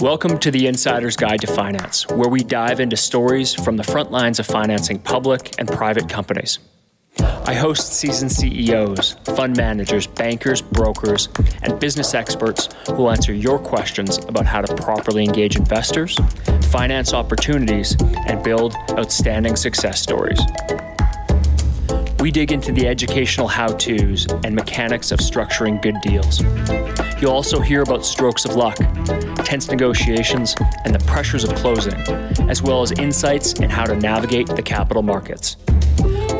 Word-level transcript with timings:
Welcome 0.00 0.36
to 0.40 0.50
the 0.50 0.66
Insider's 0.66 1.16
Guide 1.16 1.40
to 1.40 1.46
Finance, 1.46 2.06
where 2.08 2.28
we 2.28 2.40
dive 2.44 2.80
into 2.80 2.98
stories 2.98 3.54
from 3.54 3.78
the 3.78 3.82
front 3.82 4.10
lines 4.10 4.38
of 4.38 4.44
financing 4.46 4.98
public 4.98 5.54
and 5.58 5.66
private 5.66 6.06
companies. 6.06 6.58
I 7.18 7.54
host 7.54 7.94
seasoned 7.94 8.30
CEOs, 8.30 9.16
fund 9.24 9.56
managers, 9.56 10.06
bankers, 10.06 10.60
brokers, 10.60 11.30
and 11.62 11.80
business 11.80 12.12
experts 12.12 12.68
who 12.86 12.92
will 12.96 13.10
answer 13.10 13.32
your 13.32 13.58
questions 13.58 14.18
about 14.18 14.44
how 14.44 14.60
to 14.60 14.74
properly 14.74 15.24
engage 15.24 15.56
investors, 15.56 16.18
finance 16.64 17.14
opportunities, 17.14 17.96
and 18.26 18.44
build 18.44 18.76
outstanding 18.98 19.56
success 19.56 20.02
stories. 20.02 20.40
We 22.20 22.30
dig 22.30 22.50
into 22.50 22.72
the 22.72 22.88
educational 22.88 23.46
how 23.46 23.68
to's 23.68 24.26
and 24.44 24.54
mechanics 24.54 25.12
of 25.12 25.20
structuring 25.20 25.80
good 25.82 25.96
deals. 26.00 26.40
You'll 27.20 27.32
also 27.32 27.60
hear 27.60 27.82
about 27.82 28.04
strokes 28.04 28.44
of 28.44 28.56
luck, 28.56 28.76
tense 29.44 29.68
negotiations, 29.70 30.54
and 30.84 30.94
the 30.94 31.04
pressures 31.06 31.44
of 31.44 31.54
closing, 31.54 31.94
as 32.50 32.62
well 32.62 32.82
as 32.82 32.92
insights 32.92 33.54
in 33.54 33.70
how 33.70 33.84
to 33.84 33.94
navigate 33.96 34.46
the 34.48 34.62
capital 34.62 35.02
markets. 35.02 35.56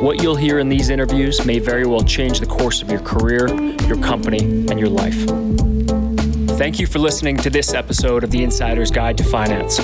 What 0.00 0.22
you'll 0.22 0.36
hear 0.36 0.58
in 0.58 0.68
these 0.68 0.88
interviews 0.88 1.44
may 1.44 1.58
very 1.58 1.86
well 1.86 2.02
change 2.02 2.40
the 2.40 2.46
course 2.46 2.82
of 2.82 2.90
your 2.90 3.00
career, 3.00 3.48
your 3.82 3.96
company, 4.02 4.66
and 4.70 4.78
your 4.78 4.88
life. 4.88 5.26
Thank 6.58 6.80
you 6.80 6.86
for 6.86 6.98
listening 6.98 7.36
to 7.38 7.50
this 7.50 7.74
episode 7.74 8.24
of 8.24 8.30
The 8.30 8.42
Insider's 8.42 8.90
Guide 8.90 9.18
to 9.18 9.24
Finance. 9.24 9.78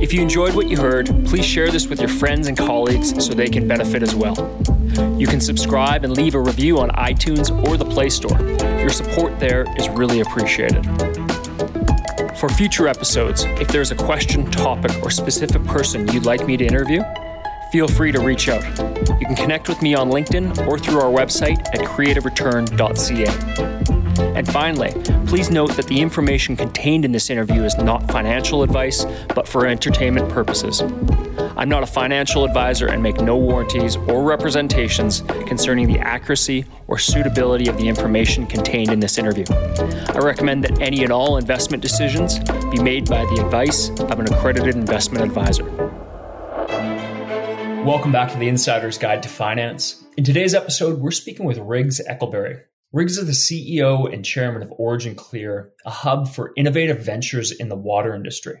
If 0.00 0.12
you 0.12 0.22
enjoyed 0.22 0.54
what 0.54 0.68
you 0.68 0.76
heard, 0.76 1.06
please 1.26 1.44
share 1.44 1.70
this 1.70 1.88
with 1.88 2.00
your 2.00 2.08
friends 2.08 2.46
and 2.46 2.56
colleagues 2.56 3.24
so 3.24 3.34
they 3.34 3.48
can 3.48 3.66
benefit 3.66 4.02
as 4.02 4.14
well. 4.14 4.34
You 5.18 5.26
can 5.26 5.40
subscribe 5.40 6.04
and 6.04 6.16
leave 6.16 6.34
a 6.34 6.40
review 6.40 6.78
on 6.78 6.88
iTunes 6.90 7.50
or 7.66 7.76
the 7.76 7.84
Play 7.84 8.08
Store. 8.08 8.40
Your 8.80 8.88
support 8.88 9.38
there 9.38 9.66
is 9.76 9.90
really 9.90 10.20
appreciated. 10.20 10.84
For 12.38 12.48
future 12.48 12.88
episodes, 12.88 13.44
if 13.60 13.68
there's 13.68 13.90
a 13.90 13.94
question, 13.94 14.50
topic, 14.50 14.92
or 15.02 15.10
specific 15.10 15.62
person 15.64 16.08
you'd 16.08 16.24
like 16.24 16.46
me 16.46 16.56
to 16.56 16.64
interview, 16.64 17.02
feel 17.72 17.88
free 17.88 18.12
to 18.12 18.20
reach 18.20 18.48
out. 18.48 18.64
You 19.20 19.26
can 19.26 19.34
connect 19.34 19.68
with 19.68 19.82
me 19.82 19.94
on 19.94 20.10
LinkedIn 20.10 20.66
or 20.66 20.78
through 20.78 21.00
our 21.00 21.10
website 21.10 21.58
at 21.74 21.80
creativereturn.ca. 21.80 24.36
And 24.36 24.48
finally, 24.48 24.92
please 25.26 25.50
note 25.50 25.76
that 25.76 25.86
the 25.86 26.00
information 26.00 26.56
contained 26.56 27.04
in 27.04 27.12
this 27.12 27.28
interview 27.28 27.64
is 27.64 27.76
not 27.76 28.10
financial 28.10 28.62
advice, 28.62 29.04
but 29.34 29.46
for 29.46 29.66
entertainment 29.66 30.30
purposes. 30.30 30.82
I'm 31.58 31.70
not 31.70 31.82
a 31.82 31.86
financial 31.86 32.44
advisor 32.44 32.86
and 32.86 33.02
make 33.02 33.18
no 33.18 33.34
warranties 33.34 33.96
or 33.96 34.22
representations 34.24 35.22
concerning 35.46 35.86
the 35.86 35.98
accuracy 35.98 36.66
or 36.86 36.98
suitability 36.98 37.66
of 37.66 37.78
the 37.78 37.88
information 37.88 38.46
contained 38.46 38.92
in 38.92 39.00
this 39.00 39.16
interview. 39.16 39.46
I 39.50 40.18
recommend 40.18 40.64
that 40.64 40.82
any 40.82 41.02
and 41.02 41.10
all 41.10 41.38
investment 41.38 41.82
decisions 41.82 42.38
be 42.40 42.78
made 42.82 43.08
by 43.08 43.24
the 43.24 43.42
advice 43.42 43.88
of 43.88 44.20
an 44.20 44.30
accredited 44.30 44.74
investment 44.74 45.24
advisor. 45.24 45.64
Welcome 47.84 48.12
back 48.12 48.32
to 48.32 48.38
the 48.38 48.48
Insider's 48.48 48.98
Guide 48.98 49.22
to 49.22 49.30
Finance. 49.30 50.04
In 50.18 50.24
today's 50.24 50.54
episode, 50.54 51.00
we're 51.00 51.10
speaking 51.10 51.46
with 51.46 51.56
Riggs 51.56 52.02
Eckelberry. 52.06 52.64
Riggs 52.92 53.16
is 53.16 53.26
the 53.26 53.32
CEO 53.32 54.12
and 54.12 54.22
chairman 54.22 54.62
of 54.62 54.68
OriginClear, 54.78 55.70
a 55.86 55.90
hub 55.90 56.28
for 56.28 56.52
innovative 56.54 57.00
ventures 57.00 57.50
in 57.50 57.70
the 57.70 57.76
water 57.76 58.14
industry. 58.14 58.60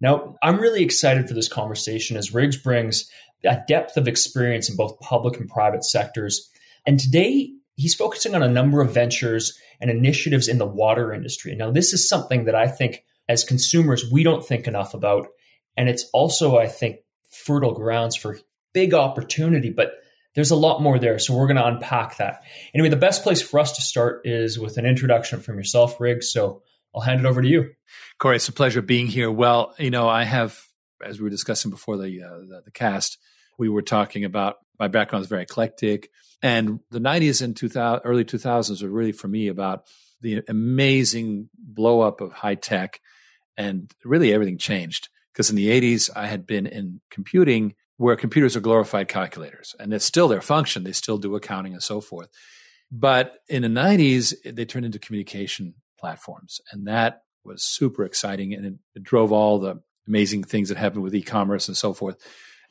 Now, 0.00 0.36
I'm 0.42 0.60
really 0.60 0.82
excited 0.82 1.28
for 1.28 1.34
this 1.34 1.48
conversation 1.48 2.16
as 2.16 2.34
Riggs 2.34 2.56
brings 2.56 3.10
a 3.44 3.58
depth 3.66 3.96
of 3.96 4.08
experience 4.08 4.68
in 4.68 4.76
both 4.76 5.00
public 5.00 5.38
and 5.38 5.48
private 5.48 5.84
sectors. 5.84 6.50
And 6.86 6.98
today, 6.98 7.52
he's 7.76 7.94
focusing 7.94 8.34
on 8.34 8.42
a 8.42 8.48
number 8.48 8.80
of 8.80 8.92
ventures 8.92 9.58
and 9.80 9.90
initiatives 9.90 10.48
in 10.48 10.58
the 10.58 10.66
water 10.66 11.12
industry. 11.12 11.54
Now, 11.54 11.70
this 11.70 11.92
is 11.92 12.08
something 12.08 12.44
that 12.44 12.54
I 12.54 12.68
think 12.68 13.04
as 13.28 13.44
consumers, 13.44 14.10
we 14.10 14.22
don't 14.22 14.44
think 14.44 14.66
enough 14.66 14.94
about. 14.94 15.28
And 15.76 15.88
it's 15.88 16.08
also, 16.12 16.56
I 16.56 16.68
think, 16.68 17.00
fertile 17.30 17.74
grounds 17.74 18.16
for 18.16 18.38
big 18.72 18.94
opportunity. 18.94 19.70
But 19.70 19.92
there's 20.34 20.50
a 20.50 20.56
lot 20.56 20.82
more 20.82 20.98
there. 20.98 21.18
So 21.18 21.34
we're 21.34 21.46
going 21.46 21.56
to 21.56 21.66
unpack 21.66 22.18
that. 22.18 22.42
Anyway, 22.74 22.90
the 22.90 22.96
best 22.96 23.22
place 23.22 23.42
for 23.42 23.58
us 23.58 23.72
to 23.72 23.82
start 23.82 24.22
is 24.24 24.58
with 24.58 24.76
an 24.76 24.86
introduction 24.86 25.40
from 25.40 25.56
yourself, 25.56 26.00
Riggs. 26.00 26.30
So 26.30 26.62
I'll 26.96 27.02
hand 27.02 27.20
it 27.20 27.26
over 27.26 27.42
to 27.42 27.48
you. 27.48 27.72
Corey, 28.18 28.36
it's 28.36 28.48
a 28.48 28.52
pleasure 28.52 28.80
being 28.80 29.06
here. 29.06 29.30
Well, 29.30 29.74
you 29.78 29.90
know, 29.90 30.08
I 30.08 30.24
have, 30.24 30.58
as 31.04 31.18
we 31.18 31.24
were 31.24 31.30
discussing 31.30 31.70
before 31.70 31.98
the, 31.98 32.22
uh, 32.22 32.38
the, 32.38 32.62
the 32.64 32.70
cast, 32.70 33.18
we 33.58 33.68
were 33.68 33.82
talking 33.82 34.24
about 34.24 34.56
my 34.78 34.88
background 34.88 35.22
is 35.22 35.28
very 35.28 35.42
eclectic, 35.42 36.10
and 36.42 36.80
the 36.90 36.98
'90s 36.98 37.42
and 37.42 37.56
2000, 37.56 38.02
early 38.04 38.24
2000s 38.24 38.82
were 38.82 38.88
really 38.90 39.12
for 39.12 39.28
me 39.28 39.48
about 39.48 39.84
the 40.20 40.42
amazing 40.48 41.48
blow 41.56 42.00
up 42.00 42.20
of 42.20 42.32
high 42.32 42.54
tech, 42.54 43.00
and 43.56 43.90
really 44.04 44.32
everything 44.32 44.58
changed. 44.58 45.08
Because 45.32 45.48
in 45.48 45.56
the 45.56 45.68
'80s, 45.68 46.10
I 46.14 46.26
had 46.26 46.46
been 46.46 46.66
in 46.66 47.00
computing 47.10 47.74
where 47.96 48.16
computers 48.16 48.56
are 48.56 48.60
glorified 48.60 49.08
calculators 49.08 49.74
and 49.80 49.92
it's 49.94 50.04
still 50.04 50.28
their 50.28 50.42
function. 50.42 50.84
They 50.84 50.92
still 50.92 51.16
do 51.16 51.34
accounting 51.34 51.72
and 51.72 51.82
so 51.82 52.00
forth. 52.00 52.28
But 52.92 53.38
in 53.48 53.62
the 53.62 53.68
90s, 53.68 54.34
they 54.44 54.64
turned 54.64 54.84
into 54.84 54.98
communication 54.98 55.74
platforms. 55.98 56.60
And 56.70 56.86
that 56.86 57.22
was 57.44 57.62
super 57.62 58.04
exciting. 58.04 58.54
And 58.54 58.66
it, 58.66 58.74
it 58.94 59.02
drove 59.02 59.32
all 59.32 59.58
the 59.58 59.80
amazing 60.06 60.44
things 60.44 60.68
that 60.68 60.78
happened 60.78 61.02
with 61.02 61.14
e 61.14 61.22
commerce 61.22 61.68
and 61.68 61.76
so 61.76 61.92
forth. 61.92 62.16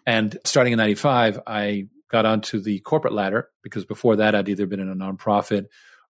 And 0.06 0.38
starting 0.44 0.74
in 0.74 0.78
95, 0.78 1.41
I 1.47 1.88
got 2.12 2.25
onto 2.25 2.62
the 2.62 2.80
corporate 2.81 3.13
ladder 3.13 3.50
because 3.63 3.86
before 3.86 4.18
that, 4.18 4.36
I'd 4.36 4.50
either 4.50 4.68
been 4.68 4.80
in 4.80 4.90
a 4.90 4.96
nonprofit 4.96 5.66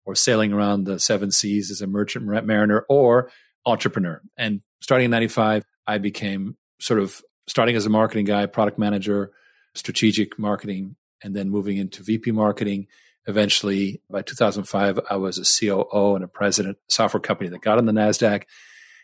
or 0.04 0.14
sailing 0.14 0.52
around 0.52 0.84
the 0.84 0.98
seven 0.98 1.30
seas 1.30 1.70
as 1.70 1.80
a 1.80 1.86
merchant 1.86 2.26
mariner 2.26 2.84
or 2.88 3.30
entrepreneur. 3.64 4.20
And 4.36 4.60
starting 4.80 5.06
in 5.06 5.10
95, 5.10 5.64
I 5.86 5.98
became 5.98 6.56
sort 6.80 7.00
of 7.00 7.22
starting 7.46 7.76
as 7.76 7.86
a 7.86 7.90
marketing 7.90 8.26
guy, 8.26 8.46
product 8.46 8.78
manager, 8.78 9.32
strategic 9.74 10.38
marketing, 10.38 10.96
and 11.22 11.34
then 11.34 11.48
moving 11.48 11.78
into 11.78 12.02
VP 12.02 12.32
marketing. 12.32 12.86
Eventually, 13.26 14.02
by 14.10 14.22
2005, 14.22 15.00
I 15.08 15.16
was 15.16 15.38
a 15.38 15.44
COO 15.44 16.14
and 16.14 16.24
a 16.24 16.28
president 16.28 16.78
software 16.88 17.20
company 17.20 17.48
that 17.50 17.62
got 17.62 17.78
on 17.78 17.86
the 17.86 17.92
NASDAQ. 17.92 18.44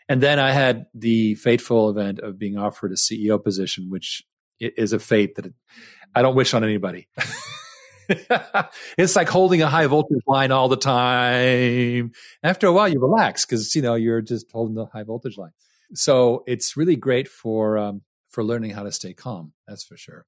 And 0.07 0.21
then 0.21 0.39
I 0.39 0.51
had 0.51 0.85
the 0.93 1.35
fateful 1.35 1.89
event 1.89 2.19
of 2.19 2.37
being 2.37 2.57
offered 2.57 2.91
a 2.91 2.95
CEO 2.95 3.43
position, 3.43 3.89
which 3.89 4.23
is 4.59 4.93
a 4.93 4.99
fate 4.99 5.35
that 5.35 5.51
I 6.13 6.21
don't 6.21 6.35
wish 6.35 6.53
on 6.53 6.63
anybody. 6.63 7.07
it's 8.97 9.15
like 9.15 9.29
holding 9.29 9.61
a 9.61 9.67
high 9.67 9.87
voltage 9.87 10.21
line 10.27 10.51
all 10.51 10.67
the 10.67 10.77
time. 10.77 12.11
After 12.43 12.67
a 12.67 12.73
while, 12.73 12.89
you 12.89 12.99
relax 12.99 13.45
because 13.45 13.73
you 13.75 13.81
know 13.81 13.95
you're 13.95 14.21
just 14.21 14.51
holding 14.51 14.75
the 14.75 14.85
high 14.85 15.03
voltage 15.03 15.37
line. 15.37 15.51
So 15.93 16.43
it's 16.47 16.77
really 16.77 16.95
great 16.95 17.27
for 17.27 17.77
um, 17.77 18.01
for 18.29 18.43
learning 18.43 18.71
how 18.71 18.83
to 18.83 18.91
stay 18.91 19.13
calm. 19.13 19.53
That's 19.67 19.83
for 19.83 19.97
sure. 19.97 20.25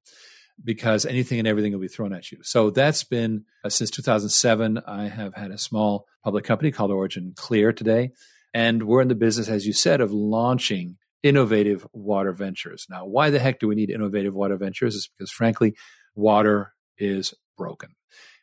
Because 0.62 1.04
anything 1.04 1.38
and 1.38 1.48
everything 1.48 1.72
will 1.72 1.80
be 1.80 1.88
thrown 1.88 2.12
at 2.12 2.30
you. 2.30 2.38
So 2.42 2.70
that's 2.70 3.02
been 3.04 3.44
uh, 3.64 3.68
since 3.68 3.90
2007. 3.90 4.80
I 4.86 5.08
have 5.08 5.34
had 5.34 5.50
a 5.50 5.58
small 5.58 6.06
public 6.22 6.44
company 6.44 6.70
called 6.70 6.90
OriginClear 6.90 7.76
today. 7.76 8.12
And 8.54 8.84
we're 8.84 9.02
in 9.02 9.08
the 9.08 9.16
business, 9.16 9.48
as 9.48 9.66
you 9.66 9.72
said, 9.72 10.00
of 10.00 10.12
launching 10.12 10.96
innovative 11.24 11.86
water 11.92 12.32
ventures. 12.32 12.86
Now, 12.88 13.04
why 13.04 13.30
the 13.30 13.40
heck 13.40 13.58
do 13.58 13.66
we 13.66 13.74
need 13.74 13.90
innovative 13.90 14.34
water 14.34 14.56
ventures? 14.56 14.94
Is 14.94 15.08
because, 15.08 15.32
frankly, 15.32 15.74
water 16.14 16.72
is 16.96 17.34
broken. 17.58 17.96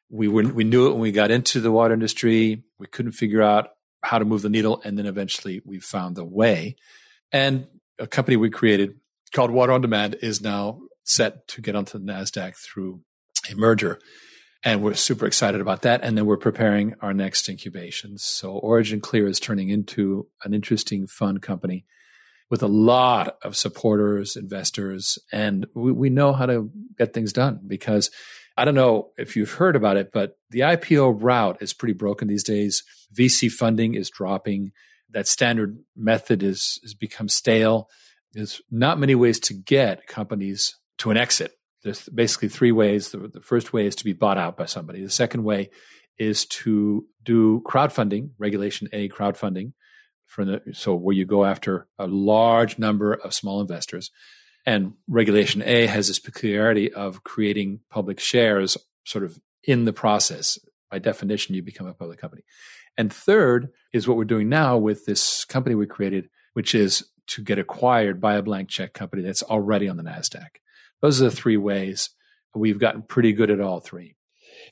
We, 0.10 0.28
were, 0.28 0.44
we 0.44 0.66
knew 0.66 0.88
it 0.88 0.92
when 0.92 1.00
we 1.00 1.14
got 1.14 1.32
into 1.32 1.62
the 1.62 1.72
water 1.72 1.94
industry. 1.94 2.64
We 2.78 2.88
couldn't 2.88 3.14
figure 3.14 3.42
out 3.42 3.70
how 4.04 4.20
to 4.20 4.26
move 4.26 4.42
the 4.42 4.50
needle. 4.50 4.82
And 4.84 4.98
then 4.98 5.06
eventually 5.06 5.62
we 5.64 5.80
found 5.80 6.16
the 6.16 6.26
way. 6.26 6.76
And 7.32 7.68
a 8.00 8.08
company 8.08 8.36
we 8.36 8.50
created 8.50 8.96
called 9.34 9.52
Water 9.52 9.72
on 9.72 9.82
Demand 9.82 10.18
is 10.22 10.42
now 10.42 10.82
set 11.04 11.48
to 11.50 11.62
get 11.62 11.76
onto 11.76 11.98
the 11.98 12.06
NASDAQ 12.06 12.56
through 12.56 13.02
a 13.52 13.56
merger. 13.56 14.00
And 14.64 14.84
we're 14.84 14.94
super 14.94 15.26
excited 15.26 15.60
about 15.60 15.82
that. 15.82 16.04
And 16.04 16.18
then 16.18 16.26
we're 16.26 16.38
preparing 16.38 16.94
our 17.02 17.14
next 17.14 17.50
incubations. 17.50 18.24
So 18.24 18.60
OriginClear 18.62 19.28
is 19.28 19.40
turning 19.40 19.70
into 19.70 20.28
an 20.44 20.54
interesting 20.54 21.08
fund 21.08 21.42
company 21.42 21.86
with 22.52 22.62
a 22.62 22.68
lot 22.68 23.38
of 23.44 23.56
supporters, 23.56 24.36
investors, 24.36 25.18
and 25.32 25.66
we, 25.74 25.92
we 25.92 26.10
know 26.10 26.34
how 26.34 26.46
to 26.46 26.70
get 26.98 27.14
things 27.14 27.34
done 27.34 27.62
because 27.66 28.12
I 28.58 28.66
don't 28.66 28.76
know 28.76 29.12
if 29.18 29.36
you've 29.36 29.54
heard 29.54 29.78
about 29.78 29.98
it, 29.98 30.12
but 30.12 30.38
the 30.50 30.60
IPO 30.60 31.18
route 31.24 31.58
is 31.62 31.74
pretty 31.74 31.94
broken 31.94 32.28
these 32.28 32.44
days. 32.44 32.84
VC 33.18 33.50
funding 33.50 33.96
is 33.96 34.10
dropping. 34.10 34.72
That 35.10 35.28
standard 35.28 35.80
method 35.96 36.44
is 36.44 36.80
has 36.84 36.94
become 36.94 37.30
stale. 37.30 37.90
There's 38.34 38.62
not 38.70 39.00
many 39.00 39.16
ways 39.16 39.40
to 39.42 39.54
get 39.54 40.08
companies 40.08 40.76
to 41.02 41.12
an 41.12 41.18
exit. 41.18 41.54
There's 41.84 42.08
basically 42.10 42.50
three 42.50 42.72
ways. 42.72 43.10
The, 43.10 43.18
the 43.28 43.42
first 43.42 43.74
way 43.74 43.86
is 43.86 43.96
to 43.98 44.04
be 44.04 44.14
bought 44.14 44.38
out 44.38 44.56
by 44.56 44.66
somebody. 44.66 45.04
The 45.04 45.10
second 45.10 45.44
way 45.44 45.70
is 46.18 46.46
to 46.46 47.06
do 47.24 47.62
crowdfunding, 47.66 48.32
regulation 48.38 48.88
A 48.94 49.10
crowdfunding, 49.10 49.74
for 50.26 50.46
the, 50.46 50.62
so 50.74 50.94
where 50.94 51.16
you 51.16 51.26
go 51.26 51.44
after 51.44 51.88
a 51.98 52.08
large 52.08 52.78
number 52.78 53.14
of 53.14 53.34
small 53.34 53.62
investors. 53.62 54.12
And 54.66 54.94
regulation 55.08 55.64
A 55.64 55.88
has 55.88 56.08
this 56.08 56.20
peculiarity 56.20 56.94
of 56.94 57.24
creating 57.24 57.80
public 57.90 58.20
shares 58.20 58.78
sort 59.04 59.24
of 59.24 59.40
in 59.64 59.86
the 59.86 59.94
process. 59.94 60.60
By 60.92 61.00
definition, 61.00 61.56
you 61.56 61.64
become 61.64 61.88
a 61.88 61.94
public 61.94 62.20
company. 62.20 62.44
And 62.98 63.12
third 63.12 63.70
is 63.92 64.08
what 64.08 64.18
we're 64.18 64.26
doing 64.26 64.50
now 64.50 64.78
with 64.78 65.06
this 65.06 65.46
company 65.46 65.74
we 65.74 65.88
created 65.88 66.30
which 66.54 66.76
is 66.76 67.06
to 67.28 67.42
get 67.42 67.60
acquired 67.60 68.20
by 68.20 68.36
a 68.36 68.42
blank 68.42 68.70
check 68.70 68.94
company 68.94 69.22
that's 69.22 69.44
already 69.44 69.88
on 69.88 69.98
the 69.98 70.04
NASDAQ. 70.04 70.48
Those 71.02 71.22
are 71.22 71.26
the 71.26 71.36
three 71.36 71.58
ways. 71.58 72.10
We've 72.56 72.80
gotten 72.80 73.02
pretty 73.02 73.34
good 73.34 73.52
at 73.52 73.62
all 73.62 73.80
three. 73.80 74.16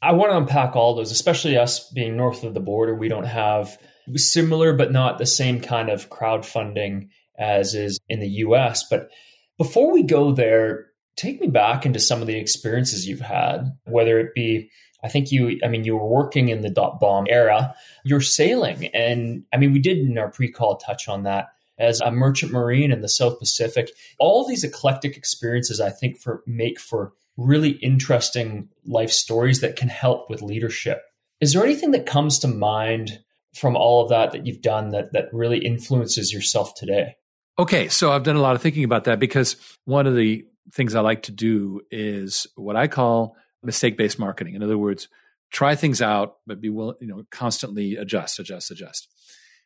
I 0.01 0.13
want 0.13 0.31
to 0.31 0.37
unpack 0.37 0.75
all 0.75 0.95
those, 0.95 1.11
especially 1.11 1.57
us 1.57 1.89
being 1.91 2.15
north 2.15 2.43
of 2.43 2.53
the 2.53 2.59
border. 2.59 2.95
We 2.95 3.09
don't 3.09 3.25
have 3.25 3.77
similar, 4.15 4.73
but 4.73 4.91
not 4.91 5.17
the 5.17 5.25
same 5.25 5.61
kind 5.61 5.89
of 5.89 6.09
crowdfunding 6.09 7.09
as 7.37 7.75
is 7.75 7.99
in 8.07 8.19
the 8.19 8.29
US. 8.29 8.87
But 8.89 9.09
before 9.57 9.91
we 9.91 10.03
go 10.03 10.31
there, 10.31 10.87
take 11.15 11.41
me 11.41 11.47
back 11.47 11.85
into 11.85 11.99
some 11.99 12.21
of 12.21 12.27
the 12.27 12.37
experiences 12.37 13.07
you've 13.07 13.19
had, 13.19 13.71
whether 13.85 14.19
it 14.19 14.33
be 14.33 14.69
I 15.03 15.07
think 15.07 15.31
you, 15.31 15.59
I 15.63 15.67
mean, 15.67 15.85
you 15.85 15.95
were 15.95 16.07
working 16.07 16.49
in 16.49 16.61
the 16.61 16.69
dot 16.69 16.99
bomb 16.99 17.25
era. 17.29 17.73
You're 18.03 18.21
sailing. 18.21 18.87
And 18.87 19.45
I 19.53 19.57
mean, 19.57 19.71
we 19.71 19.79
did 19.79 19.97
in 19.97 20.17
our 20.17 20.29
pre 20.29 20.51
call 20.51 20.77
touch 20.77 21.07
on 21.07 21.23
that 21.23 21.47
as 21.79 22.01
a 22.01 22.11
merchant 22.11 22.51
marine 22.51 22.91
in 22.91 23.01
the 23.01 23.09
South 23.09 23.39
Pacific. 23.39 23.91
All 24.19 24.47
these 24.47 24.63
eclectic 24.63 25.17
experiences, 25.17 25.79
I 25.79 25.89
think, 25.89 26.19
for 26.19 26.43
make 26.45 26.79
for 26.79 27.13
really 27.37 27.71
interesting 27.71 28.69
life 28.85 29.11
stories 29.11 29.61
that 29.61 29.77
can 29.77 29.89
help 29.89 30.29
with 30.29 30.41
leadership. 30.41 31.01
Is 31.39 31.53
there 31.53 31.63
anything 31.63 31.91
that 31.91 32.05
comes 32.05 32.39
to 32.39 32.47
mind 32.47 33.19
from 33.55 33.75
all 33.75 34.03
of 34.03 34.09
that 34.09 34.31
that 34.31 34.45
you've 34.45 34.61
done 34.61 34.89
that 34.89 35.13
that 35.13 35.33
really 35.33 35.59
influences 35.59 36.33
yourself 36.33 36.75
today? 36.75 37.15
Okay, 37.57 37.87
so 37.89 38.11
I've 38.11 38.23
done 38.23 38.35
a 38.35 38.41
lot 38.41 38.55
of 38.55 38.61
thinking 38.61 38.83
about 38.83 39.05
that 39.05 39.19
because 39.19 39.55
one 39.85 40.05
of 40.05 40.15
the 40.15 40.45
things 40.73 40.95
I 40.95 41.01
like 41.01 41.23
to 41.23 41.31
do 41.31 41.81
is 41.89 42.47
what 42.55 42.75
I 42.75 42.87
call 42.87 43.35
mistake 43.63 43.97
based 43.97 44.19
marketing. 44.19 44.55
In 44.55 44.63
other 44.63 44.77
words, 44.77 45.07
try 45.51 45.75
things 45.75 46.01
out, 46.01 46.37
but 46.45 46.61
be 46.61 46.69
willing, 46.69 46.97
you 47.01 47.07
know, 47.07 47.23
constantly 47.31 47.95
adjust, 47.95 48.39
adjust, 48.39 48.71
adjust. 48.71 49.07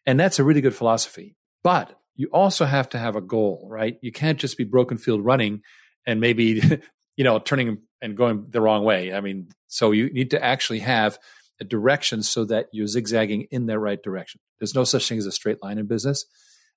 And 0.06 0.20
that's 0.20 0.40
a 0.40 0.44
really 0.44 0.62
good 0.62 0.76
philosophy. 0.76 1.36
But 1.64 1.98
you 2.16 2.30
also 2.32 2.66
have 2.66 2.90
to 2.90 3.00
have 3.00 3.16
a 3.16 3.22
goal, 3.22 3.68
right? 3.70 3.98
You 4.02 4.12
can't 4.12 4.40
just 4.40 4.58
be 4.58 4.64
broken 4.64 4.98
field 4.98 5.24
running 5.24 5.62
and 6.06 6.20
maybe, 6.20 6.62
you 7.18 7.24
know, 7.24 7.40
turning 7.40 7.80
and 8.02 8.18
going 8.18 8.48
the 8.50 8.62
wrong 8.62 8.84
way. 8.84 9.14
I 9.14 9.22
mean, 9.22 9.50
so 9.68 9.92
you 9.92 10.12
need 10.12 10.32
to 10.32 10.44
actually 10.44 10.80
have 10.80 11.18
a 11.60 11.64
direction 11.64 12.24
so 12.24 12.46
that 12.46 12.68
you're 12.72 12.88
zigzagging 12.88 13.48
in 13.52 13.66
the 13.66 13.80
right 13.80 14.02
direction. 14.02 14.42
There's 14.60 14.76
no 14.76 14.84
such 14.84 15.08
thing 15.08 15.18
as 15.18 15.26
a 15.26 15.32
straight 15.32 15.64
line 15.64 15.78
in 15.78 15.88
business. 15.88 16.26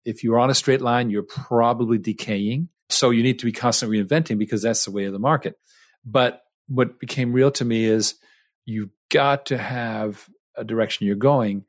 If 0.04 0.22
you're 0.22 0.38
on 0.38 0.50
a 0.50 0.54
straight 0.54 0.80
line, 0.80 1.10
you're 1.10 1.22
probably 1.22 1.98
decaying. 1.98 2.68
So 2.88 3.10
you 3.10 3.22
need 3.22 3.40
to 3.40 3.44
be 3.44 3.52
constantly 3.52 4.02
reinventing 4.02 4.38
because 4.38 4.62
that's 4.62 4.84
the 4.84 4.92
way 4.92 5.04
of 5.04 5.12
the 5.12 5.18
market. 5.18 5.56
But 6.04 6.42
what 6.68 7.00
became 7.00 7.32
real 7.32 7.50
to 7.52 7.64
me 7.64 7.84
is 7.84 8.14
you've 8.64 8.90
got 9.10 9.46
to 9.46 9.58
have 9.58 10.28
a 10.56 10.64
direction 10.64 11.06
you're 11.06 11.16
going. 11.16 11.64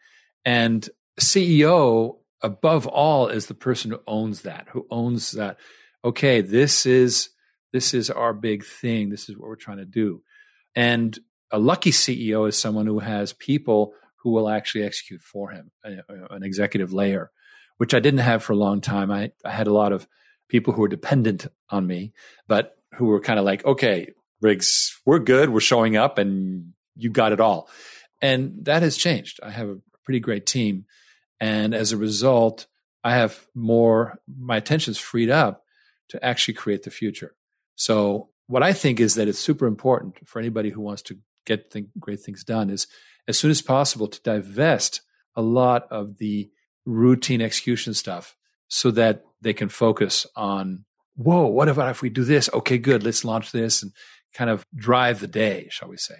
And 0.46 0.88
CEO, 1.20 2.18
above 2.42 2.88
all, 2.88 3.28
is 3.28 3.48
the 3.48 3.54
person 3.54 3.92
who 3.92 4.00
owns 4.08 4.42
that, 4.44 4.68
who 4.72 4.86
owns 4.90 5.32
that. 5.32 5.58
Okay, 6.04 6.42
this 6.42 6.86
is 6.86 7.30
this 7.74 7.94
is 7.94 8.10
our 8.10 8.34
big 8.34 8.64
thing. 8.64 9.10
This 9.10 9.30
is 9.30 9.38
what 9.38 9.48
we're 9.48 9.56
trying 9.56 9.78
to 9.78 9.86
do. 9.86 10.22
And 10.76 11.18
a 11.52 11.60
lucky 11.60 11.92
CEO 11.92 12.48
is 12.48 12.58
someone 12.58 12.86
who 12.86 13.00
has 13.00 13.34
people 13.34 13.94
who 14.18 14.32
will 14.32 14.50
actually 14.50 14.84
execute 14.84 15.22
for 15.22 15.52
him, 15.52 15.72
an 15.84 16.44
executive 16.44 16.94
layer, 16.94 17.32
which 17.78 17.94
I 17.94 18.00
didn't 18.00 18.20
have 18.20 18.44
for 18.44 18.54
a 18.54 18.58
long 18.58 18.82
time. 18.82 19.12
I, 19.12 19.32
I 19.46 19.52
had 19.52 19.68
a 19.68 19.74
lot 19.74 19.92
of 19.92 20.08
people 20.50 20.74
who 20.74 20.82
were 20.82 20.88
dependent 20.88 21.48
on 21.70 21.86
me, 21.86 22.14
but 22.48 22.78
who 22.96 23.06
were 23.06 23.20
kind 23.20 23.40
of 23.40 23.46
like, 23.46 23.66
okay, 23.66 24.14
Riggs, 24.42 25.00
we're 25.06 25.20
good. 25.20 25.50
We're 25.50 25.60
showing 25.60 25.98
up 25.98 26.18
and 26.18 26.74
you 26.96 27.10
got 27.10 27.32
it 27.32 27.40
all. 27.40 27.70
And 28.22 28.66
that 28.66 28.82
has 28.82 28.98
changed. 28.98 29.40
I 29.44 29.52
have 29.52 29.70
a 29.70 29.78
pretty 30.04 30.20
great 30.20 30.46
team. 30.46 30.86
And 31.40 31.74
as 31.74 31.92
a 31.92 31.98
result, 31.98 32.68
I 33.04 33.16
have 33.16 33.48
more, 33.54 34.20
my 34.28 34.58
attention's 34.58 34.98
freed 34.98 35.30
up 35.30 35.64
to 36.10 36.24
actually 36.24 36.56
create 36.56 36.84
the 36.84 36.90
future. 36.90 37.36
So 37.76 38.30
what 38.48 38.64
I 38.64 38.74
think 38.74 39.00
is 39.00 39.16
that 39.16 39.28
it's 39.28 39.40
super 39.40 39.68
important 39.68 40.28
for 40.28 40.40
anybody 40.40 40.70
who 40.70 40.82
wants 40.82 41.02
to 41.04 41.18
get 41.46 41.72
th- 41.72 41.86
great 42.00 42.22
things 42.22 42.44
done 42.44 42.70
is 42.70 42.88
as 43.28 43.38
soon 43.38 43.52
as 43.52 43.62
possible 43.62 44.08
to 44.08 44.22
divest 44.22 45.02
a 45.36 45.42
lot 45.42 45.88
of 45.92 46.18
the 46.18 46.50
routine 46.86 47.42
execution 47.42 47.94
stuff 47.94 48.36
so 48.68 48.92
that 48.92 49.24
they 49.42 49.54
can 49.54 49.70
focus 49.70 50.26
on 50.36 50.86
whoa 51.16 51.46
what 51.46 51.70
about 51.70 51.90
if 51.90 52.02
we 52.02 52.10
do 52.10 52.24
this 52.24 52.50
okay 52.54 52.78
good 52.78 53.04
let's 53.04 53.26
launch 53.26 53.52
this 53.52 53.84
and 53.84 53.92
kind 54.34 54.50
of 54.50 54.66
drive 54.76 55.20
the 55.20 55.28
day, 55.28 55.68
shall 55.70 55.90
we 55.90 55.98
say. 55.98 56.16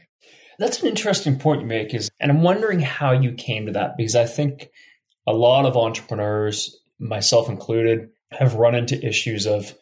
That's 0.60 0.82
an 0.82 0.88
interesting 0.88 1.38
point 1.38 1.62
you 1.62 1.68
make 1.68 1.94
is 1.94 2.10
and 2.20 2.32
I'm 2.32 2.42
wondering 2.42 2.80
how 2.80 3.12
you 3.12 3.34
came 3.34 3.68
to 3.68 3.74
that 3.74 3.96
because 3.96 4.16
I 4.16 4.26
think 4.26 4.70
a 5.28 5.34
lot 5.34 5.66
of 5.66 5.76
entrepreneurs, 5.76 6.80
myself 7.00 7.50
included, 7.50 8.10
have 8.32 8.56
run 8.56 8.76
into 8.76 9.06
issues 9.06 9.46
of 9.46 9.76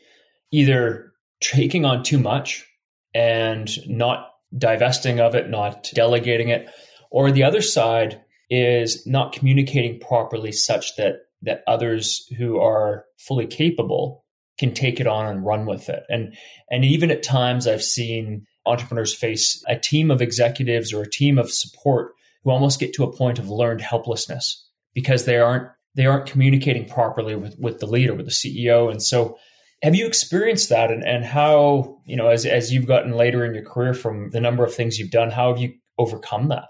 either 0.51 1.13
taking 1.39 1.85
on 1.85 2.03
too 2.03 2.19
much 2.19 2.67
and 3.13 3.69
not 3.87 4.31
divesting 4.57 5.19
of 5.19 5.35
it, 5.35 5.49
not 5.49 5.89
delegating 5.93 6.49
it, 6.49 6.69
or 7.11 7.31
the 7.31 7.43
other 7.43 7.61
side 7.61 8.21
is 8.49 9.05
not 9.07 9.33
communicating 9.33 9.99
properly 9.99 10.51
such 10.51 10.95
that 10.97 11.15
that 11.41 11.63
others 11.67 12.27
who 12.37 12.59
are 12.59 13.05
fully 13.17 13.45
capable 13.45 14.25
can 14.57 14.73
take 14.73 14.99
it 14.99 15.07
on 15.07 15.27
and 15.27 15.45
run 15.45 15.65
with 15.65 15.89
it. 15.89 16.03
And 16.09 16.35
and 16.71 16.83
even 16.83 17.11
at 17.11 17.23
times 17.23 17.67
I've 17.67 17.83
seen 17.83 18.45
entrepreneurs 18.65 19.13
face 19.13 19.63
a 19.67 19.77
team 19.77 20.09
of 20.09 20.21
executives 20.21 20.91
or 20.91 21.03
a 21.03 21.09
team 21.09 21.37
of 21.37 21.51
support 21.51 22.13
who 22.43 22.51
almost 22.51 22.79
get 22.79 22.93
to 22.93 23.03
a 23.03 23.15
point 23.15 23.37
of 23.37 23.49
learned 23.49 23.81
helplessness 23.81 24.65
because 24.95 25.25
they 25.25 25.37
aren't 25.37 25.69
they 25.93 26.07
aren't 26.07 26.25
communicating 26.25 26.89
properly 26.89 27.35
with, 27.35 27.57
with 27.59 27.79
the 27.79 27.85
leader, 27.85 28.13
with 28.15 28.25
the 28.25 28.31
CEO. 28.31 28.91
And 28.91 29.01
so 29.01 29.37
have 29.81 29.95
you 29.95 30.07
experienced 30.07 30.69
that 30.69 30.91
and, 30.91 31.05
and 31.05 31.23
how, 31.23 31.99
you 32.05 32.17
know, 32.17 32.27
as 32.27 32.45
as 32.45 32.73
you've 32.73 32.87
gotten 32.87 33.11
later 33.11 33.45
in 33.45 33.53
your 33.53 33.63
career 33.63 33.93
from 33.93 34.31
the 34.31 34.41
number 34.41 34.63
of 34.63 34.73
things 34.73 34.97
you've 34.97 35.11
done, 35.11 35.29
how 35.29 35.49
have 35.49 35.61
you 35.61 35.75
overcome 35.99 36.47
that? 36.47 36.65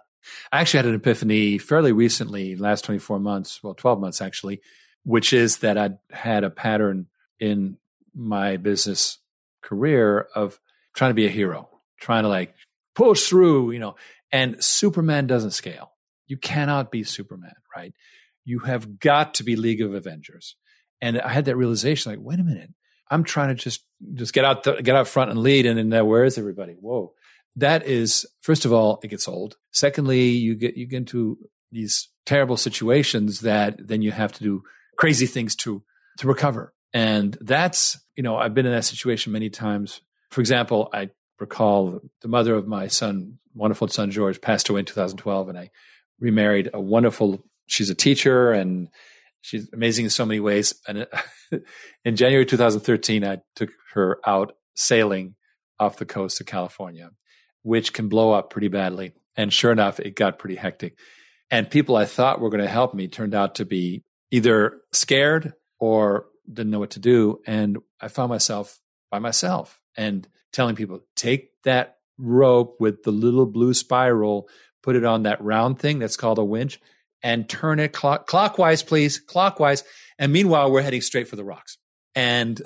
I 0.51 0.59
actually 0.59 0.79
had 0.79 0.87
an 0.87 0.95
epiphany 0.95 1.59
fairly 1.59 1.91
recently, 1.91 2.55
last 2.55 2.83
24 2.85 3.19
months, 3.19 3.63
well, 3.63 3.75
12 3.75 3.99
months 3.99 4.21
actually, 4.21 4.59
which 5.03 5.33
is 5.33 5.59
that 5.59 5.77
I'd 5.77 5.97
had 6.11 6.43
a 6.43 6.49
pattern 6.49 7.07
in 7.39 7.77
my 8.13 8.57
business 8.57 9.19
career 9.61 10.27
of 10.35 10.59
trying 10.95 11.11
to 11.11 11.15
be 11.15 11.27
a 11.27 11.31
hero, 11.31 11.69
trying 11.99 12.23
to 12.23 12.29
like 12.29 12.55
push 12.95 13.27
through, 13.27 13.71
you 13.71 13.79
know, 13.79 13.95
and 14.31 14.63
Superman 14.63 15.27
doesn't 15.27 15.51
scale. 15.51 15.91
You 16.27 16.37
cannot 16.37 16.91
be 16.91 17.03
Superman, 17.03 17.53
right? 17.75 17.93
You 18.43 18.59
have 18.59 18.99
got 18.99 19.35
to 19.35 19.43
be 19.43 19.55
League 19.55 19.81
of 19.81 19.93
Avengers. 19.93 20.55
And 21.01 21.19
I 21.19 21.29
had 21.29 21.45
that 21.45 21.55
realization 21.55 22.11
like, 22.11 22.19
wait 22.21 22.39
a 22.39 22.43
minute, 22.43 22.71
I'm 23.09 23.23
trying 23.23 23.49
to 23.49 23.55
just 23.55 23.83
just 24.13 24.33
get 24.33 24.45
out 24.45 24.63
the, 24.63 24.81
get 24.81 24.95
out 24.95 25.07
front 25.07 25.31
and 25.31 25.39
lead 25.39 25.65
and 25.65 25.77
then 25.77 26.01
uh, 26.01 26.03
where 26.03 26.23
is 26.25 26.37
everybody? 26.37 26.73
Whoa. 26.73 27.13
That 27.55 27.85
is 27.85 28.25
first 28.41 28.65
of 28.65 28.73
all, 28.73 28.99
it 29.03 29.07
gets 29.09 29.27
old. 29.27 29.57
Secondly, 29.71 30.29
you 30.29 30.55
get 30.55 30.75
you 30.75 30.85
get 30.85 30.97
into 30.97 31.37
these 31.71 32.09
terrible 32.25 32.57
situations 32.57 33.41
that 33.41 33.87
then 33.87 34.01
you 34.01 34.11
have 34.11 34.33
to 34.33 34.43
do 34.43 34.63
crazy 34.97 35.27
things 35.27 35.55
to 35.57 35.83
to 36.17 36.27
recover. 36.27 36.73
And 36.93 37.37
that's, 37.41 37.99
you 38.15 38.23
know, 38.23 38.37
I've 38.37 38.53
been 38.53 38.65
in 38.65 38.71
that 38.71 38.85
situation 38.85 39.33
many 39.33 39.49
times. 39.49 40.01
For 40.31 40.39
example, 40.39 40.89
I 40.93 41.09
recall 41.39 41.99
the 42.21 42.27
mother 42.27 42.55
of 42.55 42.67
my 42.67 42.87
son, 42.87 43.39
wonderful 43.53 43.89
son 43.89 44.11
George, 44.11 44.39
passed 44.39 44.69
away 44.69 44.79
in 44.79 44.85
2012, 44.85 45.49
and 45.49 45.57
I 45.57 45.71
remarried 46.19 46.69
a 46.73 46.79
wonderful, 46.79 47.43
she's 47.67 47.89
a 47.89 47.95
teacher 47.95 48.51
and 48.51 48.89
she's 49.41 49.69
amazing 49.73 50.05
in 50.05 50.11
so 50.11 50.25
many 50.25 50.39
ways. 50.39 50.73
And 50.87 51.07
in 52.05 52.15
January 52.15 52.45
2013, 52.45 53.23
I 53.23 53.39
took 53.55 53.69
her 53.93 54.19
out 54.25 54.53
sailing 54.75 55.35
off 55.79 55.97
the 55.97 56.05
coast 56.05 56.39
of 56.41 56.47
California, 56.47 57.11
which 57.63 57.93
can 57.93 58.09
blow 58.09 58.31
up 58.31 58.49
pretty 58.49 58.67
badly. 58.67 59.13
And 59.35 59.51
sure 59.51 59.71
enough, 59.71 59.99
it 59.99 60.15
got 60.15 60.39
pretty 60.39 60.55
hectic. 60.55 60.97
And 61.51 61.69
people 61.69 61.95
I 61.95 62.05
thought 62.05 62.39
were 62.39 62.49
going 62.49 62.63
to 62.63 62.69
help 62.69 62.93
me 62.93 63.07
turned 63.07 63.35
out 63.35 63.55
to 63.55 63.65
be 63.65 64.03
either 64.31 64.81
scared 64.91 65.53
or 65.79 66.25
didn't 66.51 66.71
know 66.71 66.79
what 66.79 66.91
to 66.91 66.99
do. 66.99 67.39
And 67.45 67.77
I 68.01 68.07
found 68.07 68.29
myself 68.29 68.79
by 69.11 69.19
myself 69.19 69.79
and 69.95 70.27
telling 70.51 70.75
people, 70.75 71.01
take 71.15 71.49
that 71.63 71.97
rope 72.17 72.77
with 72.79 73.03
the 73.03 73.11
little 73.11 73.45
blue 73.45 73.73
spiral, 73.73 74.47
put 74.81 74.95
it 74.95 75.05
on 75.05 75.23
that 75.23 75.41
round 75.43 75.79
thing 75.79 75.99
that's 75.99 76.17
called 76.17 76.39
a 76.39 76.43
winch, 76.43 76.79
and 77.25 77.49
turn 77.49 77.79
it 77.79 77.91
clock- 77.91 78.27
clockwise, 78.27 78.83
please, 78.83 79.19
clockwise. 79.19 79.83
And 80.19 80.31
meanwhile, 80.31 80.71
we're 80.71 80.83
heading 80.83 81.01
straight 81.01 81.27
for 81.27 81.35
the 81.35 81.43
rocks. 81.43 81.79
And 82.13 82.61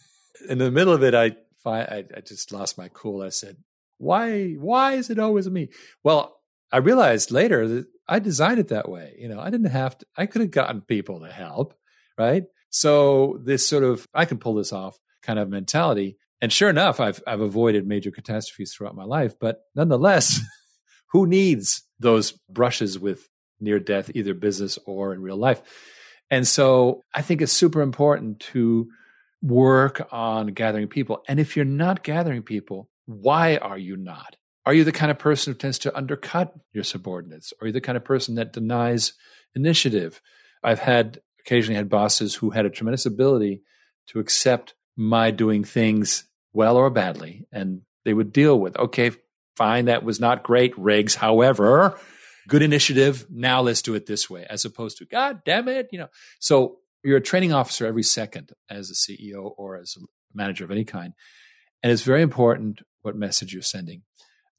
in 0.48 0.58
the 0.58 0.70
middle 0.70 0.94
of 0.94 1.02
it, 1.02 1.16
I, 1.16 1.32
I, 1.66 2.04
I 2.16 2.20
just 2.24 2.52
lost 2.52 2.78
my 2.78 2.88
cool. 2.94 3.22
I 3.22 3.30
said, 3.30 3.56
why, 3.98 4.52
why 4.52 4.92
is 4.92 5.10
it 5.10 5.18
always 5.18 5.50
me? 5.50 5.70
Well, 6.04 6.40
I 6.70 6.76
realized 6.76 7.32
later 7.32 7.66
that 7.66 7.86
I 8.06 8.20
designed 8.20 8.60
it 8.60 8.68
that 8.68 8.88
way. 8.88 9.16
You 9.18 9.28
know, 9.28 9.40
I 9.40 9.50
didn't 9.50 9.72
have 9.72 9.98
to, 9.98 10.06
I 10.16 10.26
could 10.26 10.42
have 10.42 10.52
gotten 10.52 10.82
people 10.82 11.18
to 11.20 11.32
help, 11.32 11.74
right? 12.16 12.44
So 12.70 13.40
this 13.42 13.68
sort 13.68 13.82
of 13.82 14.06
I 14.14 14.26
can 14.26 14.38
pull 14.38 14.54
this 14.54 14.72
off 14.72 14.96
kind 15.24 15.40
of 15.40 15.48
mentality. 15.48 16.18
And 16.40 16.52
sure 16.52 16.68
enough, 16.68 17.00
I've 17.00 17.22
I've 17.26 17.40
avoided 17.40 17.86
major 17.86 18.10
catastrophes 18.10 18.74
throughout 18.74 18.96
my 18.96 19.04
life, 19.04 19.34
but 19.40 19.62
nonetheless, 19.74 20.40
who 21.12 21.26
needs 21.26 21.82
those 21.98 22.32
brushes 22.48 22.98
with 22.98 23.28
near 23.60 23.78
death, 23.78 24.10
either 24.14 24.34
business 24.34 24.78
or 24.86 25.12
in 25.12 25.22
real 25.22 25.36
life? 25.36 25.62
And 26.30 26.46
so 26.46 27.02
I 27.14 27.22
think 27.22 27.42
it's 27.42 27.52
super 27.52 27.82
important 27.82 28.40
to 28.40 28.88
work 29.42 30.08
on 30.10 30.48
gathering 30.48 30.88
people. 30.88 31.22
And 31.28 31.38
if 31.38 31.54
you're 31.56 31.64
not 31.64 32.02
gathering 32.02 32.42
people, 32.42 32.88
why 33.06 33.56
are 33.56 33.78
you 33.78 33.96
not? 33.96 34.36
Are 34.66 34.72
you 34.72 34.84
the 34.84 34.92
kind 34.92 35.10
of 35.10 35.18
person 35.18 35.52
who 35.52 35.58
tends 35.58 35.78
to 35.80 35.94
undercut 35.94 36.54
your 36.72 36.84
subordinates? 36.84 37.52
Are 37.60 37.66
you 37.66 37.72
the 37.72 37.82
kind 37.82 37.96
of 37.96 38.04
person 38.04 38.36
that 38.36 38.54
denies 38.54 39.12
initiative? 39.54 40.22
I've 40.62 40.78
had 40.78 41.20
occasionally 41.40 41.76
had 41.76 41.90
bosses 41.90 42.36
who 42.36 42.50
had 42.50 42.64
a 42.64 42.70
tremendous 42.70 43.04
ability 43.04 43.60
to 44.08 44.18
accept 44.18 44.74
my 44.96 45.30
doing 45.30 45.64
things 45.64 46.24
well 46.54 46.76
or 46.76 46.88
badly, 46.88 47.46
and 47.52 47.82
they 48.04 48.14
would 48.14 48.32
deal 48.32 48.58
with, 48.58 48.76
okay, 48.78 49.10
fine, 49.56 49.86
that 49.86 50.04
was 50.04 50.20
not 50.20 50.42
great, 50.42 50.76
Riggs. 50.78 51.14
However, 51.14 51.98
good 52.48 52.62
initiative. 52.62 53.26
Now 53.30 53.60
let's 53.60 53.82
do 53.82 53.94
it 53.94 54.06
this 54.06 54.28
way, 54.28 54.46
as 54.48 54.64
opposed 54.64 54.98
to, 54.98 55.06
God 55.06 55.42
damn 55.44 55.68
it, 55.68 55.88
you 55.92 55.98
know. 55.98 56.08
So 56.38 56.78
you're 57.02 57.18
a 57.18 57.22
training 57.22 57.52
officer 57.52 57.86
every 57.86 58.02
second 58.02 58.52
as 58.70 58.90
a 58.90 58.94
CEO 58.94 59.52
or 59.56 59.76
as 59.76 59.96
a 59.96 60.04
manager 60.34 60.64
of 60.64 60.70
any 60.70 60.84
kind. 60.84 61.12
And 61.82 61.92
it's 61.92 62.02
very 62.02 62.22
important 62.22 62.82
what 63.02 63.16
message 63.16 63.52
you're 63.52 63.62
sending. 63.62 64.02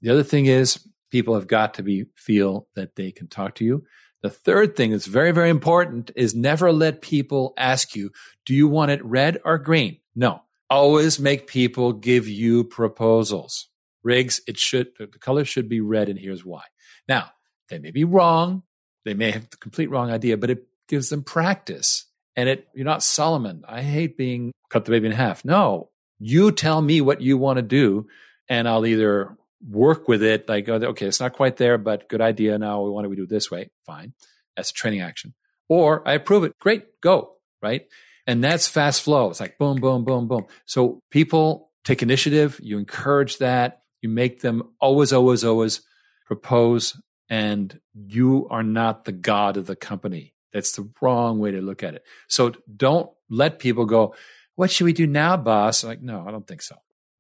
The 0.02 0.12
other 0.12 0.24
thing 0.24 0.46
is 0.46 0.88
people 1.12 1.34
have 1.36 1.48
got 1.48 1.74
to 1.76 1.84
be 1.84 2.06
feel 2.16 2.68
that 2.76 2.96
they 2.96 3.12
can 3.12 3.28
talk 3.28 3.56
to 3.56 3.66
you. 3.66 3.84
The 4.22 4.30
third 4.30 4.76
thing 4.76 4.92
that's 4.92 5.06
very, 5.06 5.32
very 5.32 5.50
important 5.50 6.12
is 6.16 6.34
never 6.34 6.72
let 6.72 7.02
people 7.02 7.54
ask 7.58 7.96
you, 7.96 8.12
do 8.46 8.54
you 8.54 8.68
want 8.68 8.92
it 8.92 9.04
red 9.06 9.40
or 9.46 9.58
green? 9.58 10.00
No. 10.16 10.42
Always 10.70 11.20
make 11.20 11.48
people 11.48 11.94
give 11.94 12.28
you 12.28 12.64
proposals. 12.64 13.70
Riggs, 14.04 14.42
it 14.48 14.58
should 14.58 14.90
the 15.00 15.08
color 15.08 15.46
should 15.46 15.70
be 15.70 15.82
red, 15.82 16.10
and 16.10 16.20
here's 16.20 16.46
why. 16.46 16.64
Now, 17.08 17.32
they 17.70 17.80
may 17.80 17.92
be 17.92 18.04
wrong. 18.04 18.64
They 19.06 19.14
may 19.14 19.32
have 19.32 19.50
the 19.50 19.58
complete 19.58 19.90
wrong 19.90 20.12
idea, 20.12 20.38
but 20.38 20.50
it 20.50 20.68
gives 20.88 21.10
them 21.10 21.24
practice. 21.24 22.06
And 22.36 22.50
it, 22.50 22.68
you're 22.74 22.86
not 22.86 23.04
Solomon. 23.04 23.64
I 23.68 23.82
hate 23.82 24.18
being 24.18 24.52
cut 24.70 24.86
the 24.86 24.92
baby 24.92 25.08
in 25.08 25.14
half. 25.14 25.46
No, 25.46 25.90
you 26.20 26.52
tell 26.52 26.82
me 26.82 27.02
what 27.02 27.22
you 27.22 27.38
want 27.38 27.58
to 27.58 27.62
do, 27.62 28.08
and 28.50 28.68
I'll 28.68 28.86
either 28.86 29.38
work 29.68 30.08
with 30.08 30.22
it, 30.22 30.48
like, 30.50 30.68
oh, 30.70 30.76
okay, 30.76 31.08
it's 31.08 31.20
not 31.20 31.34
quite 31.34 31.58
there, 31.58 31.78
but 31.78 32.10
good 32.10 32.22
idea. 32.22 32.58
Now 32.58 32.82
we 32.82 32.90
want 32.90 33.10
to 33.10 33.16
do 33.16 33.24
it 33.24 33.30
this 33.30 33.50
way. 33.50 33.70
Fine. 33.86 34.14
That's 34.56 34.72
a 34.72 34.74
training 34.74 35.02
action. 35.02 35.34
Or 35.70 36.08
I 36.08 36.14
approve 36.14 36.44
it. 36.44 36.58
Great, 36.60 37.02
go. 37.02 37.32
Right. 37.62 37.88
And 38.28 38.44
that's 38.44 38.68
fast 38.68 39.02
flow. 39.02 39.30
It's 39.30 39.40
like 39.40 39.58
boom, 39.58 39.80
boom, 39.80 40.04
boom, 40.04 40.28
boom. 40.28 40.46
So 40.66 41.00
people 41.10 41.72
take 41.84 42.04
initiative. 42.04 42.60
You 42.62 42.78
encourage 42.78 43.38
that. 43.38 43.82
You 44.02 44.10
make 44.10 44.42
them 44.42 44.74
always, 44.80 45.14
always, 45.14 45.44
always 45.44 45.82
propose 46.28 47.00
and 47.30 47.80
you 47.94 48.48
are 48.50 48.64
not 48.64 49.06
the 49.06 49.12
god 49.12 49.58
of 49.58 49.66
the 49.66 49.76
company. 49.76 50.34
That's 50.54 50.74
the 50.74 50.90
wrong 51.02 51.40
way 51.40 51.52
to 51.52 51.62
look 51.62 51.84
at 51.84 51.96
it. 51.96 52.04
So 52.28 52.54
don't 52.76 53.10
let 53.30 53.60
people 53.60 53.86
go, 53.86 54.16
what 54.56 54.72
should 54.72 54.86
we 54.86 54.94
do 54.94 55.08
now, 55.08 55.36
boss? 55.38 55.84
Like, 55.84 56.02
no, 56.02 56.24
I 56.26 56.32
don't 56.32 56.48
think 56.48 56.62
so. 56.62 56.76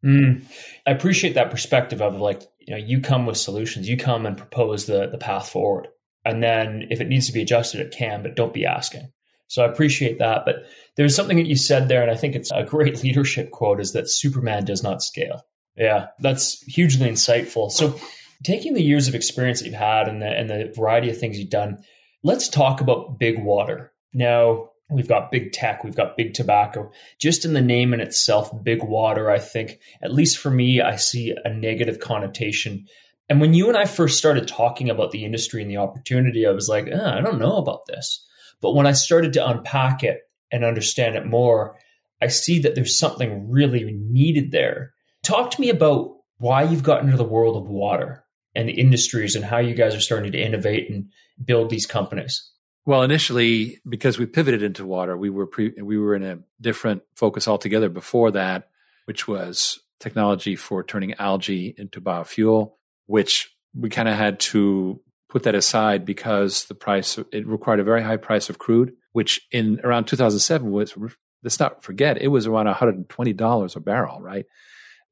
Mm. 0.06 0.44
I 0.86 0.92
appreciate 0.92 1.34
that 1.34 1.52
perspective 1.52 2.02
of 2.02 2.22
like, 2.22 2.44
you 2.60 2.72
know, 2.72 2.80
you 2.80 3.02
come 3.02 3.26
with 3.26 3.38
solutions, 3.38 3.90
you 3.90 3.98
come 3.98 4.26
and 4.26 4.38
propose 4.38 4.86
the 4.86 5.08
the 5.08 5.18
path 5.18 5.50
forward. 5.50 5.88
And 6.24 6.42
then 6.42 6.88
if 6.90 7.02
it 7.02 7.08
needs 7.08 7.28
to 7.28 7.34
be 7.34 7.42
adjusted, 7.42 7.82
it 7.82 7.96
can, 7.96 8.24
but 8.24 8.36
don't 8.36 8.54
be 8.54 8.66
asking. 8.66 9.12
So 9.48 9.64
I 9.64 9.68
appreciate 9.68 10.20
that. 10.20 10.44
But 10.46 10.66
there's 10.96 11.16
something 11.16 11.38
that 11.38 11.46
you 11.46 11.56
said 11.56 11.88
there, 11.88 12.02
and 12.02 12.12
I 12.12 12.16
think 12.16 12.36
it's 12.36 12.52
a 12.52 12.64
great 12.64 13.04
leadership 13.04 13.52
quote 13.52 13.80
is 13.80 13.94
that 13.94 14.10
Superman 14.10 14.66
does 14.66 14.84
not 14.84 15.04
scale. 15.04 15.42
Yeah, 15.76 16.08
that's 16.20 16.62
hugely 16.64 17.10
insightful. 17.10 17.70
So 17.70 18.00
taking 18.46 18.75
the 18.75 18.84
years 18.84 19.08
of 19.08 19.16
experience 19.16 19.60
that 19.60 19.66
you've 19.66 19.74
had 19.74 20.08
and 20.08 20.22
the, 20.22 20.28
and 20.28 20.50
the 20.50 20.72
variety 20.75 21.10
of 21.10 21.18
things 21.18 21.40
you've 21.40 21.50
done, 21.50 21.80
let's 22.24 22.48
talk 22.48 22.80
about 22.80 23.18
big 23.18 23.44
water. 23.44 23.92
Now, 24.14 24.70
we've 24.88 25.08
got 25.08 25.32
big 25.32 25.52
tech, 25.52 25.84
we've 25.84 25.96
got 25.96 26.16
big 26.16 26.36
tobacco. 26.36 26.92
Just 27.20 27.44
in 27.44 27.54
the 27.54 27.62
name 27.62 27.92
in 27.92 28.00
itself, 28.00 28.52
big 28.64 28.84
water, 28.84 29.32
I 29.32 29.40
think, 29.40 29.80
at 30.04 30.14
least 30.14 30.38
for 30.38 30.52
me, 30.52 30.80
I 30.80 30.96
see 30.96 31.36
a 31.44 31.52
negative 31.52 32.00
connotation. 32.00 32.86
And 33.28 33.42
when 33.42 33.56
you 33.56 33.68
and 33.68 33.75
I 33.75 33.86
first 33.86 34.20
started 34.20 34.48
talking 34.48 34.92
about 34.92 35.10
the 35.10 35.25
industry 35.25 35.64
and 35.64 35.72
the 35.72 35.78
opportunity, 35.78 36.46
I 36.46 36.52
was 36.52 36.70
like, 36.70 36.88
oh, 36.94 37.06
I 37.06 37.22
don't 37.22 37.40
know 37.40 37.58
about 37.58 37.88
this. 37.88 38.24
But 38.62 38.75
when 38.75 38.86
I 38.86 38.92
started 38.92 39.34
to 39.34 39.50
unpack 39.50 40.04
it 40.04 40.20
and 40.52 40.64
understand 40.64 41.16
it 41.16 41.25
more, 41.25 41.80
I 42.22 42.28
see 42.28 42.60
that 42.60 42.75
there's 42.75 43.00
something 43.00 43.50
really 43.50 43.84
needed 43.92 44.52
there. 44.52 44.94
Talk 45.24 45.50
to 45.52 45.62
me 45.62 45.70
about 45.70 46.12
why 46.38 46.62
you've 46.62 46.84
gotten 46.84 47.08
into 47.08 47.18
the 47.18 47.24
world 47.24 47.58
of 47.58 47.68
water 47.68 48.25
and 48.56 48.70
the 48.70 48.80
industries 48.80 49.36
and 49.36 49.44
how 49.44 49.58
you 49.58 49.76
guys 49.76 49.96
are 49.96 50.02
starting 50.02 50.32
to 50.32 50.42
innovate 50.42 50.90
and 50.90 51.10
build 51.44 51.70
these 51.70 51.86
companies? 51.86 52.52
Well, 52.86 53.02
initially, 53.02 53.80
because 53.88 54.20
we 54.20 54.28
pivoted 54.28 54.62
into 54.62 54.86
water, 54.86 55.18
we 55.18 55.30
were 55.30 55.48
pre, 55.48 55.74
we 55.82 55.98
were 55.98 56.16
in 56.16 56.24
a 56.24 56.40
different 56.62 57.02
focus 57.16 57.48
altogether 57.48 57.90
before 57.90 58.32
that, 58.32 58.70
which 59.06 59.28
was 59.28 59.80
technology 60.00 60.56
for 60.56 60.84
turning 60.84 61.16
algae 61.16 61.74
into 61.78 62.00
biofuel, 62.00 62.74
which 63.08 63.56
we 63.74 63.90
kind 63.90 64.08
of 64.08 64.16
had 64.16 64.40
to 64.40 65.02
put 65.30 65.44
that 65.44 65.56
aside 65.56 66.06
because 66.06 66.66
the 66.66 66.76
price 66.76 67.18
it 67.32 67.48
required 67.48 67.80
a 67.80 67.84
very 67.84 68.04
high 68.04 68.18
price 68.18 68.50
of 68.50 68.60
crude, 68.60 68.94
which 69.14 69.42
in 69.52 69.82
around 69.84 70.06
2007 70.06 70.70
was 70.70 70.96
let's 71.44 71.60
not 71.60 71.84
forget 71.84 72.22
it 72.22 72.28
was 72.28 72.48
around 72.48 72.66
120 72.66 73.34
dollars 73.34 73.76
a 73.76 73.80
barrel, 73.80 74.22
right? 74.22 74.46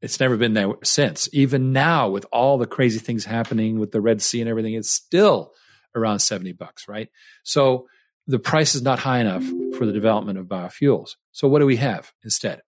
It's 0.04 0.20
never 0.20 0.36
been 0.36 0.54
there 0.54 0.68
since. 0.84 1.30
Even 1.32 1.72
now, 1.72 2.10
with 2.10 2.26
all 2.30 2.58
the 2.58 2.68
crazy 2.68 3.00
things 3.00 3.24
happening 3.24 3.80
with 3.80 3.92
the 3.92 4.02
Red 4.02 4.22
Sea 4.22 4.42
and 4.42 4.50
everything, 4.50 4.74
it's 4.74 4.92
still 4.92 5.54
around 5.96 6.20
70 6.20 6.52
bucks, 6.52 6.90
right? 6.90 7.08
So 7.44 7.88
the 8.28 8.38
price 8.38 8.76
is 8.76 8.82
not 8.82 9.00
high 9.00 9.20
enough 9.20 9.46
for 9.78 9.86
the 9.86 9.94
development 9.94 10.38
of 10.38 10.48
biofuels. 10.48 11.12
So 11.32 11.48
what 11.48 11.60
do 11.60 11.66
we 11.66 11.78
have 11.78 12.12
instead? 12.22 12.64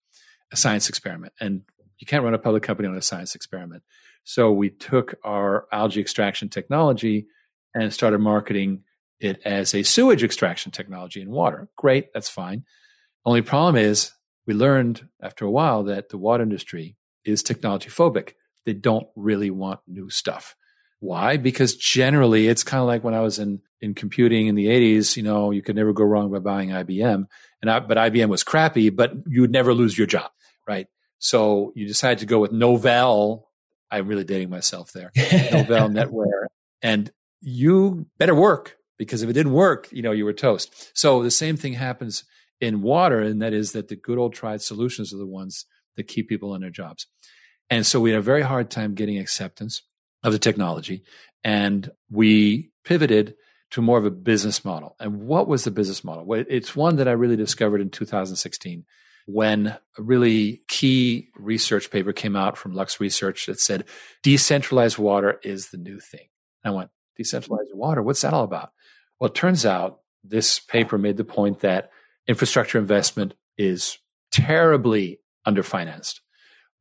A 0.54 0.56
science 0.56 0.88
experiment. 0.88 1.34
And 1.42 1.64
you 2.00 2.08
can't 2.08 2.24
run 2.24 2.34
a 2.34 2.40
public 2.40 2.64
company 2.64 2.88
on 2.88 2.96
a 2.96 3.02
science 3.02 3.36
experiment. 3.36 3.84
So 4.24 4.54
we 4.54 4.70
took 4.70 5.16
our 5.26 5.68
algae 5.74 6.00
extraction 6.00 6.48
technology 6.48 7.28
and 7.74 7.94
started 7.94 8.20
marketing 8.20 8.84
it 9.20 9.42
as 9.44 9.76
a 9.76 9.84
sewage 9.84 10.24
extraction 10.24 10.72
technology 10.72 11.22
in 11.22 11.30
water. 11.30 11.68
Great, 11.76 12.14
that's 12.14 12.30
fine. 12.30 12.64
Only 13.26 13.42
problem 13.42 13.76
is 13.76 14.14
we 14.48 14.54
learned 14.54 15.10
after 15.22 15.44
a 15.44 15.52
while 15.52 15.84
that 15.84 16.08
the 16.10 16.18
water 16.18 16.44
industry 16.44 16.96
is 17.26 17.44
technology 17.44 17.90
phobic. 17.90 18.34
They 18.66 18.74
don't 18.74 19.08
really 19.16 19.50
want 19.50 19.82
new 19.88 20.10
stuff. 20.10 20.56
Why? 21.00 21.38
Because 21.38 21.76
generally 21.76 22.48
it's 22.48 22.64
kind 22.64 22.82
of 22.82 22.88
like 22.88 23.04
when 23.04 23.14
I 23.14 23.22
was 23.22 23.38
in, 23.38 23.62
in 23.82 23.94
computing 23.94 24.48
in 24.48 24.56
the 24.56 24.68
80s, 24.68 25.16
you 25.18 25.24
know, 25.24 25.52
you 25.52 25.62
could 25.62 25.76
never 25.76 25.94
go 25.94 26.04
wrong 26.04 26.32
by 26.32 26.40
buying 26.40 26.70
IBM. 26.70 27.26
And 27.62 27.72
I, 27.72 27.80
but 27.80 27.98
IBM 27.98 28.30
was 28.30 28.44
crappy, 28.44 28.90
but 28.90 29.14
you 29.28 29.42
would 29.42 29.52
never 29.52 29.74
lose 29.74 29.98
your 29.98 30.08
job, 30.08 30.32
right? 30.68 30.88
So 31.20 31.74
you 31.76 31.88
decided 31.88 32.20
to 32.20 32.26
go 32.26 32.40
with 32.40 32.52
Novell. 32.52 33.44
I'm 33.92 34.08
really 34.08 34.24
dating 34.24 34.50
myself 34.50 34.92
there. 34.94 35.12
Novell 35.16 35.92
NetWare. 35.92 36.48
And 36.82 37.12
you 37.42 38.08
better 38.18 38.36
work 38.36 38.78
because 38.98 39.22
if 39.22 39.30
it 39.30 39.34
didn't 39.34 39.54
work, 39.54 39.90
you 39.92 40.02
know, 40.02 40.12
you 40.12 40.26
were 40.26 40.34
toast. 40.34 40.92
So 40.98 41.22
the 41.22 41.32
same 41.32 41.58
thing 41.58 41.74
happens 41.74 42.24
in 42.62 42.82
water, 42.82 43.20
and 43.20 43.42
that 43.42 43.54
is 43.54 43.74
that 43.74 43.90
the 43.90 43.96
good 43.96 44.18
old 44.18 44.34
tried 44.34 44.62
solutions 44.62 45.14
are 45.14 45.18
the 45.18 45.26
ones 45.26 45.66
that 45.96 46.08
keep 46.08 46.30
people 46.30 46.56
in 46.56 46.62
their 46.62 46.70
jobs. 46.70 47.08
And 47.70 47.86
so 47.86 48.00
we 48.00 48.12
had 48.12 48.20
a 48.20 48.24
very 48.24 48.42
hard 48.42 48.70
time 48.70 48.94
getting 48.94 49.18
acceptance 49.18 49.82
of 50.24 50.32
the 50.34 50.40
technology. 50.40 51.04
And 51.44 51.92
we 52.10 52.72
pivoted 52.84 53.36
to 53.72 53.82
more 53.82 53.98
of 53.98 54.06
a 54.06 54.12
business 54.12 54.64
model. 54.64 54.96
And 55.00 55.22
what 55.28 55.48
was 55.48 55.64
the 55.64 55.72
business 55.72 56.04
model? 56.04 56.26
Well, 56.26 56.44
it's 56.48 56.76
one 56.76 56.98
that 56.98 57.08
I 57.08 57.12
really 57.12 57.36
discovered 57.36 57.82
in 57.82 57.90
2016 57.90 58.86
when 59.28 59.68
a 59.68 60.02
really 60.02 60.62
key 60.68 61.30
research 61.36 61.90
paper 61.90 62.14
came 62.14 62.36
out 62.36 62.58
from 62.58 62.74
Lux 62.74 63.00
Research 63.00 63.48
that 63.48 63.60
said 63.60 63.86
decentralized 64.22 64.98
water 64.98 65.40
is 65.44 65.70
the 65.70 65.78
new 65.78 66.00
thing. 66.00 66.28
I 66.64 66.72
went, 66.72 66.92
decentralized 67.18 67.72
water, 67.74 68.02
what's 68.02 68.22
that 68.22 68.34
all 68.34 68.44
about? 68.44 68.72
Well, 69.20 69.30
it 69.30 69.36
turns 69.36 69.66
out 69.66 70.00
this 70.24 70.60
paper 70.60 70.98
made 70.98 71.18
the 71.18 71.24
point 71.24 71.60
that 71.62 71.90
infrastructure 72.28 72.78
investment 72.78 73.34
is 73.58 73.98
terribly 74.32 75.20
underfinanced. 75.48 76.20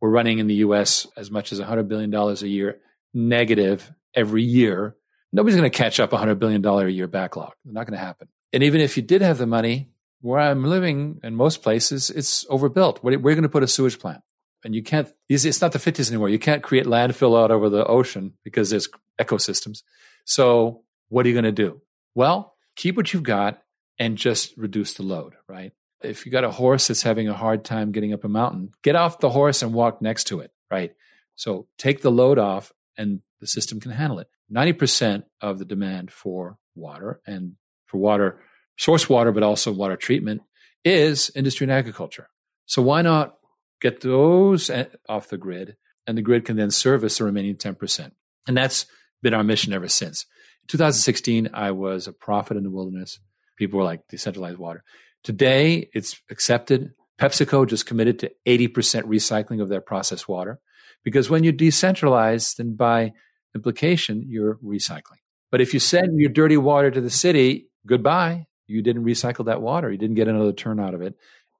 We're 0.00 0.10
running 0.10 0.38
in 0.38 0.46
the 0.46 0.56
US 0.56 1.06
as 1.16 1.30
much 1.30 1.52
as 1.52 1.60
$100 1.60 1.88
billion 1.88 2.12
a 2.14 2.34
year 2.46 2.80
negative 3.12 3.92
every 4.14 4.42
year. 4.42 4.96
Nobody's 5.32 5.56
going 5.56 5.70
to 5.70 5.76
catch 5.76 5.98
up 6.00 6.10
$100 6.10 6.38
billion 6.38 6.64
a 6.64 6.88
year 6.88 7.06
backlog. 7.06 7.52
It's 7.64 7.74
not 7.74 7.86
going 7.86 7.98
to 7.98 8.04
happen. 8.04 8.28
And 8.52 8.62
even 8.62 8.80
if 8.80 8.96
you 8.96 9.02
did 9.02 9.22
have 9.22 9.38
the 9.38 9.46
money, 9.46 9.90
where 10.20 10.40
I'm 10.40 10.64
living 10.64 11.20
in 11.22 11.34
most 11.34 11.62
places, 11.62 12.08
it's 12.08 12.46
overbuilt. 12.48 13.02
We're 13.02 13.18
going 13.18 13.42
to 13.42 13.48
put 13.48 13.62
a 13.62 13.68
sewage 13.68 13.98
plant. 13.98 14.22
And 14.64 14.74
you 14.74 14.82
can't, 14.82 15.12
it's 15.28 15.60
not 15.60 15.72
the 15.72 15.78
50s 15.78 16.08
anymore. 16.08 16.30
You 16.30 16.38
can't 16.38 16.62
create 16.62 16.86
landfill 16.86 17.38
out 17.38 17.50
over 17.50 17.68
the 17.68 17.84
ocean 17.84 18.32
because 18.42 18.70
there's 18.70 18.88
ecosystems. 19.20 19.82
So 20.24 20.82
what 21.08 21.26
are 21.26 21.28
you 21.28 21.34
going 21.34 21.44
to 21.44 21.52
do? 21.52 21.82
Well, 22.14 22.54
keep 22.74 22.96
what 22.96 23.12
you've 23.12 23.22
got 23.22 23.62
and 23.98 24.16
just 24.16 24.56
reduce 24.56 24.94
the 24.94 25.02
load, 25.02 25.34
right? 25.46 25.72
If 26.04 26.26
you 26.26 26.32
got 26.32 26.44
a 26.44 26.50
horse 26.50 26.88
that's 26.88 27.02
having 27.02 27.28
a 27.28 27.34
hard 27.34 27.64
time 27.64 27.92
getting 27.92 28.12
up 28.12 28.24
a 28.24 28.28
mountain, 28.28 28.72
get 28.82 28.96
off 28.96 29.20
the 29.20 29.30
horse 29.30 29.62
and 29.62 29.72
walk 29.72 30.02
next 30.02 30.24
to 30.24 30.40
it, 30.40 30.50
right? 30.70 30.92
So 31.34 31.66
take 31.78 32.02
the 32.02 32.10
load 32.10 32.38
off 32.38 32.72
and 32.96 33.20
the 33.40 33.46
system 33.46 33.80
can 33.80 33.90
handle 33.90 34.18
it. 34.18 34.28
90% 34.52 35.24
of 35.40 35.58
the 35.58 35.64
demand 35.64 36.10
for 36.10 36.58
water 36.74 37.20
and 37.26 37.54
for 37.86 37.98
water 37.98 38.40
source 38.76 39.08
water, 39.08 39.32
but 39.32 39.42
also 39.42 39.72
water 39.72 39.96
treatment, 39.96 40.42
is 40.84 41.30
industry 41.34 41.64
and 41.64 41.72
agriculture. 41.72 42.28
So 42.66 42.82
why 42.82 43.02
not 43.02 43.36
get 43.80 44.00
those 44.00 44.70
off 45.08 45.28
the 45.28 45.38
grid 45.38 45.76
and 46.06 46.16
the 46.18 46.22
grid 46.22 46.44
can 46.44 46.56
then 46.56 46.70
service 46.70 47.18
the 47.18 47.24
remaining 47.24 47.56
10%. 47.56 48.12
And 48.46 48.56
that's 48.56 48.86
been 49.22 49.34
our 49.34 49.44
mission 49.44 49.72
ever 49.72 49.88
since. 49.88 50.26
In 50.62 50.68
2016, 50.68 51.50
I 51.52 51.70
was 51.70 52.06
a 52.06 52.12
prophet 52.12 52.56
in 52.56 52.62
the 52.62 52.70
wilderness. 52.70 53.20
People 53.56 53.78
were 53.78 53.84
like 53.84 54.06
decentralized 54.08 54.58
water. 54.58 54.82
Today, 55.24 55.88
it's 55.94 56.20
accepted. 56.30 56.92
PepsiCo 57.18 57.66
just 57.66 57.86
committed 57.86 58.18
to 58.20 58.32
80% 58.46 59.04
recycling 59.04 59.62
of 59.62 59.68
their 59.68 59.80
processed 59.80 60.28
water 60.28 60.60
because 61.02 61.30
when 61.30 61.44
you 61.44 61.52
decentralize, 61.52 62.56
then 62.56 62.76
by 62.76 63.12
implication, 63.54 64.24
you're 64.28 64.56
recycling. 64.56 65.22
But 65.50 65.60
if 65.60 65.72
you 65.72 65.80
send 65.80 66.18
your 66.20 66.30
dirty 66.30 66.56
water 66.56 66.90
to 66.90 67.00
the 67.00 67.10
city, 67.10 67.68
goodbye. 67.86 68.46
You 68.66 68.82
didn't 68.82 69.04
recycle 69.04 69.46
that 69.46 69.62
water. 69.62 69.90
You 69.90 69.98
didn't 69.98 70.16
get 70.16 70.28
another 70.28 70.52
turn 70.52 70.80
out 70.80 70.94
of 70.94 71.02
it. 71.02 71.14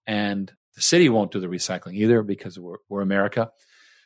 And 0.07 0.51
the 0.75 0.83
city 0.83 1.09
won't 1.09 1.31
do 1.31 1.41
the 1.41 1.47
recycling 1.47 1.95
either 1.95 2.23
because 2.23 2.59
we're, 2.59 2.79
we're 2.89 3.03
America. 3.03 3.51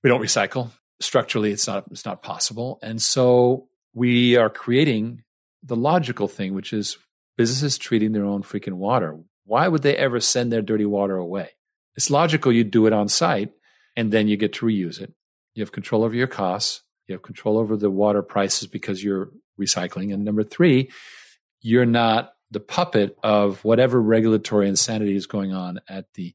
We 0.03 0.11
don't 0.11 0.21
recycle. 0.21 0.71
Structurally, 1.01 1.53
it's 1.53 1.67
not, 1.67 1.85
it's 1.91 2.05
not 2.05 2.23
possible. 2.23 2.79
And 2.83 3.01
so 3.01 3.69
we 3.95 4.37
are 4.37 4.51
creating 4.51 5.23
the 5.63 5.77
logical 5.77 6.29
thing, 6.29 6.55
which 6.55 6.73
is 6.73 6.99
businesses 7.37 7.79
treating 7.79 8.13
their 8.13 8.25
own 8.25 8.43
freaking 8.43 8.75
water. 8.75 9.19
Why 9.49 9.67
would 9.67 9.83
they 9.83 9.97
ever 9.97 10.21
send 10.21 10.53
their 10.53 10.61
dirty 10.61 10.85
water 10.85 11.17
away? 11.17 11.49
It's 11.97 12.11
logical 12.11 12.53
you 12.53 12.65
do 12.65 12.87
it 12.87 12.93
on 12.93 13.09
site 13.09 13.51
and 13.97 14.13
then 14.13 14.29
you 14.29 14.37
get 14.37 14.53
to 14.55 14.67
reuse 14.67 15.01
it. 15.01 15.15
You 15.55 15.63
have 15.63 15.73
control 15.73 16.05
over 16.05 16.15
your 16.15 16.27
costs. 16.27 16.83
You 17.07 17.15
have 17.15 17.23
control 17.23 17.57
over 17.57 17.75
the 17.75 17.91
water 17.91 18.23
prices 18.23 18.69
because 18.69 19.03
you're 19.03 19.31
recycling. 19.59 20.13
And 20.13 20.23
number 20.23 20.45
three, 20.45 20.91
you're 21.63 21.87
not 21.87 22.33
the 22.51 22.61
puppet 22.61 23.17
of 23.23 23.65
whatever 23.65 24.01
regulatory 24.01 24.69
insanity 24.69 25.17
is 25.17 25.27
going 25.27 25.55
on 25.55 25.81
at 25.89 26.05
the 26.13 26.35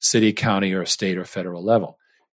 city, 0.00 0.32
county, 0.32 0.72
or 0.72 0.86
state 0.86 1.18
or 1.18 1.24
federal 1.24 1.62
level. 1.62 1.98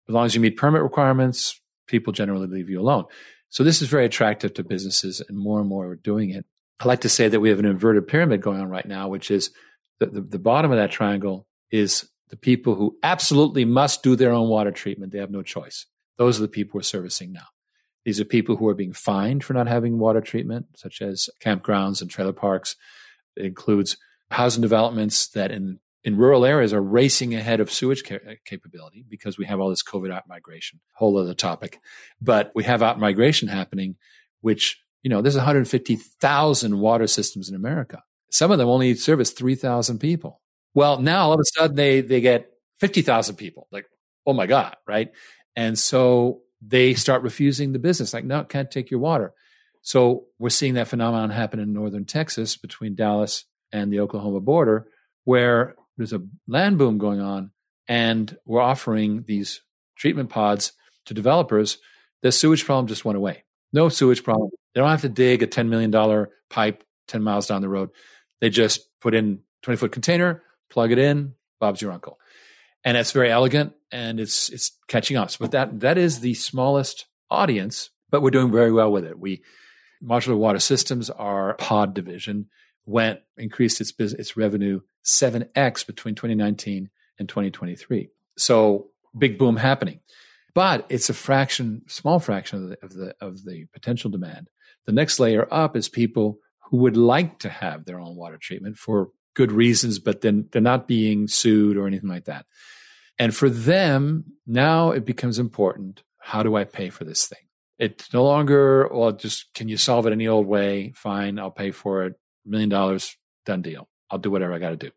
As 0.09 0.15
long 0.15 0.25
as 0.25 0.35
you 0.35 0.41
meet 0.41 0.57
permit 0.57 0.83
requirements, 0.83 1.61
people 1.87 2.15
generally 2.15 2.47
leave 2.47 2.71
you 2.71 2.81
alone. 2.81 3.05
So 3.51 3.65
this 3.65 3.83
is 3.83 3.89
very 3.89 4.07
attractive 4.07 4.55
to 4.55 4.65
businesses, 4.65 5.23
and 5.29 5.39
more 5.39 5.61
and 5.61 5.69
more 5.69 5.89
are 5.89 5.97
doing 5.97 6.31
it. 6.31 6.47
I 6.81 6.89
like 6.89 7.03
to 7.03 7.09
say 7.09 7.29
that 7.29 7.41
we 7.41 7.51
have 7.51 7.59
an 7.59 7.65
inverted 7.67 8.09
pyramid 8.09 8.41
going 8.41 8.61
on 8.61 8.69
right 8.69 8.87
now, 8.87 9.09
which 9.09 9.31
is 9.31 9.51
the, 9.99 10.07
the, 10.07 10.21
the 10.21 10.39
bottom 10.39 10.71
of 10.71 10.79
that 10.79 10.91
triangle 10.91 11.47
is 11.71 12.09
the 12.29 12.37
people 12.37 12.75
who 12.75 12.97
absolutely 13.03 13.65
must 13.65 14.03
do 14.03 14.17
their 14.17 14.33
own 14.33 14.49
water 14.49 14.71
treatment. 14.71 15.13
They 15.13 15.19
have 15.19 15.31
no 15.31 15.43
choice. 15.43 15.87
Those 16.19 16.39
are 16.39 16.43
the 16.43 16.49
people 16.49 16.79
we're 16.79 16.83
servicing 16.83 17.33
now. 17.33 17.47
These 18.05 18.21
are 18.21 18.25
people 18.25 18.57
who 18.57 18.69
are 18.69 18.75
being 18.75 18.93
fined 18.93 19.45
for 19.45 19.53
not 19.53 19.67
having 19.67 19.99
water 19.99 20.21
treatment, 20.21 20.67
such 20.77 21.03
as 21.03 21.29
campgrounds 21.41 22.01
and 22.01 22.11
trailer 22.11 22.33
parks. 22.33 22.77
It 23.37 23.45
includes 23.45 23.97
housing 24.31 24.63
developments 24.63 25.29
that 25.29 25.51
in 25.51 25.81
in 26.07 26.17
rural 26.17 26.45
areas 26.45 26.73
are 26.73 26.81
racing 26.81 27.35
ahead 27.35 27.59
of 27.59 27.71
sewage 27.71 28.05
ca- 28.05 28.21
uh, 28.25 28.35
capability 28.45 29.05
because 29.09 29.37
we 29.37 29.45
have 29.45 29.59
all 29.59 29.71
this 29.71 29.83
COVID 29.83 30.13
out 30.13 30.29
migration, 30.29 30.79
whole 30.95 31.19
other 31.19 31.35
topic. 31.35 31.81
But 32.21 32.53
we 32.55 32.63
have 32.63 32.81
out 32.81 33.01
migration 33.01 33.49
happening, 33.49 33.97
which, 34.41 34.81
you 35.03 35.11
know, 35.11 35.21
there's 35.21 35.35
150,000 35.35 36.79
water 36.79 37.09
systems 37.09 37.49
in 37.49 37.57
America. 37.57 38.05
Some 38.31 38.51
of 38.51 38.59
them 38.59 38.69
only 38.69 38.95
service 38.95 39.31
3,000 39.31 39.99
people. 39.99 40.41
Well, 40.75 41.01
now 41.01 41.27
all 41.27 41.35
of 41.35 41.41
a 41.41 41.59
sudden 41.59 41.77
they, 41.77 42.01
they 42.01 42.21
get 42.21 42.51
50,000 42.81 43.37
people. 43.37 43.69
Like, 43.71 43.87
oh 44.27 44.33
my 44.33 44.47
God, 44.47 44.77
right? 44.87 45.11
And 45.55 45.79
so 45.79 46.41
they 46.61 46.95
start 46.95 47.23
refusing 47.23 47.73
the 47.73 47.79
business. 47.79 48.13
Like, 48.13 48.25
no, 48.25 48.45
can't 48.45 48.71
take 48.71 48.91
your 48.91 49.01
water. 49.01 49.33
So 49.83 50.25
we're 50.39 50.51
seeing 50.51 50.75
that 50.75 50.89
phenomenon 50.89 51.31
happen 51.31 51.61
in 51.61 51.73
northern 51.73 52.05
Texas 52.05 52.57
between 52.57 52.97
Dallas 52.97 53.45
and 53.73 53.93
the 53.93 54.01
Oklahoma 54.01 54.41
border, 54.41 54.89
where 55.25 55.77
there's 55.97 56.13
a 56.13 56.23
land 56.49 56.79
boom 56.79 56.99
going 56.99 57.21
on, 57.21 57.53
and 57.89 58.37
we're 58.45 58.61
offering 58.61 59.25
these 59.27 59.63
treatment 59.97 60.29
pods 60.29 60.73
to 61.07 61.15
developers. 61.15 61.79
The 62.23 62.33
sewage 62.33 62.65
problem 62.65 62.89
just 62.89 63.05
went 63.05 63.17
away. 63.17 63.45
No 63.73 63.89
sewage 63.89 64.25
problem. 64.25 64.51
They 64.75 64.81
don't 64.81 64.91
have 64.91 65.03
to 65.03 65.09
dig 65.09 65.43
a 65.43 65.47
$10 65.47 65.69
million 65.69 66.27
pipe 66.51 66.83
10 67.09 67.23
miles 67.23 67.47
down 67.47 67.63
the 67.63 67.69
road. 67.69 67.91
They 68.41 68.51
just 68.51 68.89
put 69.01 69.15
in 69.15 69.41
20 69.63 69.79
foot 69.79 69.93
container, 69.93 70.43
plug 70.71 70.93
it 70.93 70.99
in, 70.99 71.35
Bob's 71.61 71.81
your 71.81 71.93
uncle. 71.93 72.19
And 72.85 72.97
it's 72.97 73.13
very 73.13 73.31
elegant 73.31 73.73
and 73.91 74.21
it's 74.21 74.49
it's 74.51 74.77
catching 74.89 75.17
on. 75.17 75.29
But 75.41 75.51
that 75.53 75.81
that 75.81 75.99
is 75.99 76.21
the 76.21 76.35
smallest 76.35 77.07
audience, 77.31 77.91
but 78.11 78.23
we're 78.23 78.31
doing 78.31 78.53
very 78.53 78.73
well 78.73 78.93
with 78.93 79.05
it. 79.05 79.19
We 79.19 79.43
modular 80.03 80.37
water 80.37 80.61
systems, 80.61 81.11
our 81.11 81.55
pod 81.55 81.95
division, 81.95 82.47
went 82.85 83.21
increased 83.37 83.81
its 83.81 83.93
business, 83.93 84.21
its 84.21 84.37
revenue 84.37 84.81
7x 85.05 85.87
between 85.87 86.15
2019 86.15 86.91
and 87.19 87.29
2023. 87.29 88.11
So 88.37 88.89
big 89.17 89.39
boom 89.39 89.57
happening. 89.57 90.01
But 90.55 90.87
it's 90.89 91.11
a 91.11 91.15
fraction, 91.15 91.83
small 91.87 92.19
fraction 92.19 92.63
of 92.63 92.69
the, 92.71 92.79
of 92.83 92.95
the 92.95 93.15
of 93.21 93.45
the 93.45 93.67
potential 93.73 94.11
demand. 94.11 94.49
The 94.87 94.93
next 94.93 95.19
layer 95.19 95.47
up 95.53 95.77
is 95.77 95.89
people 95.89 96.39
who 96.67 96.79
would 96.79 96.97
like 96.97 97.39
to 97.41 97.49
have 97.49 97.85
their 97.85 98.01
own 98.01 98.17
water 98.17 98.39
treatment 98.41 98.77
for 98.77 99.11
good 99.35 99.53
reasons, 99.53 99.99
but 99.99 100.21
then 100.21 100.49
they're 100.51 100.63
not 100.63 100.89
being 100.89 101.29
sued 101.29 101.77
or 101.77 101.87
anything 101.87 102.09
like 102.09 102.25
that. 102.25 102.47
And 103.19 103.35
for 103.35 103.49
them, 103.49 104.25
now 104.47 104.91
it 104.91 105.05
becomes 105.05 105.39
important. 105.39 106.03
How 106.19 106.43
do 106.43 106.57
I 106.57 106.65
pay 106.65 106.91
for 106.91 107.05
this 107.05 107.27
thing? 107.27 107.39
It's 107.79 108.13
no 108.13 108.25
longer, 108.25 108.89
well, 108.93 109.13
just 109.13 109.53
can 109.55 109.69
you 109.69 109.77
solve 109.77 110.07
it 110.07 110.13
any 110.13 110.27
old 110.27 110.47
way? 110.47 110.93
Fine, 110.97 111.39
I'll 111.39 111.51
pay 111.51 111.71
for 111.71 112.05
it 112.05 112.15
million 112.47 112.69
dollars, 112.69 113.17
done 113.45 113.63
deal. 113.63 113.89
I'll 114.11 114.19
do 114.19 114.31
whatever 114.31 114.55
I 114.55 114.59
got 114.59 114.71
to 114.71 114.77
do. 114.77 114.91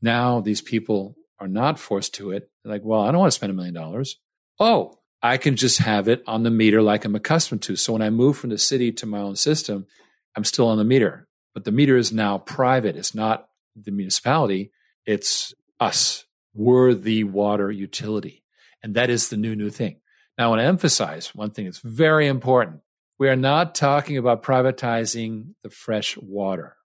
Now 0.00 0.40
these 0.40 0.62
people 0.62 1.16
are 1.38 1.48
not 1.48 1.78
forced 1.78 2.14
to 2.14 2.30
it. 2.30 2.50
They're 2.64 2.72
like, 2.72 2.84
well, 2.84 3.02
I 3.02 3.10
don't 3.10 3.20
want 3.20 3.30
to 3.30 3.36
spend 3.36 3.50
a 3.50 3.54
million 3.54 3.74
dollars. 3.74 4.16
Oh, 4.58 4.98
I 5.22 5.36
can 5.36 5.56
just 5.56 5.78
have 5.78 6.08
it 6.08 6.22
on 6.26 6.42
the 6.42 6.50
meter 6.50 6.82
like 6.82 7.04
I'm 7.04 7.14
accustomed 7.14 7.62
to. 7.62 7.76
So 7.76 7.92
when 7.92 8.02
I 8.02 8.10
move 8.10 8.36
from 8.38 8.50
the 8.50 8.58
city 8.58 8.92
to 8.92 9.06
my 9.06 9.18
own 9.18 9.36
system, 9.36 9.86
I'm 10.36 10.44
still 10.44 10.68
on 10.68 10.78
the 10.78 10.84
meter, 10.84 11.26
but 11.54 11.64
the 11.64 11.72
meter 11.72 11.96
is 11.96 12.12
now 12.12 12.38
private. 12.38 12.96
It's 12.96 13.14
not 13.14 13.48
the 13.74 13.90
municipality. 13.90 14.70
It's 15.06 15.54
us. 15.80 16.24
We're 16.54 16.94
the 16.94 17.24
water 17.24 17.70
utility. 17.70 18.42
And 18.82 18.94
that 18.94 19.10
is 19.10 19.28
the 19.28 19.36
new, 19.36 19.56
new 19.56 19.70
thing. 19.70 20.00
Now, 20.36 20.46
I 20.46 20.48
want 20.48 20.60
to 20.60 20.66
emphasize 20.66 21.34
one 21.34 21.50
thing 21.50 21.64
that's 21.64 21.78
very 21.78 22.26
important. 22.26 22.80
We 23.18 23.28
are 23.30 23.36
not 23.36 23.74
talking 23.74 24.18
about 24.18 24.42
privatizing 24.42 25.54
the 25.62 25.70
fresh 25.70 26.18
water. 26.18 26.76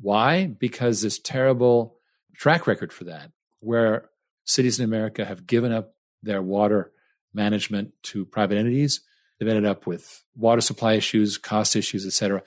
Why? 0.00 0.46
Because 0.46 1.00
there's 1.00 1.18
terrible 1.18 1.96
track 2.36 2.66
record 2.66 2.92
for 2.92 3.04
that, 3.04 3.32
where 3.58 4.08
cities 4.44 4.78
in 4.78 4.84
America 4.84 5.24
have 5.24 5.46
given 5.46 5.72
up 5.72 5.94
their 6.22 6.40
water 6.40 6.92
management 7.34 7.92
to 8.04 8.24
private 8.24 8.58
entities. 8.58 9.00
They've 9.38 9.48
ended 9.48 9.66
up 9.66 9.86
with 9.86 10.22
water 10.36 10.60
supply 10.60 10.94
issues, 10.94 11.38
cost 11.38 11.74
issues, 11.74 12.06
et 12.06 12.12
cetera. 12.12 12.42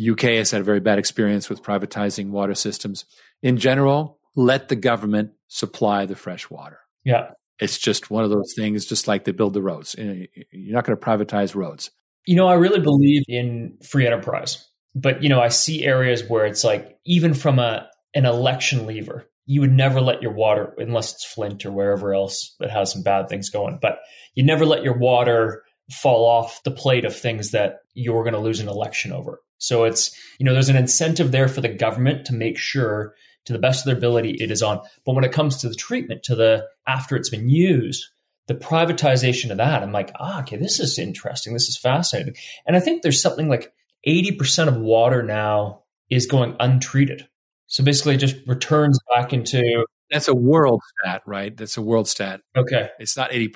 UK 0.00 0.22
has 0.22 0.50
had 0.50 0.60
a 0.60 0.64
very 0.64 0.80
bad 0.80 0.98
experience 0.98 1.50
with 1.50 1.62
privatizing 1.62 2.30
water 2.30 2.54
systems. 2.54 3.04
In 3.42 3.58
general, 3.58 4.18
let 4.34 4.68
the 4.68 4.76
government 4.76 5.32
supply 5.48 6.06
the 6.06 6.16
fresh 6.16 6.48
water. 6.48 6.78
Yeah. 7.04 7.30
It's 7.58 7.78
just 7.78 8.10
one 8.10 8.24
of 8.24 8.30
those 8.30 8.54
things, 8.56 8.86
just 8.86 9.06
like 9.06 9.24
they 9.24 9.32
build 9.32 9.54
the 9.54 9.62
roads. 9.62 9.94
You're 9.98 10.74
not 10.74 10.84
going 10.84 10.98
to 10.98 11.04
privatize 11.04 11.54
roads. 11.54 11.90
You 12.26 12.36
know, 12.36 12.48
I 12.48 12.54
really 12.54 12.80
believe 12.80 13.22
in 13.28 13.78
free 13.82 14.06
enterprise. 14.06 14.66
But 14.94 15.22
you 15.22 15.28
know, 15.28 15.40
I 15.40 15.48
see 15.48 15.84
areas 15.84 16.22
where 16.28 16.46
it's 16.46 16.64
like 16.64 16.98
even 17.04 17.34
from 17.34 17.58
a 17.58 17.88
an 18.14 18.26
election 18.26 18.86
lever, 18.86 19.26
you 19.46 19.60
would 19.60 19.72
never 19.72 20.00
let 20.00 20.22
your 20.22 20.32
water 20.32 20.74
unless 20.78 21.12
it's 21.12 21.24
Flint 21.24 21.64
or 21.64 21.72
wherever 21.72 22.14
else 22.14 22.54
that 22.60 22.70
has 22.70 22.92
some 22.92 23.02
bad 23.02 23.28
things 23.28 23.50
going. 23.50 23.78
But 23.80 23.98
you 24.34 24.44
never 24.44 24.66
let 24.66 24.82
your 24.82 24.98
water 24.98 25.62
fall 25.90 26.24
off 26.24 26.62
the 26.62 26.70
plate 26.70 27.04
of 27.04 27.16
things 27.16 27.50
that 27.50 27.78
you're 27.94 28.22
going 28.22 28.34
to 28.34 28.40
lose 28.40 28.60
an 28.60 28.68
election 28.68 29.12
over. 29.12 29.40
So 29.62 29.84
it's, 29.84 30.10
you 30.38 30.44
know, 30.44 30.52
there's 30.52 30.68
an 30.68 30.76
incentive 30.76 31.30
there 31.30 31.46
for 31.46 31.60
the 31.60 31.68
government 31.68 32.26
to 32.26 32.34
make 32.34 32.58
sure 32.58 33.14
to 33.44 33.52
the 33.52 33.60
best 33.60 33.80
of 33.80 33.86
their 33.86 33.96
ability 33.96 34.36
it 34.40 34.50
is 34.50 34.62
on. 34.62 34.80
But 35.06 35.14
when 35.14 35.24
it 35.24 35.32
comes 35.32 35.56
to 35.58 35.68
the 35.68 35.74
treatment, 35.74 36.24
to 36.24 36.34
the 36.34 36.66
after 36.86 37.14
it's 37.14 37.30
been 37.30 37.48
used, 37.48 38.08
the 38.48 38.54
privatization 38.54 39.52
of 39.52 39.58
that, 39.58 39.84
I'm 39.84 39.92
like, 39.92 40.10
ah, 40.18 40.40
okay, 40.40 40.56
this 40.56 40.80
is 40.80 40.98
interesting. 40.98 41.52
This 41.52 41.68
is 41.68 41.76
fascinating. 41.76 42.34
And 42.66 42.76
I 42.76 42.80
think 42.80 43.02
there's 43.02 43.22
something 43.22 43.48
like 43.48 43.72
80% 44.06 44.66
of 44.66 44.76
water 44.78 45.22
now 45.22 45.82
is 46.10 46.26
going 46.26 46.56
untreated. 46.58 47.28
So 47.68 47.84
basically, 47.84 48.16
it 48.16 48.18
just 48.18 48.36
returns 48.48 48.98
back 49.14 49.32
into. 49.32 49.86
That's 50.10 50.28
a 50.28 50.34
world 50.34 50.82
stat, 51.00 51.22
right? 51.24 51.56
That's 51.56 51.76
a 51.76 51.82
world 51.82 52.08
stat. 52.08 52.40
Okay. 52.56 52.90
It's 52.98 53.16
not 53.16 53.30
80% 53.30 53.50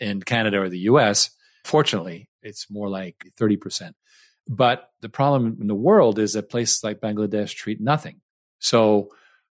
in 0.00 0.22
Canada 0.22 0.60
or 0.60 0.68
the 0.68 0.78
US. 0.90 1.30
Fortunately, 1.64 2.28
it's 2.42 2.70
more 2.70 2.88
like 2.88 3.16
30%. 3.38 3.92
But 4.48 4.90
the 5.00 5.08
problem 5.08 5.58
in 5.60 5.66
the 5.66 5.74
world 5.74 6.18
is 6.18 6.32
that 6.32 6.50
places 6.50 6.82
like 6.82 7.00
Bangladesh 7.00 7.54
treat 7.54 7.80
nothing. 7.80 8.20
So 8.58 9.10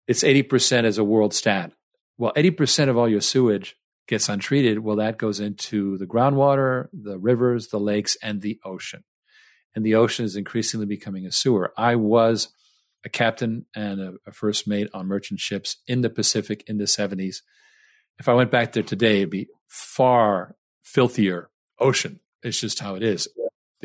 it's 0.07 0.23
80% 0.23 0.85
as 0.85 0.99
a 0.99 1.05
world 1.05 1.35
stat. 1.35 1.73
Well, 2.17 2.33
80% 2.37 2.89
of 2.89 2.97
all 2.97 3.09
your 3.09 3.21
sewage 3.21 3.77
gets 4.07 4.29
untreated. 4.29 4.79
Well, 4.79 4.97
that 4.97 5.19
goes 5.19 5.41
into 5.41 5.99
the 5.99 6.07
groundwater, 6.07 6.89
the 6.93 7.19
rivers, 7.19 7.69
the 7.69 7.81
lakes, 7.81 8.17
and 8.23 8.41
the 8.41 8.61
ocean 8.65 9.03
and 9.75 9.85
the 9.85 9.95
ocean 9.95 10.25
is 10.25 10.37
increasingly 10.37 10.87
becoming 10.87 11.27
a 11.27 11.33
sewer. 11.33 11.73
I 11.77 11.97
was 11.97 12.49
a 13.05 13.09
captain 13.09 13.67
and 13.75 14.01
a, 14.01 14.15
a, 14.27 14.33
first 14.33 14.67
mate 14.67 14.89
on 14.95 15.07
merchant 15.07 15.41
ships 15.41 15.77
in 15.87 16.01
the 16.01 16.11
Pacific 16.11 16.65
in 16.67 16.79
the 16.79 16.85
70s. 16.85 17.39
If 18.19 18.29
I 18.29 18.35
went 18.35 18.51
back 18.51 18.73
there 18.73 18.83
today, 18.83 19.19
it'd 19.19 19.31
be 19.31 19.49
far 19.67 20.55
filthier 20.81 21.51
ocean. 21.79 22.21
It's 22.43 22.61
just 22.61 22.79
how 22.79 22.95
it 22.95 23.03
is. 23.03 23.29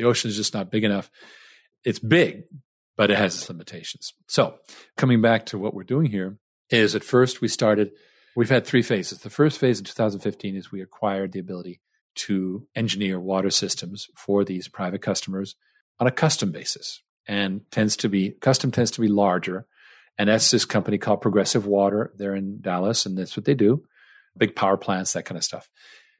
The 0.00 0.06
ocean 0.06 0.30
is 0.30 0.36
just 0.36 0.54
not 0.54 0.70
big 0.70 0.82
enough. 0.82 1.10
It's 1.84 1.98
big, 1.98 2.44
but 2.96 3.10
it 3.10 3.18
has 3.18 3.34
its 3.34 3.50
limitations. 3.50 4.14
So, 4.28 4.54
coming 4.96 5.20
back 5.20 5.44
to 5.46 5.58
what 5.58 5.74
we're 5.74 5.82
doing 5.82 6.06
here 6.06 6.38
is 6.70 6.94
at 6.94 7.04
first 7.04 7.42
we 7.42 7.48
started, 7.48 7.90
we've 8.34 8.48
had 8.48 8.64
three 8.64 8.80
phases. 8.80 9.18
The 9.18 9.28
first 9.28 9.58
phase 9.58 9.78
in 9.78 9.84
2015 9.84 10.56
is 10.56 10.72
we 10.72 10.80
acquired 10.80 11.32
the 11.32 11.38
ability 11.38 11.82
to 12.14 12.66
engineer 12.74 13.20
water 13.20 13.50
systems 13.50 14.08
for 14.16 14.42
these 14.42 14.68
private 14.68 15.02
customers 15.02 15.54
on 15.98 16.06
a 16.06 16.10
custom 16.10 16.50
basis 16.50 17.02
and 17.28 17.60
tends 17.70 17.94
to 17.98 18.08
be 18.08 18.30
custom 18.30 18.70
tends 18.70 18.90
to 18.92 19.02
be 19.02 19.08
larger. 19.08 19.66
And 20.16 20.30
that's 20.30 20.50
this 20.50 20.64
company 20.64 20.96
called 20.96 21.20
Progressive 21.20 21.66
Water. 21.66 22.10
They're 22.16 22.34
in 22.34 22.62
Dallas, 22.62 23.04
and 23.04 23.18
that's 23.18 23.36
what 23.36 23.44
they 23.44 23.54
do 23.54 23.84
big 24.38 24.56
power 24.56 24.78
plants, 24.78 25.12
that 25.12 25.26
kind 25.26 25.36
of 25.36 25.44
stuff. 25.44 25.68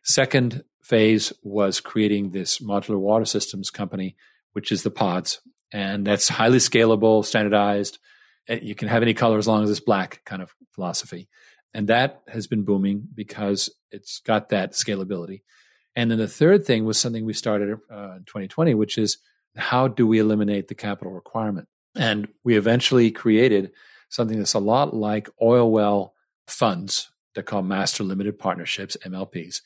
Second 0.03 0.65
phase 0.91 1.33
was 1.45 1.81
creating 1.81 2.33
this 2.33 2.59
modular 2.59 2.99
water 2.99 3.25
systems 3.25 3.71
company, 3.71 4.17
which 4.55 4.73
is 4.73 4.83
the 4.83 4.91
pods. 4.91 5.41
And 5.73 6.05
that's 6.05 6.29
highly 6.29 6.59
scalable, 6.59 7.25
standardized. 7.25 7.99
You 8.49 8.75
can 8.75 8.89
have 8.89 9.03
any 9.03 9.15
color 9.15 9.39
as 9.39 9.47
long 9.47 9.63
as 9.63 9.71
it's 9.71 9.79
black 9.79 10.21
kind 10.27 10.43
of 10.43 10.53
philosophy. 10.73 11.29
And 11.73 11.87
that 11.87 12.23
has 12.27 12.49
been 12.49 12.65
booming 12.65 13.07
because 13.15 13.71
it's 13.93 14.21
got 14.27 14.49
that 14.49 14.73
scalability. 14.73 15.43
And 15.95 16.11
then 16.11 16.19
the 16.19 16.27
third 16.27 16.67
thing 16.67 16.85
was 16.85 16.99
something 16.99 17.25
we 17.25 17.35
started 17.35 17.79
uh, 17.89 18.17
in 18.17 18.25
2020, 18.25 18.75
which 18.75 18.99
is 18.99 19.19
how 19.57 19.87
do 19.87 20.09
we 20.09 20.19
eliminate 20.19 20.67
the 20.67 20.75
capital 20.75 21.13
requirement? 21.13 21.69
And 21.95 22.27
we 22.43 22.57
eventually 22.57 23.13
created 23.13 23.71
something 24.09 24.39
that's 24.39 24.55
a 24.55 24.59
lot 24.59 24.93
like 24.93 25.29
oil 25.41 25.71
well 25.71 26.15
funds. 26.49 27.13
They're 27.35 27.45
called 27.45 27.67
master 27.67 28.03
limited 28.03 28.41
partnerships, 28.41 28.97
MLPs. 29.07 29.61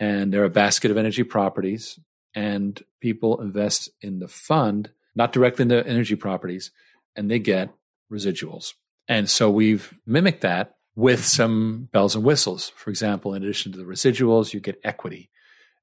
And 0.00 0.32
they're 0.32 0.44
a 0.44 0.50
basket 0.50 0.90
of 0.90 0.96
energy 0.96 1.22
properties. 1.22 2.00
And 2.34 2.82
people 3.00 3.40
invest 3.40 3.90
in 4.00 4.18
the 4.18 4.28
fund, 4.28 4.90
not 5.14 5.32
directly 5.32 5.62
in 5.62 5.68
the 5.68 5.86
energy 5.86 6.16
properties, 6.16 6.72
and 7.14 7.30
they 7.30 7.38
get 7.38 7.72
residuals. 8.10 8.72
And 9.06 9.30
so 9.30 9.48
we've 9.48 9.94
mimicked 10.06 10.40
that 10.40 10.74
with 10.96 11.24
some 11.24 11.88
bells 11.92 12.16
and 12.16 12.24
whistles. 12.24 12.72
For 12.76 12.90
example, 12.90 13.34
in 13.34 13.44
addition 13.44 13.70
to 13.72 13.78
the 13.78 13.84
residuals, 13.84 14.52
you 14.52 14.58
get 14.58 14.80
equity 14.82 15.30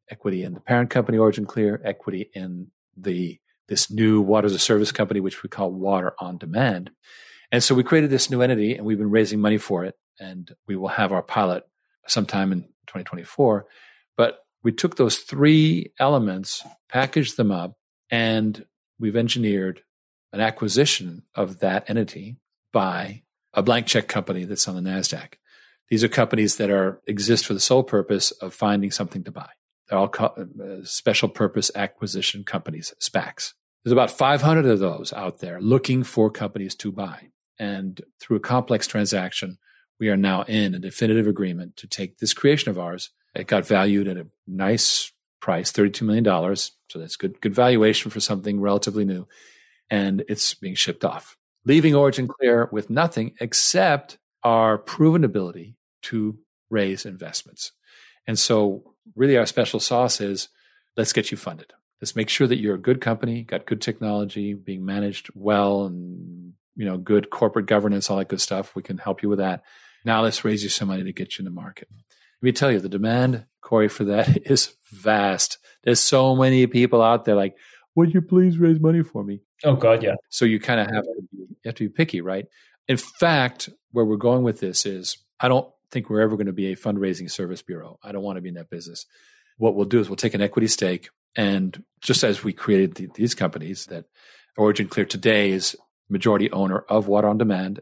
equity 0.10 0.44
in 0.44 0.54
the 0.54 0.60
parent 0.60 0.90
company, 0.90 1.18
OriginClear, 1.18 1.80
equity 1.84 2.30
in 2.34 2.68
the 2.96 3.40
this 3.68 3.92
new 3.92 4.22
water 4.22 4.46
as 4.46 4.54
a 4.54 4.60
service 4.60 4.94
company, 4.94 5.20
which 5.20 5.44
we 5.44 5.50
call 5.50 5.72
Water 5.72 6.14
on 6.20 6.38
Demand. 6.38 6.90
And 7.52 7.62
so 7.62 7.76
we 7.76 7.84
created 7.84 8.10
this 8.10 8.30
new 8.30 8.42
entity 8.42 8.76
and 8.76 8.86
we've 8.86 8.98
been 8.98 9.12
raising 9.12 9.42
money 9.42 9.58
for 9.58 9.84
it. 9.84 9.96
And 10.22 10.50
we 10.68 10.78
will 10.78 10.88
have 10.88 11.12
our 11.12 11.22
pilot 11.22 11.64
sometime 12.08 12.54
in 12.54 12.62
2024. 12.88 13.66
But 14.18 14.40
we 14.64 14.72
took 14.72 14.98
those 14.98 15.20
three 15.20 15.94
elements, 16.00 16.66
packaged 16.90 17.38
them 17.38 17.52
up, 17.52 17.78
and 18.10 18.66
we've 19.00 19.16
engineered 19.16 19.82
an 20.34 20.42
acquisition 20.42 21.24
of 21.36 21.60
that 21.60 21.90
entity 21.90 22.38
by 22.74 23.24
a 23.54 23.64
blank 23.64 23.88
check 23.88 24.08
company 24.08 24.44
that's 24.44 24.68
on 24.68 24.76
the 24.76 24.90
NASDAQ. 24.90 25.36
These 25.90 26.04
are 26.04 26.10
companies 26.10 26.58
that 26.58 26.70
are 26.70 27.02
exist 27.08 27.46
for 27.46 27.54
the 27.54 27.60
sole 27.60 27.84
purpose 27.84 28.32
of 28.32 28.54
finding 28.54 28.92
something 28.92 29.24
to 29.24 29.32
buy. 29.32 29.50
They're 29.90 29.98
all 29.98 30.14
uh, 30.20 30.84
special 30.84 31.30
purpose 31.30 31.72
acquisition 31.74 32.44
companies, 32.44 32.94
SPACs. 33.00 33.54
There's 33.84 33.94
about 33.94 34.12
500 34.12 34.66
of 34.66 34.80
those 34.80 35.14
out 35.14 35.40
there 35.40 35.62
looking 35.62 36.04
for 36.04 36.30
companies 36.30 36.76
to 36.76 36.92
buy. 36.92 37.30
And 37.58 38.02
through 38.20 38.38
a 38.38 38.42
complex 38.42 38.86
transaction, 38.86 39.58
we 40.00 40.10
are 40.10 40.18
now 40.18 40.44
in 40.44 40.76
a 40.76 40.80
definitive 40.80 41.26
agreement 41.26 41.78
to 41.78 41.88
take 41.88 42.18
this 42.18 42.34
creation 42.34 42.70
of 42.70 42.78
ours. 42.78 43.12
It 43.38 43.48
got 43.48 43.66
valued 43.66 44.08
at 44.08 44.18
a 44.18 44.28
nice 44.48 45.12
price, 45.40 45.72
$32 45.72 46.02
million. 46.02 46.56
So 46.56 47.00
that's 47.00 47.16
good, 47.16 47.40
good 47.42 47.54
valuation 47.54 48.12
for 48.12 48.20
something 48.20 48.60
relatively 48.60 49.06
new. 49.06 49.28
And 49.90 50.24
it's 50.28 50.54
being 50.54 50.76
shipped 50.76 51.06
off, 51.06 51.38
leaving 51.66 51.94
OriginClear 51.94 52.72
with 52.72 52.90
nothing 52.90 53.36
except 53.40 54.18
our 54.44 54.78
proven 54.78 55.24
ability 55.24 55.76
to 56.04 56.38
raise 56.70 57.06
investments. 57.06 57.72
And 58.26 58.38
so 58.38 58.96
really 59.16 59.38
our 59.38 59.46
special 59.46 59.80
sauce 59.80 60.20
is 60.20 60.50
let's 60.96 61.14
get 61.14 61.32
you 61.32 61.38
funded. 61.38 61.74
Let's 62.02 62.16
make 62.16 62.30
sure 62.30 62.48
that 62.48 62.60
you're 62.60 62.76
a 62.76 62.80
good 62.80 63.02
company, 63.02 63.44
got 63.44 63.66
good 63.66 63.82
technology, 63.82 64.54
being 64.54 64.86
managed 64.86 65.30
well, 65.34 65.86
and 65.86 66.54
you 66.76 66.86
know, 66.86 66.98
good 66.98 67.30
corporate 67.32 67.66
governance, 67.66 68.10
all 68.10 68.18
that 68.18 68.28
good 68.28 68.42
stuff. 68.42 68.76
We 68.76 68.84
can 68.84 69.00
help 69.00 69.24
you 69.24 69.30
with 69.30 69.40
that. 69.40 69.64
Now 70.06 70.22
let's 70.22 70.46
raise 70.46 70.64
you 70.64 70.70
some 70.70 70.90
money 70.90 71.04
to 71.04 71.12
get 71.12 71.38
you 71.38 71.42
in 71.42 71.46
the 71.46 71.52
market. 71.52 71.88
Let 72.42 72.46
me 72.46 72.52
tell 72.52 72.72
you, 72.72 72.80
the 72.80 72.90
demand, 72.90 73.46
Corey, 73.62 73.88
for 73.88 74.06
that 74.06 74.38
is 74.50 74.76
vast. 74.92 75.58
There's 75.84 76.00
so 76.00 76.36
many 76.36 76.68
people 76.68 77.02
out 77.02 77.26
there 77.26 77.36
like, 77.36 77.56
would 77.96 78.14
you 78.14 78.22
please 78.22 78.58
raise 78.58 78.80
money 78.80 79.02
for 79.04 79.24
me? 79.24 79.42
Oh 79.64 79.76
God, 79.76 80.04
yeah. 80.04 80.16
So 80.30 80.46
you 80.46 80.60
kind 80.60 80.80
of 80.80 80.88
have 80.88 81.04
to 81.04 81.14
be, 81.32 81.38
you 81.38 81.58
have 81.66 81.76
to 81.76 81.86
be 81.86 81.90
picky, 81.90 82.22
right? 82.22 82.46
In 82.88 82.98
fact, 82.98 83.70
where 83.92 84.06
we're 84.06 84.18
going 84.18 84.44
with 84.44 84.60
this 84.60 84.86
is 84.86 85.18
I 85.40 85.48
don't 85.48 85.68
think 85.92 86.10
we're 86.10 86.22
ever 86.22 86.36
going 86.36 86.48
to 86.48 86.54
be 86.54 86.72
a 86.72 86.76
fundraising 86.76 87.30
service 87.30 87.62
bureau. 87.62 87.98
I 88.04 88.12
don't 88.12 88.24
want 88.24 88.38
to 88.38 88.42
be 88.42 88.50
in 88.50 88.56
that 88.56 88.70
business. 88.70 89.06
What 89.58 89.76
we'll 89.76 89.86
do 89.86 90.00
is 90.00 90.10
we'll 90.10 90.16
take 90.16 90.36
an 90.36 90.42
equity 90.42 90.68
stake, 90.68 91.10
and 91.36 91.84
just 92.02 92.24
as 92.24 92.44
we 92.44 92.54
created 92.54 92.96
the, 92.96 93.10
these 93.16 93.34
companies, 93.34 93.88
that 93.88 94.06
OriginClear 94.60 95.10
today 95.10 95.50
is 95.50 95.76
majority 96.10 96.52
owner 96.52 96.80
of 96.90 97.08
Water 97.08 97.28
on 97.28 97.38
Demand, 97.38 97.80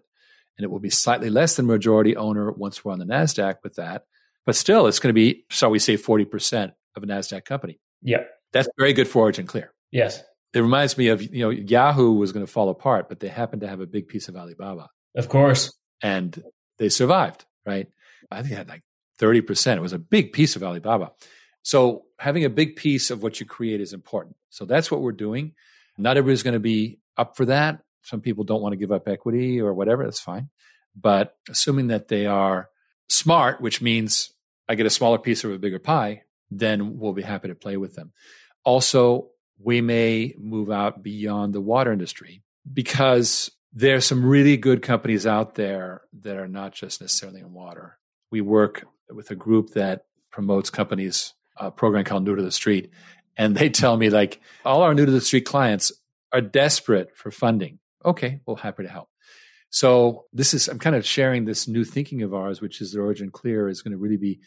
and 0.57 0.63
it 0.63 0.71
will 0.71 0.79
be 0.79 0.89
slightly 0.89 1.29
less 1.29 1.55
than 1.57 1.65
majority 1.65 2.15
owner 2.15 2.51
once 2.51 2.85
we're 2.85 2.93
on 2.93 2.99
the 2.99 3.05
Nasdaq 3.05 3.55
with 3.63 3.75
that. 3.75 4.05
But 4.45 4.55
still, 4.55 4.87
it's 4.87 4.99
going 4.99 5.09
to 5.09 5.13
be, 5.13 5.45
shall 5.49 5.71
we 5.71 5.79
say, 5.79 5.97
forty 5.97 6.25
percent 6.25 6.73
of 6.95 7.03
a 7.03 7.07
Nasdaq 7.07 7.45
company. 7.45 7.79
Yeah, 8.01 8.23
that's 8.53 8.69
very 8.77 8.93
good 8.93 9.07
for 9.07 9.29
OriginClear. 9.29 9.67
Yes, 9.91 10.21
it 10.53 10.59
reminds 10.59 10.97
me 10.97 11.07
of 11.07 11.21
you 11.21 11.39
know 11.39 11.49
Yahoo 11.49 12.13
was 12.13 12.31
going 12.31 12.45
to 12.45 12.51
fall 12.51 12.69
apart, 12.69 13.09
but 13.09 13.19
they 13.19 13.27
happened 13.27 13.61
to 13.61 13.67
have 13.67 13.79
a 13.79 13.87
big 13.87 14.07
piece 14.07 14.27
of 14.27 14.35
Alibaba. 14.35 14.89
Of 15.15 15.29
course, 15.29 15.73
and 16.01 16.43
they 16.77 16.89
survived 16.89 17.45
right? 17.65 17.87
I 18.31 18.41
think 18.41 18.53
it 18.53 18.57
had 18.57 18.69
like 18.69 18.83
30%. 19.19 19.75
It 19.75 19.81
was 19.81 19.93
a 19.93 19.99
big 19.99 20.33
piece 20.33 20.55
of 20.55 20.63
Alibaba. 20.63 21.11
So 21.63 22.03
having 22.19 22.45
a 22.45 22.49
big 22.49 22.75
piece 22.75 23.09
of 23.09 23.23
what 23.23 23.39
you 23.39 23.45
create 23.45 23.81
is 23.81 23.93
important. 23.93 24.35
So 24.49 24.65
that's 24.65 24.91
what 24.91 25.01
we're 25.01 25.11
doing. 25.11 25.53
Not 25.97 26.17
everybody's 26.17 26.43
going 26.43 26.53
to 26.53 26.59
be 26.59 26.99
up 27.17 27.35
for 27.35 27.45
that. 27.45 27.81
Some 28.03 28.21
people 28.21 28.43
don't 28.43 28.61
want 28.61 28.73
to 28.73 28.77
give 28.77 28.91
up 28.91 29.07
equity 29.07 29.59
or 29.59 29.73
whatever. 29.73 30.03
That's 30.03 30.19
fine. 30.19 30.49
But 30.95 31.35
assuming 31.49 31.87
that 31.87 32.07
they 32.07 32.25
are 32.27 32.69
smart, 33.09 33.61
which 33.61 33.81
means 33.81 34.31
I 34.67 34.75
get 34.75 34.85
a 34.85 34.91
smaller 34.91 35.17
piece 35.17 35.43
of 35.43 35.51
a 35.51 35.59
bigger 35.59 35.79
pie, 35.79 36.23
then 36.49 36.99
we'll 36.99 37.13
be 37.13 37.21
happy 37.21 37.47
to 37.47 37.55
play 37.55 37.77
with 37.77 37.95
them. 37.95 38.11
Also, 38.63 39.29
we 39.59 39.81
may 39.81 40.33
move 40.37 40.71
out 40.71 41.03
beyond 41.03 41.53
the 41.53 41.61
water 41.61 41.91
industry 41.91 42.41
because 42.71 43.51
there 43.73 43.95
are 43.95 44.01
some 44.01 44.25
really 44.25 44.57
good 44.57 44.81
companies 44.81 45.27
out 45.27 45.55
there 45.55 46.01
that 46.21 46.37
are 46.37 46.47
not 46.47 46.73
just 46.73 47.01
necessarily 47.01 47.41
in 47.41 47.53
water. 47.53 47.97
We 48.31 48.41
work 48.41 48.85
with 49.09 49.29
a 49.31 49.35
group 49.35 49.71
that 49.71 50.05
promotes 50.31 50.69
companies, 50.69 51.33
a 51.57 51.71
program 51.71 52.03
called 52.03 52.23
New 52.23 52.35
to 52.35 52.43
the 52.43 52.51
Street. 52.51 52.91
And 53.37 53.55
they 53.55 53.69
tell 53.69 53.97
me, 53.97 54.09
like, 54.09 54.41
all 54.63 54.81
our 54.81 54.93
New 54.93 55.05
to 55.05 55.11
the 55.11 55.21
Street 55.21 55.45
clients 55.45 55.91
are 56.31 56.41
desperate 56.41 57.15
for 57.15 57.31
funding. 57.31 57.79
Okay, 58.03 58.39
well, 58.45 58.55
happy 58.55 58.83
to 58.83 58.89
help. 58.89 59.09
So 59.69 60.25
this 60.31 60.53
is, 60.53 60.67
I'm 60.67 60.79
kind 60.79 60.95
of 60.95 61.05
sharing 61.05 61.45
this 61.45 61.67
new 61.67 61.83
thinking 61.83 62.21
of 62.21 62.33
ours, 62.33 62.61
which 62.61 62.81
is 62.81 62.93
the 62.93 62.99
OriginClear 62.99 63.69
is 63.69 63.81
going 63.81 63.91
to 63.91 63.97
really 63.97 64.17
be 64.17 64.39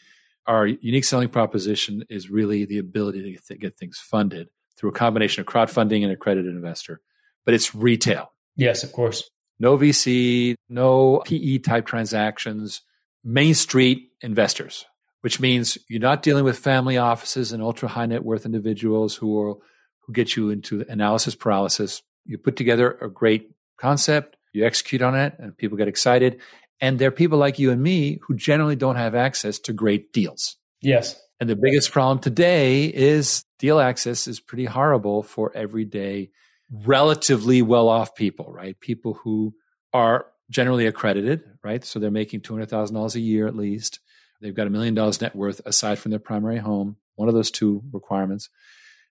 our 0.47 0.65
unique 0.65 1.05
selling 1.05 1.29
proposition 1.29 2.03
is 2.09 2.29
really 2.29 2.65
the 2.65 2.79
ability 2.79 3.39
to 3.47 3.55
get, 3.55 3.77
things 3.77 3.99
funded 3.99 4.49
through 4.77 4.89
a 4.89 4.93
combination 4.93 5.41
of 5.41 5.47
crowdfunding 5.47 6.01
and 6.03 6.11
accredited 6.11 6.51
investor. 6.51 7.01
But 7.45 7.53
it's 7.53 7.75
retail. 7.75 8.31
Yes, 8.55 8.83
of 8.83 8.91
course. 8.91 9.29
No 9.59 9.77
VC, 9.77 10.55
no 10.67 11.21
PE 11.25 11.59
type 11.59 11.85
transactions, 11.85 12.81
Main 13.23 13.53
Street 13.53 14.09
investors, 14.21 14.85
which 15.21 15.39
means 15.39 15.77
you're 15.87 15.99
not 15.99 16.23
dealing 16.23 16.45
with 16.45 16.57
family 16.57 16.97
offices 16.97 17.51
and 17.51 17.61
ultra 17.61 17.89
high 17.89 18.05
net 18.05 18.23
worth 18.23 18.45
individuals 18.45 19.15
who 19.15 19.39
are 19.39 19.55
who 19.99 20.13
get 20.13 20.35
you 20.35 20.49
into 20.49 20.83
analysis 20.89 21.35
paralysis. 21.35 22.01
You 22.25 22.37
put 22.37 22.55
together 22.55 22.97
a 23.01 23.09
great 23.09 23.51
concept, 23.77 24.35
you 24.53 24.65
execute 24.65 25.01
on 25.01 25.15
it, 25.15 25.33
and 25.39 25.57
people 25.57 25.77
get 25.77 25.87
excited. 25.87 26.39
And 26.81 26.97
there 26.97 27.09
are 27.09 27.11
people 27.11 27.37
like 27.37 27.59
you 27.59 27.71
and 27.71 27.81
me 27.81 28.19
who 28.23 28.35
generally 28.35 28.75
don't 28.75 28.95
have 28.95 29.15
access 29.15 29.59
to 29.59 29.73
great 29.73 30.13
deals. 30.13 30.57
Yes. 30.81 31.19
And 31.39 31.49
the 31.49 31.55
biggest 31.55 31.91
problem 31.91 32.19
today 32.19 32.85
is 32.85 33.43
deal 33.59 33.79
access 33.79 34.27
is 34.27 34.39
pretty 34.39 34.65
horrible 34.65 35.23
for 35.23 35.51
everyday 35.55 36.31
relatively 36.71 37.61
well 37.61 37.89
off 37.89 38.15
people, 38.15 38.51
right? 38.51 38.79
People 38.79 39.15
who 39.15 39.53
are 39.93 40.27
generally 40.49 40.85
accredited, 40.85 41.43
right? 41.63 41.83
So 41.83 41.99
they're 41.99 42.11
making 42.11 42.41
$200,000 42.41 43.15
a 43.15 43.19
year 43.19 43.47
at 43.47 43.55
least. 43.55 43.99
They've 44.41 44.55
got 44.55 44.67
a 44.67 44.69
million 44.69 44.93
dollars 44.93 45.21
net 45.21 45.35
worth 45.35 45.61
aside 45.65 45.99
from 45.99 46.11
their 46.11 46.19
primary 46.19 46.57
home, 46.57 46.97
one 47.15 47.27
of 47.27 47.35
those 47.35 47.51
two 47.51 47.83
requirements. 47.91 48.49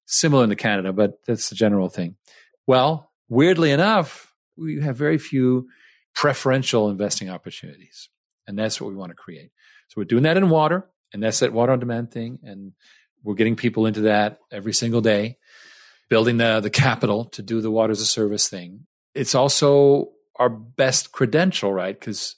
Similar 0.07 0.44
in 0.44 0.48
the 0.48 0.57
Canada, 0.57 0.92
but 0.92 1.18
that's 1.27 1.51
the 1.51 1.55
general 1.55 1.90
thing. 1.90 2.16
Well, 2.66 3.11
weirdly 3.29 3.70
enough, 3.70 4.28
we 4.59 4.81
have 4.81 4.97
very 4.97 5.18
few 5.18 5.68
preferential 6.14 6.90
investing 6.90 7.31
opportunities. 7.31 8.09
And 8.47 8.59
that's 8.59 8.81
what 8.81 8.90
we 8.90 8.97
want 8.97 9.11
to 9.11 9.16
create. 9.16 9.51
So 9.88 9.94
we're 10.01 10.05
doing 10.05 10.25
that 10.25 10.37
in 10.37 10.49
water, 10.49 10.87
and 11.12 11.23
that's 11.23 11.40
that 11.40 11.53
water 11.53 11.73
on 11.73 11.81
demand 11.81 12.11
thing. 12.11 12.38
And 12.42 12.73
we're 13.23 13.35
getting 13.35 13.57
people 13.57 13.87
into 13.87 14.03
that 14.03 14.38
every 14.51 14.73
single 14.73 15.01
day, 15.01 15.38
building 16.09 16.38
the, 16.38 16.61
the 16.61 16.71
capital 16.71 17.27
to 17.27 17.42
do 17.42 17.61
the 17.61 17.71
water 17.71 17.90
as 17.90 18.01
a 18.01 18.07
service 18.07 18.49
thing. 18.49 18.87
It's 19.14 19.35
also 19.35 20.11
our 20.37 20.49
best 20.49 21.12
credential, 21.12 21.73
right? 21.73 21.99
Because 21.99 22.37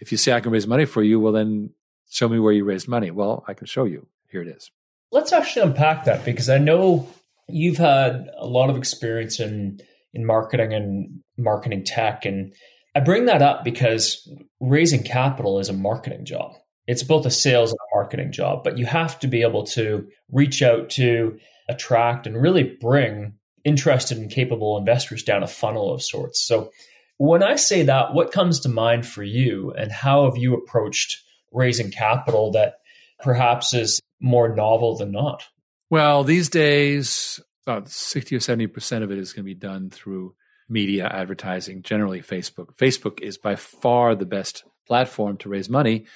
if 0.00 0.12
you 0.12 0.18
say 0.18 0.32
I 0.32 0.40
can 0.40 0.52
raise 0.52 0.66
money 0.66 0.84
for 0.84 1.02
you, 1.02 1.20
well, 1.20 1.32
then 1.32 1.70
show 2.10 2.28
me 2.28 2.38
where 2.38 2.52
you 2.52 2.64
raised 2.64 2.88
money. 2.88 3.10
Well, 3.10 3.44
I 3.46 3.54
can 3.54 3.66
show 3.66 3.84
you. 3.84 4.06
Here 4.30 4.42
it 4.42 4.48
is. 4.48 4.70
Let's 5.12 5.32
actually 5.32 5.62
unpack 5.62 6.04
that 6.04 6.24
because 6.24 6.48
I 6.48 6.58
know 6.58 7.08
you've 7.48 7.76
had 7.76 8.30
a 8.36 8.46
lot 8.46 8.70
of 8.70 8.76
experience 8.76 9.38
in 9.38 9.80
in 10.14 10.24
marketing 10.24 10.72
and 10.72 11.20
marketing 11.36 11.84
tech 11.84 12.24
and 12.24 12.54
I 12.94 13.00
bring 13.00 13.24
that 13.24 13.42
up 13.42 13.64
because 13.64 14.28
raising 14.60 15.02
capital 15.02 15.58
is 15.58 15.68
a 15.68 15.72
marketing 15.72 16.24
job. 16.24 16.54
It's 16.86 17.02
both 17.02 17.26
a 17.26 17.30
sales 17.30 17.70
and 17.70 17.78
a 17.78 17.96
marketing 17.96 18.30
job, 18.30 18.62
but 18.62 18.78
you 18.78 18.86
have 18.86 19.18
to 19.20 19.26
be 19.26 19.42
able 19.42 19.64
to 19.68 20.06
reach 20.30 20.62
out 20.62 20.90
to 20.90 21.38
attract 21.68 22.26
and 22.26 22.40
really 22.40 22.62
bring 22.62 23.34
interested 23.64 24.18
and 24.18 24.30
capable 24.30 24.76
investors 24.76 25.24
down 25.24 25.42
a 25.42 25.48
funnel 25.48 25.92
of 25.92 26.02
sorts. 26.02 26.40
So 26.40 26.70
when 27.16 27.42
I 27.42 27.56
say 27.56 27.84
that, 27.84 28.12
what 28.12 28.32
comes 28.32 28.60
to 28.60 28.68
mind 28.68 29.06
for 29.06 29.22
you 29.22 29.72
and 29.72 29.90
how 29.90 30.26
have 30.26 30.36
you 30.36 30.54
approached 30.54 31.22
raising 31.52 31.90
capital 31.90 32.52
that 32.52 32.74
perhaps 33.20 33.72
is 33.74 34.00
more 34.20 34.54
novel 34.54 34.96
than 34.96 35.10
not? 35.10 35.44
Well, 35.90 36.22
these 36.22 36.48
days, 36.48 37.40
about 37.66 37.88
60 37.88 38.36
or 38.36 38.38
70% 38.38 39.02
of 39.02 39.10
it 39.10 39.18
is 39.18 39.32
going 39.32 39.44
to 39.44 39.54
be 39.54 39.54
done 39.54 39.90
through 39.90 40.34
media 40.68 41.06
advertising, 41.06 41.82
generally 41.82 42.20
Facebook. 42.20 42.76
Facebook 42.76 43.20
is 43.20 43.38
by 43.38 43.56
far 43.56 44.14
the 44.14 44.26
best 44.26 44.64
platform 44.86 45.36
to 45.38 45.48
raise 45.48 45.68
money 45.68 46.06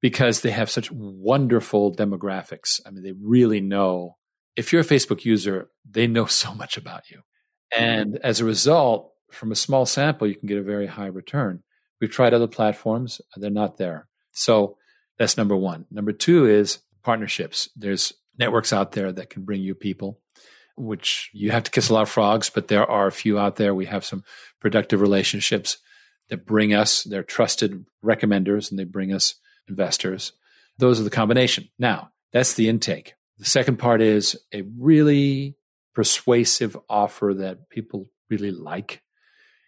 because 0.00 0.40
they 0.40 0.50
have 0.50 0.70
such 0.70 0.90
wonderful 0.90 1.94
demographics. 1.94 2.80
I 2.86 2.90
mean, 2.90 3.02
they 3.02 3.12
really 3.12 3.60
know 3.60 4.16
if 4.56 4.72
you're 4.72 4.82
a 4.82 4.84
Facebook 4.84 5.24
user, 5.24 5.70
they 5.88 6.06
know 6.06 6.26
so 6.42 6.54
much 6.54 6.76
about 6.76 7.10
you. 7.10 7.22
And 7.76 8.18
as 8.18 8.40
a 8.40 8.44
result, 8.44 9.12
from 9.30 9.50
a 9.50 9.56
small 9.56 9.86
sample, 9.86 10.26
you 10.26 10.34
can 10.34 10.46
get 10.46 10.58
a 10.58 10.62
very 10.62 10.86
high 10.86 11.06
return. 11.06 11.62
We've 12.00 12.10
tried 12.10 12.34
other 12.34 12.48
platforms, 12.48 13.20
they're 13.36 13.50
not 13.50 13.78
there. 13.78 14.08
So 14.32 14.76
that's 15.18 15.36
number 15.36 15.56
one. 15.56 15.86
Number 15.90 16.12
two 16.12 16.46
is 16.46 16.80
partnerships. 17.02 17.70
There's 17.76 18.12
networks 18.38 18.72
out 18.72 18.92
there 18.92 19.12
that 19.12 19.30
can 19.30 19.44
bring 19.44 19.62
you 19.62 19.74
people, 19.74 20.20
which 20.76 21.30
you 21.32 21.50
have 21.50 21.64
to 21.64 21.70
kiss 21.70 21.88
a 21.88 21.94
lot 21.94 22.02
of 22.02 22.08
frogs, 22.08 22.50
but 22.50 22.68
there 22.68 22.88
are 22.90 23.06
a 23.06 23.12
few 23.12 23.38
out 23.38 23.56
there. 23.56 23.74
We 23.74 23.86
have 23.86 24.04
some 24.04 24.24
productive 24.60 25.00
relationships 25.00 25.78
that 26.28 26.46
bring 26.46 26.72
us, 26.72 27.02
they're 27.02 27.22
trusted 27.22 27.84
recommenders 28.04 28.70
and 28.70 28.78
they 28.78 28.84
bring 28.84 29.12
us 29.12 29.34
investors. 29.68 30.32
Those 30.78 31.00
are 31.00 31.04
the 31.04 31.10
combination. 31.10 31.68
Now, 31.78 32.10
that's 32.32 32.54
the 32.54 32.68
intake. 32.68 33.14
The 33.38 33.44
second 33.44 33.78
part 33.78 34.00
is 34.00 34.36
a 34.52 34.62
really 34.78 35.56
persuasive 35.94 36.76
offer 36.88 37.34
that 37.38 37.68
people 37.68 38.08
really 38.30 38.50
like. 38.50 39.02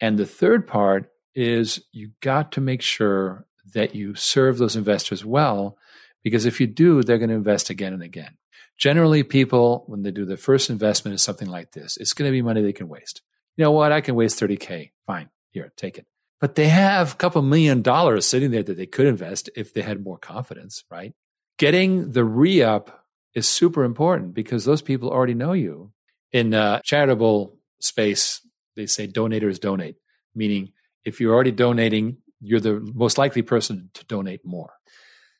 And 0.00 0.18
the 0.18 0.26
third 0.26 0.66
part 0.66 1.10
is 1.34 1.84
you 1.92 2.12
got 2.20 2.52
to 2.52 2.60
make 2.60 2.82
sure 2.82 3.46
that 3.74 3.94
you 3.94 4.14
serve 4.14 4.58
those 4.58 4.76
investors 4.76 5.24
well, 5.24 5.76
because 6.22 6.46
if 6.46 6.60
you 6.60 6.66
do, 6.66 7.02
they're 7.02 7.18
going 7.18 7.30
to 7.30 7.34
invest 7.34 7.70
again 7.70 7.92
and 7.92 8.02
again. 8.02 8.36
Generally, 8.78 9.24
people, 9.24 9.84
when 9.86 10.02
they 10.02 10.10
do 10.10 10.24
their 10.24 10.36
first 10.36 10.68
investment 10.68 11.12
in 11.12 11.18
something 11.18 11.48
like 11.48 11.72
this, 11.72 11.96
it's 11.96 12.12
going 12.12 12.28
to 12.28 12.32
be 12.32 12.42
money 12.42 12.60
they 12.62 12.72
can 12.72 12.88
waste. 12.88 13.22
You 13.56 13.64
know 13.64 13.72
what? 13.72 13.92
I 13.92 14.00
can 14.00 14.14
waste 14.14 14.40
30K. 14.40 14.90
Fine. 15.06 15.30
Here, 15.50 15.72
take 15.76 15.98
it. 15.98 16.06
But 16.40 16.56
they 16.56 16.68
have 16.68 17.12
a 17.12 17.16
couple 17.16 17.40
million 17.42 17.82
dollars 17.82 18.26
sitting 18.26 18.50
there 18.50 18.62
that 18.64 18.76
they 18.76 18.86
could 18.86 19.06
invest 19.06 19.48
if 19.56 19.72
they 19.72 19.82
had 19.82 20.04
more 20.04 20.18
confidence, 20.18 20.84
right? 20.90 21.14
Getting 21.58 22.12
the 22.12 22.24
re 22.24 22.62
up 22.62 23.06
is 23.34 23.48
super 23.48 23.84
important 23.84 24.34
because 24.34 24.64
those 24.64 24.82
people 24.82 25.10
already 25.10 25.34
know 25.34 25.52
you. 25.52 25.92
In 26.32 26.52
uh, 26.52 26.80
charitable 26.82 27.56
space, 27.80 28.40
they 28.74 28.86
say 28.86 29.06
donators 29.06 29.60
donate, 29.60 29.96
meaning 30.34 30.72
if 31.04 31.20
you're 31.20 31.32
already 31.32 31.52
donating, 31.52 32.18
you're 32.40 32.60
the 32.60 32.80
most 32.94 33.18
likely 33.18 33.42
person 33.42 33.90
to 33.94 34.04
donate 34.06 34.44
more. 34.44 34.72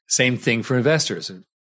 Same 0.06 0.36
thing 0.36 0.62
for 0.62 0.76
investors. 0.76 1.32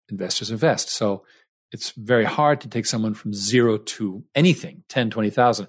Investors 0.09 0.51
invest. 0.51 0.91
So 0.91 1.25
it's 1.73 1.91
very 1.91 2.25
hard 2.25 2.61
to 2.63 2.69
take 2.69 2.87
someone 2.87 3.15
from 3.15 3.33
zero 3.33 3.79
to 3.79 4.25
anything, 4.35 4.85
10, 4.89 5.11
20,000. 5.11 5.69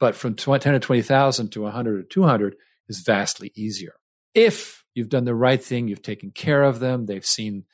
But 0.00 0.14
from 0.14 0.34
10 0.34 0.60
to 0.60 0.78
20,000 0.78 1.50
to 1.50 1.62
100 1.62 1.98
or 1.98 2.02
200 2.02 2.56
is 2.88 3.00
vastly 3.00 3.52
easier. 3.54 3.94
If 4.34 4.84
you've 4.94 5.08
done 5.08 5.24
the 5.24 5.34
right 5.34 5.62
thing, 5.62 5.88
you've 5.88 6.02
taken 6.02 6.30
care 6.30 6.62
of 6.62 6.80
them, 6.80 7.06
they've 7.06 7.24
seen 7.24 7.64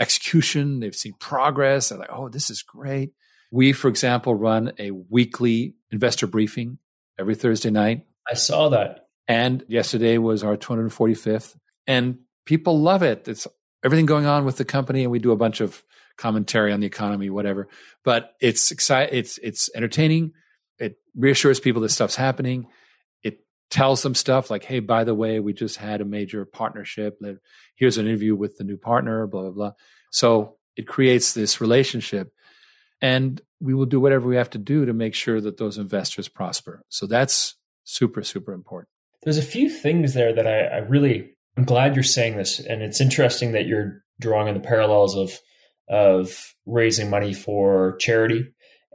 execution, 0.00 0.80
they've 0.80 0.94
seen 0.94 1.14
progress, 1.18 1.88
they're 1.88 1.98
like, 1.98 2.08
oh, 2.12 2.28
this 2.28 2.50
is 2.50 2.62
great. 2.62 3.12
We, 3.50 3.72
for 3.72 3.88
example, 3.88 4.34
run 4.34 4.72
a 4.78 4.90
weekly 4.90 5.74
investor 5.90 6.26
briefing 6.26 6.78
every 7.18 7.34
Thursday 7.34 7.70
night. 7.70 8.06
I 8.28 8.34
saw 8.34 8.70
that. 8.70 9.08
And 9.28 9.64
yesterday 9.68 10.18
was 10.18 10.42
our 10.42 10.56
245th. 10.56 11.56
And 11.86 12.18
people 12.46 12.80
love 12.80 13.02
it. 13.02 13.28
It's 13.28 13.46
everything 13.84 14.06
going 14.06 14.26
on 14.26 14.44
with 14.44 14.56
the 14.56 14.64
company. 14.64 15.02
And 15.02 15.12
we 15.12 15.18
do 15.18 15.32
a 15.32 15.36
bunch 15.36 15.60
of 15.60 15.84
commentary 16.16 16.72
on 16.72 16.80
the 16.80 16.86
economy, 16.86 17.30
whatever. 17.30 17.68
But 18.02 18.34
it's 18.40 18.70
exciting. 18.70 19.16
It's, 19.16 19.38
it's 19.38 19.70
entertaining. 19.74 20.32
It 20.78 20.96
reassures 21.14 21.60
people 21.60 21.82
that 21.82 21.90
stuff's 21.90 22.16
happening. 22.16 22.66
It 23.22 23.40
tells 23.70 24.02
them 24.02 24.14
stuff 24.14 24.50
like, 24.50 24.64
Hey, 24.64 24.80
by 24.80 25.04
the 25.04 25.14
way, 25.14 25.38
we 25.38 25.52
just 25.52 25.76
had 25.76 26.00
a 26.00 26.04
major 26.04 26.44
partnership. 26.44 27.20
Here's 27.76 27.98
an 27.98 28.06
interview 28.06 28.34
with 28.34 28.56
the 28.56 28.64
new 28.64 28.76
partner, 28.76 29.26
blah, 29.26 29.42
blah, 29.42 29.50
blah. 29.50 29.72
So 30.10 30.56
it 30.76 30.88
creates 30.88 31.34
this 31.34 31.60
relationship 31.60 32.32
and 33.00 33.40
we 33.60 33.74
will 33.74 33.86
do 33.86 34.00
whatever 34.00 34.28
we 34.28 34.36
have 34.36 34.50
to 34.50 34.58
do 34.58 34.86
to 34.86 34.92
make 34.92 35.14
sure 35.14 35.40
that 35.40 35.56
those 35.56 35.78
investors 35.78 36.28
prosper. 36.28 36.82
So 36.88 37.06
that's 37.06 37.56
super, 37.84 38.22
super 38.22 38.52
important. 38.52 38.88
There's 39.22 39.38
a 39.38 39.42
few 39.42 39.68
things 39.68 40.14
there 40.14 40.34
that 40.34 40.46
I, 40.46 40.60
I 40.60 40.78
really 40.78 41.33
I'm 41.56 41.64
glad 41.64 41.94
you're 41.94 42.02
saying 42.02 42.36
this, 42.36 42.58
and 42.58 42.82
it's 42.82 43.00
interesting 43.00 43.52
that 43.52 43.66
you're 43.66 44.02
drawing 44.20 44.48
on 44.48 44.54
the 44.54 44.60
parallels 44.60 45.16
of 45.16 45.38
of 45.88 46.54
raising 46.66 47.10
money 47.10 47.34
for 47.34 47.96
charity 47.98 48.46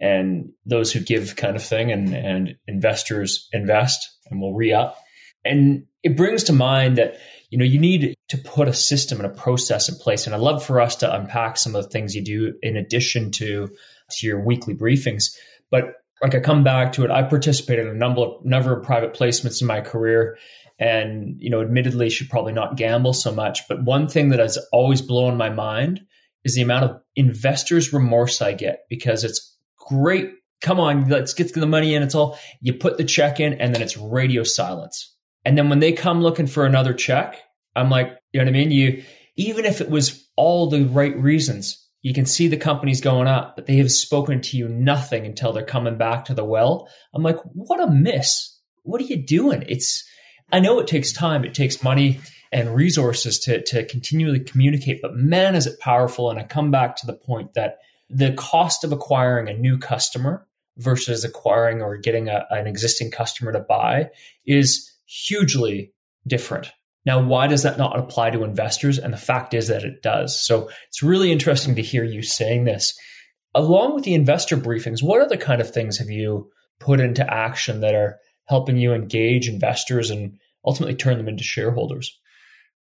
and 0.02 0.50
those 0.66 0.92
who 0.92 1.00
give 1.00 1.36
kind 1.36 1.56
of 1.56 1.64
thing, 1.64 1.92
and 1.92 2.14
and 2.14 2.56
investors 2.68 3.48
invest 3.54 4.10
and 4.30 4.42
will 4.42 4.54
re 4.54 4.74
up, 4.74 4.98
and 5.46 5.86
it 6.04 6.18
brings 6.18 6.44
to 6.46 6.54
mind 6.54 6.98
that 6.98 7.18
you 7.50 7.58
know 7.58 7.66
you 7.66 7.80
need 7.80 8.16
to 8.30 8.38
put 8.38 8.68
a 8.68 8.74
system 8.74 9.20
and 9.20 9.28
a 9.28 9.36
process 9.36 9.90
in 9.90 9.96
place, 9.96 10.26
and 10.26 10.36
I'd 10.36 10.42
love 10.42 10.64
for 10.64 10.82
us 10.82 10.98
to 10.98 11.14
unpack 11.14 11.58
some 11.58 11.76
of 11.76 11.84
the 11.84 11.90
things 11.90 12.16
you 12.16 12.24
do 12.24 12.54
in 12.62 12.76
addition 12.76 13.32
to 13.32 13.70
to 14.12 14.28
your 14.28 14.44
weekly 14.44 14.74
briefings, 14.74 15.36
but 15.72 15.94
like 16.22 16.36
I 16.36 16.40
come 16.40 16.64
back 16.64 16.94
to 16.94 17.06
it, 17.06 17.12
I 17.12 17.24
participated 17.24 17.88
in 17.88 17.92
a 17.92 17.98
number 17.98 18.22
of, 18.22 18.46
number 18.46 18.78
of 18.78 18.86
private 18.86 19.14
placements 19.14 19.62
in 19.62 19.68
my 19.68 19.82
career, 19.82 20.38
and 20.78 21.36
you 21.40 21.50
know, 21.50 21.62
admittedly, 21.62 22.10
should 22.10 22.30
probably 22.30 22.54
not 22.54 22.78
gamble 22.78 23.14
so 23.14 23.32
much. 23.34 23.68
But 23.68 23.84
one 23.84 24.08
thing 24.08 24.30
that 24.30 24.40
has 24.40 24.58
always 24.72 25.02
blown 25.02 25.38
my 25.38 25.50
mind 25.50 26.02
is 26.44 26.56
the 26.56 26.62
amount 26.62 26.86
of 26.86 27.02
investors' 27.16 27.94
remorse 27.94 28.42
I 28.42 28.54
get 28.54 28.86
because 28.90 29.24
it's 29.24 29.58
great. 29.78 30.32
Come 30.62 30.80
on, 30.80 31.08
let's 31.08 31.34
get 31.34 31.54
the 31.54 31.66
money 31.66 31.96
in. 31.96 32.04
It's 32.04 32.16
all 32.16 32.38
you 32.62 32.74
put 32.74 32.98
the 32.98 33.06
check 33.06 33.40
in, 33.40 33.54
and 33.54 33.74
then 33.74 33.82
it's 33.82 33.98
radio 33.98 34.44
silence. 34.44 35.16
And 35.46 35.58
then 35.58 35.70
when 35.70 35.80
they 35.80 35.94
come 35.94 36.22
looking 36.22 36.48
for 36.48 36.66
another 36.66 36.94
check, 36.94 37.38
I'm 37.76 37.90
like, 37.90 38.18
you 38.34 38.40
know 38.40 38.46
what 38.46 38.50
I 38.50 38.54
mean? 38.54 38.72
You 38.72 39.04
even 39.36 39.64
if 39.64 39.80
it 39.80 39.90
was 39.90 40.30
all 40.36 40.70
the 40.70 40.84
right 40.84 41.18
reasons, 41.18 41.89
you 42.02 42.14
can 42.14 42.26
see 42.26 42.48
the 42.48 42.58
companies 42.58 43.02
going 43.02 43.28
up, 43.28 43.56
but 43.56 43.66
they 43.66 43.78
have 43.78 43.92
spoken 43.92 44.42
to 44.42 44.58
you 44.58 44.68
nothing 44.68 45.26
until 45.26 45.52
they're 45.52 45.66
coming 45.66 45.98
back 45.98 46.26
to 46.26 46.34
the 46.34 46.46
well. 46.46 46.88
I'm 47.14 47.24
like, 47.24 47.38
what 47.54 47.82
a 47.82 47.90
miss. 47.90 48.58
What 48.84 49.02
are 49.02 49.06
you 49.06 49.18
doing? 49.18 49.66
It's, 49.68 50.08
I 50.52 50.60
know 50.60 50.80
it 50.80 50.88
takes 50.88 51.12
time, 51.12 51.44
it 51.44 51.54
takes 51.54 51.84
money 51.84 52.20
and 52.52 52.74
resources 52.74 53.40
to, 53.40 53.62
to 53.64 53.86
continually 53.86 54.40
communicate, 54.40 55.02
but 55.02 55.16
man, 55.16 55.56
is 55.56 55.68
it 55.68 55.80
powerful. 55.80 56.30
And 56.30 56.40
I 56.40 56.44
come 56.44 56.72
back 56.72 56.96
to 56.98 57.06
the 57.06 57.14
point 57.14 57.54
that 57.54 57.78
the 58.10 58.34
cost 58.34 58.84
of 58.84 58.92
acquiring 58.92 59.50
a 59.50 59.54
new 59.54 59.78
customer 59.78 60.48
versus 60.78 61.24
acquiring 61.24 61.82
or 61.82 61.98
getting 61.98 62.30
a, 62.30 62.46
an 62.50 62.66
existing 62.66 63.12
customer 63.12 63.52
to 63.52 63.60
buy 63.60 64.10
is 64.46 64.92
hugely 65.06 65.94
different. 66.26 66.72
Now, 67.06 67.22
why 67.22 67.48
does 67.48 67.64
that 67.64 67.78
not 67.78 67.98
apply 67.98 68.32
to 68.32 68.44
investors? 68.44 68.98
And 68.98 69.14
the 69.14 69.18
fact 69.18 69.54
is 69.54 69.68
that 69.68 69.84
it 69.84 70.02
does. 70.02 70.46
So 70.46 70.70
it's 70.88 71.02
really 71.02 71.32
interesting 71.32 71.76
to 71.76 71.82
hear 71.82 72.04
you 72.04 72.22
saying 72.22 72.66
this. 72.66 72.98
Along 73.56 73.96
with 73.96 74.04
the 74.04 74.14
investor 74.14 74.58
briefings, 74.58 75.02
what 75.02 75.22
other 75.22 75.38
kind 75.38 75.62
of 75.62 75.72
things 75.72 75.98
have 75.98 76.10
you 76.10 76.52
put 76.80 77.00
into 77.00 77.34
action 77.34 77.82
that 77.82 77.96
are 77.96 78.18
helping 78.46 78.78
you 78.78 78.94
engage 78.94 79.48
investors 79.48 80.10
and 80.10 80.38
ultimately 80.66 80.96
turn 80.96 81.18
them 81.18 81.28
into 81.28 81.44
shareholders? 81.44 82.20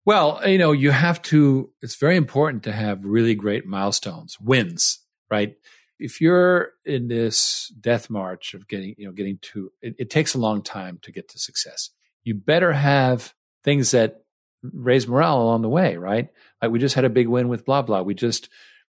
Well, 0.06 0.42
you 0.48 0.58
know, 0.58 0.72
you 0.72 0.92
have 0.92 1.22
to, 1.24 1.72
it's 1.82 1.96
very 1.96 2.18
important 2.18 2.64
to 2.64 2.72
have 2.72 3.06
really 3.06 3.36
great 3.36 3.66
milestones, 3.66 4.38
wins, 4.40 5.00
right? 5.30 5.56
if 6.00 6.22
you're 6.22 6.72
in 6.86 7.10
this 7.10 7.74
death 7.80 8.10
march 8.10 8.54
of 8.54 8.68
getting, 8.68 8.96
you 8.98 9.06
know, 9.06 9.12
getting 9.12 9.38
to, 9.42 9.72
it, 9.82 9.96
it 10.00 10.10
takes 10.10 10.34
a 10.34 10.40
long 10.40 10.62
time 10.62 10.98
to 11.02 11.12
get 11.12 11.28
to 11.30 11.40
success. 11.40 11.90
You 12.24 12.36
better 12.36 12.72
have 12.72 13.34
things 13.64 13.92
that 13.92 14.24
raise 14.64 15.08
morale 15.08 15.42
along 15.42 15.62
the 15.62 15.70
way, 15.70 15.98
right? 15.98 16.30
Like 16.62 16.72
we 16.72 16.80
just 16.80 16.96
had 16.96 17.06
a 17.06 17.10
big 17.10 17.28
win 17.28 17.48
with 17.48 17.66
blah, 17.66 17.82
blah. 17.82 18.02
We 18.02 18.14
just 18.14 18.50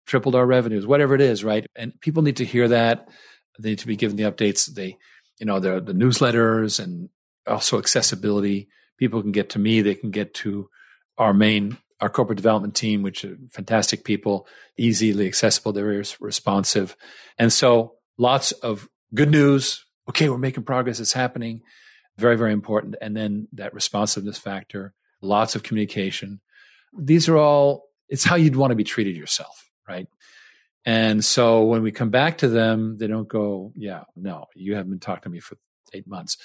tripled 0.07 0.35
our 0.35 0.47
revenues, 0.47 0.87
whatever 0.87 1.15
it 1.15 1.21
is, 1.21 1.45
right? 1.45 1.67
And 1.75 2.01
people 2.01 2.23
need 2.23 2.37
to 2.37 2.45
hear 2.45 2.69
that. 2.69 3.09
They 3.59 3.71
need 3.71 3.81
to 3.81 3.87
be 3.87 3.97
given 3.97 4.17
the 4.17 4.25
updates. 4.25 4.73
They, 4.73 4.99
you 5.39 5.47
know, 5.47 5.59
the, 5.59 5.81
the 5.81 5.93
newsletters 5.93 6.83
and 6.83 7.09
also 7.47 7.79
accessibility. 7.79 8.69
People 8.99 9.23
can 9.23 9.33
get 9.33 9.51
to 9.51 9.59
me. 9.59 9.81
They 9.83 9.95
can 9.95 10.11
get 10.11 10.35
to 10.35 10.69
our 11.19 11.35
main 11.35 11.79
our 12.01 12.11
corporate 12.11 12.37
development 12.37 12.75
team, 12.75 13.03
which 13.03 13.25
are 13.25 13.37
fantastic 13.51 14.05
people, 14.05 14.47
easily 14.77 15.27
accessible, 15.27 15.73
they're 15.73 16.05
responsive. 16.21 16.97
And 17.39 17.53
so 17.53 17.95
lots 18.19 18.53
of 18.53 18.89
good 19.15 19.31
news. 19.31 19.85
Okay, 20.09 20.29
we're 20.29 20.39
making 20.39 20.65
progress, 20.65 21.01
it's 21.01 21.15
happening. 21.15 21.63
Very, 22.19 22.37
very 22.37 22.53
important. 22.53 22.97
And 23.01 23.17
then 23.17 23.49
that 23.53 23.75
responsiveness 23.75 24.39
factor, 24.39 24.95
lots 25.21 25.55
of 25.55 25.63
communication. 25.63 26.41
These 26.97 27.29
are 27.29 27.37
all, 27.37 27.85
it's 28.09 28.25
how 28.25 28.37
you'd 28.37 28.57
want 28.57 28.71
to 28.71 28.77
be 28.77 28.85
treated 28.85 29.17
yourself, 29.17 29.69
right? 29.89 30.07
And 30.85 31.25
so 31.25 31.65
when 31.65 31.83
we 31.83 31.91
come 31.91 32.11
back 32.11 32.39
to 32.39 32.49
them, 32.49 32.97
they 32.99 33.07
don't 33.09 33.29
go, 33.29 33.73
yeah, 33.75 34.05
no, 34.15 34.47
you 34.55 34.77
haven't 34.77 34.91
been 34.91 35.01
talking 35.01 35.25
to 35.25 35.31
me 35.31 35.41
for 35.41 35.57
eight 35.93 36.07
months. 36.07 36.37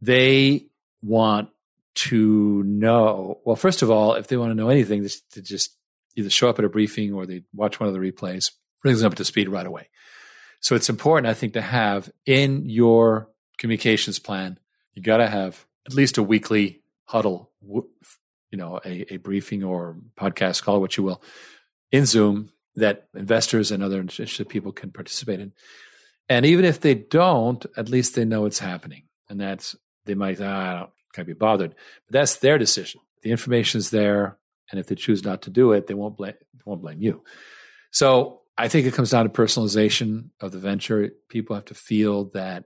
They 0.00 0.66
want 1.02 1.48
to 1.94 2.62
know 2.62 3.40
well 3.44 3.56
first 3.56 3.82
of 3.82 3.90
all 3.90 4.14
if 4.14 4.26
they 4.28 4.36
want 4.36 4.50
to 4.50 4.54
know 4.54 4.70
anything 4.70 5.06
to 5.30 5.42
just 5.42 5.76
either 6.16 6.30
show 6.30 6.48
up 6.48 6.58
at 6.58 6.64
a 6.64 6.68
briefing 6.68 7.12
or 7.12 7.26
they 7.26 7.42
watch 7.54 7.78
one 7.78 7.88
of 7.88 7.94
the 7.94 8.00
replays 8.00 8.52
brings 8.80 9.00
them 9.00 9.08
up 9.08 9.14
to 9.16 9.24
speed 9.24 9.48
right 9.48 9.66
away 9.66 9.88
so 10.60 10.74
it's 10.74 10.88
important 10.88 11.26
i 11.26 11.34
think 11.34 11.52
to 11.52 11.60
have 11.60 12.10
in 12.24 12.68
your 12.68 13.28
communications 13.58 14.18
plan 14.18 14.58
you 14.94 15.02
got 15.02 15.18
to 15.18 15.28
have 15.28 15.64
at 15.86 15.94
least 15.94 16.18
a 16.18 16.22
weekly 16.22 16.82
huddle 17.04 17.50
you 17.62 18.58
know 18.58 18.80
a, 18.84 19.14
a 19.14 19.16
briefing 19.18 19.64
or 19.64 19.96
podcast 20.16 20.62
call 20.62 20.80
what 20.80 20.96
you 20.96 21.02
will 21.02 21.22
in 21.90 22.06
zoom 22.06 22.50
that 22.76 23.08
investors 23.14 23.70
and 23.70 23.82
other 23.82 24.00
interested 24.00 24.48
people 24.48 24.72
can 24.72 24.90
participate 24.90 25.40
in 25.40 25.52
and 26.28 26.46
even 26.46 26.64
if 26.64 26.80
they 26.80 26.94
don't 26.94 27.66
at 27.76 27.88
least 27.88 28.14
they 28.14 28.24
know 28.24 28.46
it's 28.46 28.58
happening 28.58 29.04
and 29.28 29.40
that's 29.40 29.76
they 30.04 30.14
might 30.14 30.40
ah, 30.40 30.70
I 30.70 30.78
don't 30.78 30.90
can't 31.12 31.28
be 31.28 31.34
bothered. 31.34 31.74
But 32.06 32.12
that's 32.12 32.36
their 32.36 32.58
decision. 32.58 33.00
The 33.22 33.30
information 33.30 33.78
is 33.78 33.90
there, 33.90 34.38
and 34.70 34.80
if 34.80 34.86
they 34.86 34.94
choose 34.94 35.24
not 35.24 35.42
to 35.42 35.50
do 35.50 35.72
it, 35.72 35.86
they 35.86 35.94
won't 35.94 36.16
blame 36.16 36.34
they 36.54 36.62
won't 36.64 36.82
blame 36.82 37.00
you. 37.00 37.22
So 37.90 38.40
I 38.58 38.68
think 38.68 38.86
it 38.86 38.94
comes 38.94 39.10
down 39.10 39.24
to 39.24 39.30
personalization 39.30 40.30
of 40.40 40.52
the 40.52 40.58
venture. 40.58 41.10
People 41.28 41.56
have 41.56 41.66
to 41.66 41.74
feel 41.74 42.26
that 42.34 42.64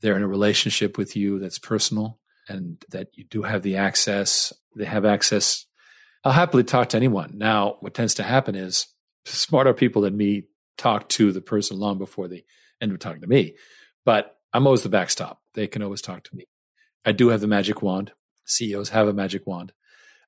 they're 0.00 0.16
in 0.16 0.22
a 0.22 0.28
relationship 0.28 0.96
with 0.98 1.16
you 1.16 1.38
that's 1.38 1.58
personal 1.58 2.18
and 2.48 2.82
that 2.90 3.08
you 3.14 3.24
do 3.24 3.42
have 3.42 3.62
the 3.62 3.76
access. 3.76 4.52
They 4.76 4.84
have 4.84 5.04
access. 5.04 5.66
I'll 6.24 6.32
happily 6.32 6.64
talk 6.64 6.90
to 6.90 6.96
anyone. 6.96 7.32
Now, 7.34 7.76
what 7.80 7.94
tends 7.94 8.14
to 8.14 8.22
happen 8.22 8.54
is 8.54 8.86
smarter 9.24 9.74
people 9.74 10.02
than 10.02 10.16
me 10.16 10.44
talk 10.76 11.08
to 11.10 11.32
the 11.32 11.40
person 11.40 11.78
long 11.78 11.98
before 11.98 12.28
they 12.28 12.44
end 12.80 12.92
up 12.92 13.00
talking 13.00 13.20
to 13.20 13.26
me. 13.26 13.56
But 14.04 14.36
I'm 14.52 14.66
always 14.66 14.82
the 14.82 14.88
backstop. 14.88 15.40
They 15.54 15.66
can 15.66 15.82
always 15.82 16.00
talk 16.00 16.24
to 16.24 16.36
me. 16.36 16.46
I 17.04 17.12
do 17.12 17.28
have 17.28 17.40
the 17.40 17.46
magic 17.46 17.82
wand. 17.82 18.12
CEOs 18.46 18.90
have 18.90 19.08
a 19.08 19.12
magic 19.12 19.46
wand. 19.46 19.72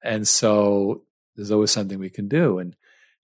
And 0.02 0.26
so 0.26 1.04
there's 1.36 1.50
always 1.50 1.70
something 1.70 1.98
we 1.98 2.10
can 2.10 2.28
do. 2.28 2.58
And 2.58 2.76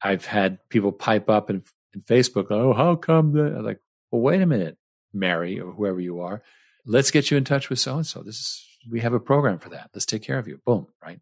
I've 0.02 0.26
had 0.26 0.58
people 0.68 0.92
pipe 0.92 1.28
up 1.28 1.50
in, 1.50 1.62
in 1.94 2.02
Facebook, 2.02 2.46
oh, 2.50 2.72
how 2.72 2.96
come 2.96 3.32
that? 3.32 3.54
I'm 3.56 3.64
like, 3.64 3.80
well, 4.10 4.22
wait 4.22 4.40
a 4.40 4.46
minute, 4.46 4.78
Mary 5.18 5.60
or 5.60 5.72
whoever 5.72 6.00
you 6.00 6.20
are. 6.20 6.42
Let's 6.84 7.10
get 7.10 7.30
you 7.30 7.36
in 7.36 7.44
touch 7.44 7.68
with 7.68 7.78
so 7.78 7.96
and 7.96 8.06
so. 8.06 8.22
This 8.22 8.36
is 8.36 8.66
we 8.88 9.00
have 9.00 9.12
a 9.12 9.20
program 9.20 9.58
for 9.58 9.70
that. 9.70 9.90
Let's 9.92 10.06
take 10.06 10.22
care 10.22 10.38
of 10.38 10.46
you. 10.46 10.60
Boom, 10.64 10.86
right? 11.02 11.20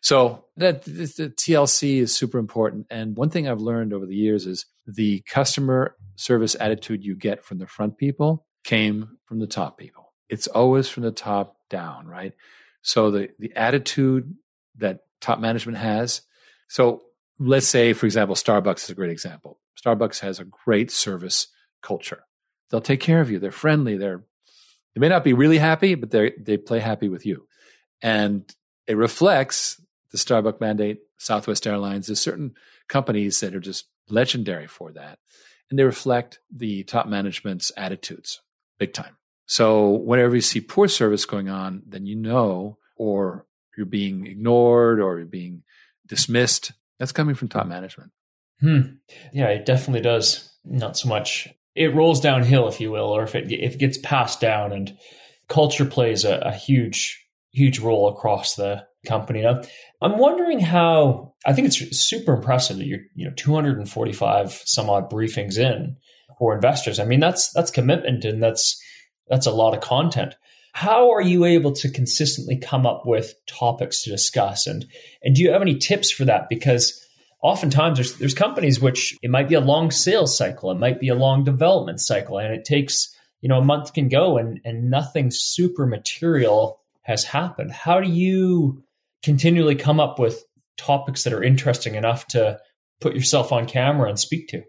So 0.00 0.44
that 0.56 0.84
the 0.84 1.34
TLC 1.36 1.98
is 1.98 2.14
super 2.14 2.38
important. 2.38 2.86
And 2.90 3.16
one 3.16 3.28
thing 3.28 3.48
I've 3.48 3.60
learned 3.60 3.92
over 3.92 4.06
the 4.06 4.14
years 4.14 4.46
is 4.46 4.66
the 4.86 5.20
customer 5.22 5.96
service 6.14 6.56
attitude 6.58 7.04
you 7.04 7.14
get 7.16 7.44
from 7.44 7.58
the 7.58 7.66
front 7.66 7.98
people 7.98 8.46
came 8.64 9.18
from 9.26 9.38
the 9.38 9.46
top 9.46 9.78
people 9.78 10.06
it's 10.28 10.46
always 10.46 10.88
from 10.88 11.02
the 11.02 11.10
top 11.10 11.56
down, 11.68 12.06
right? 12.06 12.32
So 12.82 13.10
the 13.10 13.30
the 13.38 13.52
attitude 13.56 14.34
that 14.76 15.00
top 15.20 15.38
management 15.38 15.78
has. 15.78 16.22
So 16.68 17.02
let's 17.38 17.66
say, 17.66 17.92
for 17.92 18.06
example, 18.06 18.34
Starbucks 18.34 18.84
is 18.84 18.90
a 18.90 18.94
great 18.94 19.10
example. 19.10 19.58
Starbucks 19.82 20.20
has 20.20 20.40
a 20.40 20.44
great 20.44 20.90
service 20.90 21.48
culture. 21.82 22.24
They'll 22.70 22.80
take 22.80 23.00
care 23.00 23.20
of 23.20 23.30
you. 23.30 23.38
They're 23.38 23.50
friendly. 23.50 23.96
They're 23.96 24.22
they 24.94 25.00
may 25.00 25.08
not 25.08 25.24
be 25.24 25.34
really 25.34 25.58
happy, 25.58 25.94
but 25.94 26.10
they 26.10 26.32
they 26.38 26.56
play 26.56 26.80
happy 26.80 27.08
with 27.08 27.26
you, 27.26 27.46
and 28.02 28.44
it 28.86 28.96
reflects 28.96 29.80
the 30.10 30.18
Starbucks 30.18 30.60
mandate. 30.60 31.00
Southwest 31.18 31.66
Airlines. 31.66 32.06
There's 32.06 32.20
certain 32.20 32.54
companies 32.88 33.40
that 33.40 33.54
are 33.54 33.60
just 33.60 33.86
legendary 34.08 34.66
for 34.66 34.92
that, 34.92 35.18
and 35.70 35.78
they 35.78 35.84
reflect 35.84 36.40
the 36.50 36.84
top 36.84 37.06
management's 37.06 37.72
attitudes 37.76 38.40
big 38.78 38.92
time. 38.92 39.16
So 39.46 39.90
whenever 39.90 40.34
you 40.34 40.40
see 40.40 40.60
poor 40.60 40.88
service 40.88 41.24
going 41.24 41.48
on, 41.48 41.82
then 41.86 42.06
you 42.06 42.16
know, 42.16 42.78
or 42.96 43.46
you're 43.76 43.86
being 43.86 44.26
ignored 44.26 45.00
or 45.00 45.18
you're 45.18 45.26
being 45.26 45.62
dismissed. 46.06 46.72
That's 46.98 47.12
coming 47.12 47.34
from 47.34 47.48
top 47.48 47.66
management. 47.66 48.10
Hmm. 48.60 48.80
Yeah, 49.32 49.48
it 49.48 49.66
definitely 49.66 50.00
does. 50.00 50.50
Not 50.64 50.96
so 50.96 51.08
much. 51.08 51.48
It 51.76 51.94
rolls 51.94 52.20
downhill, 52.20 52.68
if 52.68 52.80
you 52.80 52.90
will, 52.90 53.14
or 53.14 53.22
if 53.22 53.34
it 53.34 53.52
if 53.52 53.74
it 53.74 53.78
gets 53.78 53.98
passed 53.98 54.40
down, 54.40 54.72
and 54.72 54.96
culture 55.48 55.84
plays 55.84 56.24
a, 56.24 56.36
a 56.38 56.52
huge 56.52 57.22
huge 57.52 57.78
role 57.78 58.08
across 58.08 58.54
the 58.54 58.84
company. 59.06 59.42
Now, 59.42 59.62
I'm 60.00 60.18
wondering 60.18 60.60
how. 60.60 61.34
I 61.44 61.52
think 61.52 61.68
it's 61.68 61.96
super 61.96 62.34
impressive 62.34 62.78
that 62.78 62.86
you're 62.86 63.00
you 63.14 63.26
know 63.26 63.34
245 63.36 64.62
some 64.64 64.90
odd 64.90 65.10
briefings 65.10 65.58
in 65.58 65.96
for 66.38 66.54
investors. 66.54 66.98
I 66.98 67.04
mean, 67.04 67.20
that's 67.20 67.52
that's 67.52 67.70
commitment, 67.70 68.24
and 68.24 68.42
that's 68.42 68.80
that's 69.28 69.46
a 69.46 69.52
lot 69.52 69.74
of 69.74 69.80
content. 69.80 70.34
How 70.72 71.12
are 71.12 71.22
you 71.22 71.46
able 71.46 71.72
to 71.72 71.90
consistently 71.90 72.58
come 72.58 72.84
up 72.86 73.06
with 73.06 73.34
topics 73.46 74.02
to 74.02 74.10
discuss? 74.10 74.66
And 74.66 74.86
and 75.22 75.34
do 75.34 75.42
you 75.42 75.52
have 75.52 75.62
any 75.62 75.76
tips 75.76 76.10
for 76.10 76.24
that? 76.26 76.48
Because 76.48 77.02
oftentimes 77.42 77.98
there's 77.98 78.14
there's 78.18 78.34
companies 78.34 78.80
which 78.80 79.16
it 79.22 79.30
might 79.30 79.48
be 79.48 79.54
a 79.54 79.60
long 79.60 79.90
sales 79.90 80.36
cycle, 80.36 80.70
it 80.70 80.78
might 80.78 81.00
be 81.00 81.08
a 81.08 81.14
long 81.14 81.44
development 81.44 82.00
cycle, 82.00 82.38
and 82.38 82.52
it 82.54 82.64
takes 82.64 83.14
you 83.40 83.48
know 83.48 83.58
a 83.58 83.64
month 83.64 83.92
can 83.92 84.08
go 84.08 84.38
and 84.38 84.60
and 84.64 84.90
nothing 84.90 85.30
super 85.30 85.86
material 85.86 86.80
has 87.02 87.24
happened. 87.24 87.72
How 87.72 88.00
do 88.00 88.08
you 88.08 88.82
continually 89.22 89.76
come 89.76 90.00
up 90.00 90.18
with 90.18 90.44
topics 90.76 91.24
that 91.24 91.32
are 91.32 91.42
interesting 91.42 91.94
enough 91.94 92.26
to 92.28 92.58
put 93.00 93.14
yourself 93.14 93.52
on 93.52 93.66
camera 93.66 94.08
and 94.08 94.18
speak 94.18 94.48
to? 94.48 94.62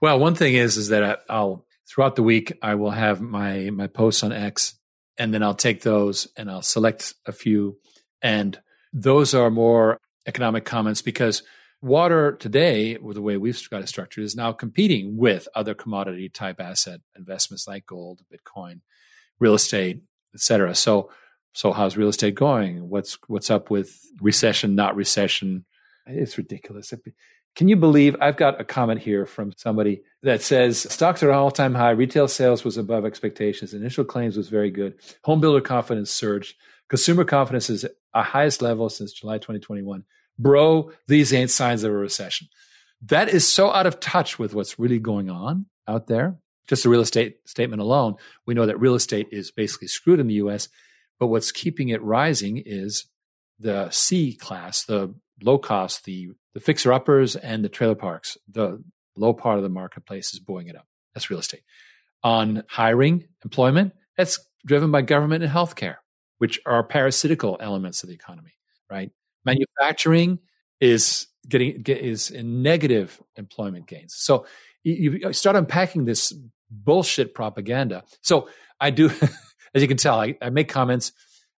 Well, 0.00 0.18
one 0.18 0.34
thing 0.34 0.54
is 0.54 0.76
is 0.76 0.88
that 0.88 1.20
I'll 1.28 1.66
throughout 1.88 2.16
the 2.16 2.22
week, 2.22 2.52
I 2.62 2.74
will 2.74 2.90
have 2.90 3.20
my 3.20 3.70
my 3.70 3.86
posts 3.86 4.22
on 4.22 4.32
X, 4.32 4.74
and 5.18 5.32
then 5.32 5.42
I'll 5.42 5.54
take 5.54 5.82
those 5.82 6.28
and 6.36 6.50
I'll 6.50 6.62
select 6.62 7.14
a 7.26 7.32
few, 7.32 7.78
and 8.22 8.58
those 8.92 9.34
are 9.34 9.50
more 9.50 9.98
economic 10.26 10.64
comments 10.64 11.02
because 11.02 11.42
water 11.80 12.32
today, 12.32 12.96
with 12.96 13.16
the 13.16 13.22
way 13.22 13.36
we've 13.36 13.60
got 13.70 13.82
it 13.82 13.88
structured, 13.88 14.24
is 14.24 14.36
now 14.36 14.52
competing 14.52 15.16
with 15.16 15.48
other 15.54 15.74
commodity 15.74 16.28
type 16.28 16.60
asset 16.60 17.00
investments 17.16 17.68
like 17.68 17.86
gold, 17.86 18.20
Bitcoin, 18.32 18.80
real 19.38 19.54
estate, 19.54 20.00
etc. 20.34 20.74
So, 20.74 21.10
so 21.52 21.72
how's 21.72 21.96
real 21.96 22.08
estate 22.08 22.34
going? 22.34 22.88
What's 22.88 23.18
what's 23.28 23.50
up 23.50 23.70
with 23.70 23.98
recession, 24.20 24.74
not 24.74 24.96
recession? 24.96 25.64
It's 26.06 26.38
ridiculous. 26.38 26.92
Can 27.54 27.68
you 27.68 27.76
believe 27.76 28.14
I've 28.20 28.36
got 28.36 28.60
a 28.60 28.64
comment 28.64 29.00
here 29.00 29.26
from 29.26 29.52
somebody 29.56 30.02
that 30.22 30.42
says 30.42 30.80
stocks 30.92 31.22
are 31.22 31.32
all 31.32 31.50
time 31.50 31.74
high, 31.74 31.90
retail 31.90 32.28
sales 32.28 32.64
was 32.64 32.76
above 32.76 33.04
expectations, 33.04 33.74
initial 33.74 34.04
claims 34.04 34.36
was 34.36 34.48
very 34.48 34.70
good, 34.70 34.94
home 35.24 35.40
builder 35.40 35.60
confidence 35.60 36.10
surged, 36.10 36.54
consumer 36.88 37.24
confidence 37.24 37.68
is 37.68 37.84
a 38.14 38.22
highest 38.22 38.62
level 38.62 38.88
since 38.88 39.12
July 39.12 39.38
2021. 39.38 40.04
Bro, 40.38 40.92
these 41.06 41.32
ain't 41.32 41.50
signs 41.50 41.84
of 41.84 41.92
a 41.92 41.96
recession. 41.96 42.48
That 43.02 43.28
is 43.28 43.46
so 43.46 43.70
out 43.72 43.86
of 43.86 44.00
touch 44.00 44.38
with 44.38 44.54
what's 44.54 44.78
really 44.78 44.98
going 44.98 45.30
on 45.30 45.66
out 45.86 46.06
there. 46.06 46.38
Just 46.66 46.84
a 46.84 46.88
real 46.88 47.00
estate 47.00 47.36
statement 47.46 47.80
alone, 47.80 48.16
we 48.46 48.54
know 48.54 48.66
that 48.66 48.78
real 48.78 48.94
estate 48.94 49.28
is 49.32 49.50
basically 49.50 49.88
screwed 49.88 50.20
in 50.20 50.26
the 50.26 50.34
US, 50.34 50.68
but 51.18 51.28
what's 51.28 51.50
keeping 51.50 51.88
it 51.88 52.02
rising 52.02 52.62
is 52.64 53.06
the 53.58 53.88
C 53.90 54.34
class, 54.34 54.84
the 54.84 55.14
low 55.42 55.58
cost, 55.58 56.04
the 56.04 56.30
the 56.54 56.64
fixer 56.64 56.92
uppers 56.92 57.36
and 57.36 57.64
the 57.64 57.68
trailer 57.68 57.94
parks, 57.94 58.36
the 58.48 58.82
low 59.16 59.32
part 59.32 59.58
of 59.58 59.62
the 59.62 59.68
marketplace 59.68 60.32
is 60.32 60.40
buoying 60.40 60.66
it 60.66 60.74
up. 60.74 60.86
That's 61.14 61.30
real 61.30 61.38
estate. 61.38 61.62
On 62.24 62.64
hiring, 62.68 63.28
employment, 63.44 63.92
that's 64.16 64.40
driven 64.66 64.90
by 64.90 65.02
government 65.02 65.44
and 65.44 65.52
healthcare, 65.52 65.96
which 66.38 66.58
are 66.66 66.82
parasitical 66.82 67.56
elements 67.60 68.02
of 68.02 68.08
the 68.08 68.14
economy, 68.16 68.54
right? 68.90 69.12
Manufacturing 69.44 70.38
is 70.80 71.26
getting 71.48 71.82
is 71.86 72.30
in 72.30 72.62
negative 72.62 73.20
employment 73.36 73.86
gains. 73.86 74.14
So 74.14 74.46
you, 74.84 75.32
start 75.32 75.56
unpacking 75.56 76.04
this 76.04 76.32
bullshit 76.70 77.34
propaganda. 77.34 78.04
So 78.22 78.48
I 78.80 78.90
do, 78.90 79.10
as 79.74 79.82
you 79.82 79.88
can 79.88 79.96
tell, 79.96 80.20
I, 80.20 80.36
I 80.40 80.50
make 80.50 80.68
comments. 80.68 81.12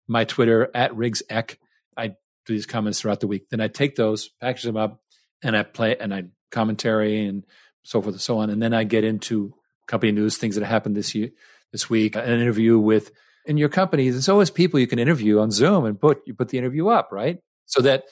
My 0.08 0.24
Twitter 0.24 0.72
at 0.74 0.96
Riggs 0.96 1.22
Eck. 1.30 1.60
I 1.96 2.08
do 2.08 2.16
these 2.48 2.66
comments 2.66 3.00
throughout 3.00 3.20
the 3.20 3.28
week. 3.28 3.50
Then 3.50 3.62
I 3.62 3.68
take 3.68 3.96
those, 3.96 4.30
package 4.42 4.64
them 4.64 4.76
up, 4.76 5.02
and 5.44 5.56
I 5.56 5.62
play 5.62 5.96
and 5.98 6.12
I 6.12 6.24
commentary 6.50 7.26
and 7.26 7.46
so 7.84 8.02
forth 8.02 8.16
and 8.16 8.22
so 8.22 8.40
on. 8.40 8.50
And 8.50 8.60
then 8.60 8.74
I 8.74 8.86
get 8.86 9.04
into 9.04 9.54
company 9.86 10.12
news, 10.12 10.38
things 10.38 10.56
that 10.56 10.66
happened 10.66 10.96
this 10.96 11.14
year, 11.14 11.30
this 11.72 11.92
week, 11.92 12.16
an 12.16 12.24
interview 12.24 12.80
with 12.80 13.12
in 13.46 13.58
your 13.58 13.70
company. 13.70 14.10
There's 14.10 14.30
always 14.30 14.50
people 14.50 14.80
you 14.80 14.88
can 14.88 14.98
interview 14.98 15.40
on 15.40 15.52
Zoom 15.52 15.86
and 15.86 16.00
put 16.00 16.22
you 16.26 16.34
put 16.34 16.50
the 16.50 16.58
interview 16.58 16.88
up, 16.88 17.10
right? 17.12 17.40
So 17.70 17.82
that 17.82 18.04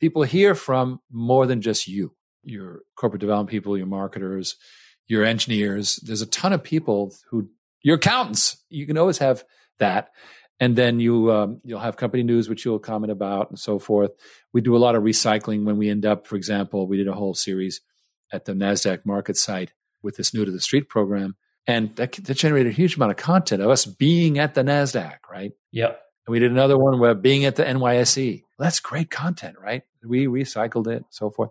people 0.00 0.24
hear 0.24 0.54
from 0.54 1.00
more 1.10 1.46
than 1.46 1.60
just 1.60 1.86
you, 1.86 2.14
your 2.42 2.80
corporate 2.96 3.20
development 3.20 3.50
people, 3.50 3.78
your 3.78 3.86
marketers, 3.86 4.56
your 5.06 5.24
engineers. 5.24 5.96
There's 5.96 6.22
a 6.22 6.26
ton 6.26 6.52
of 6.52 6.62
people 6.62 7.14
who 7.30 7.48
your 7.82 7.96
accountants. 7.96 8.56
You 8.68 8.86
can 8.86 8.98
always 8.98 9.18
have 9.18 9.44
that. 9.78 10.10
And 10.60 10.76
then 10.76 11.00
you 11.00 11.32
um, 11.32 11.60
you'll 11.64 11.80
have 11.80 11.96
company 11.96 12.22
news, 12.22 12.48
which 12.48 12.64
you'll 12.64 12.78
comment 12.78 13.10
about, 13.10 13.50
and 13.50 13.58
so 13.58 13.78
forth. 13.78 14.12
We 14.52 14.60
do 14.60 14.76
a 14.76 14.78
lot 14.78 14.94
of 14.94 15.02
recycling 15.02 15.64
when 15.64 15.76
we 15.76 15.88
end 15.88 16.06
up. 16.06 16.26
For 16.26 16.36
example, 16.36 16.86
we 16.86 16.96
did 16.96 17.08
a 17.08 17.14
whole 17.14 17.34
series 17.34 17.80
at 18.32 18.44
the 18.44 18.52
Nasdaq 18.52 19.04
market 19.04 19.36
site 19.36 19.72
with 20.02 20.16
this 20.16 20.32
new 20.32 20.44
to 20.44 20.50
the 20.50 20.60
street 20.60 20.88
program, 20.88 21.36
and 21.66 21.94
that, 21.96 22.12
that 22.12 22.36
generated 22.36 22.72
a 22.72 22.76
huge 22.76 22.96
amount 22.96 23.10
of 23.10 23.16
content 23.16 23.60
of 23.60 23.70
us 23.70 23.86
being 23.86 24.38
at 24.38 24.54
the 24.54 24.62
Nasdaq, 24.62 25.18
right? 25.30 25.52
Yep. 25.72 26.00
And 26.26 26.32
we 26.32 26.38
did 26.38 26.52
another 26.52 26.78
one 26.78 26.98
where 26.98 27.14
being 27.14 27.44
at 27.44 27.56
the 27.56 27.64
NYSE. 27.64 28.44
That's 28.58 28.80
great 28.80 29.10
content, 29.10 29.56
right? 29.60 29.82
We 30.04 30.26
recycled 30.26 30.86
it, 30.86 31.04
so 31.10 31.30
forth. 31.30 31.50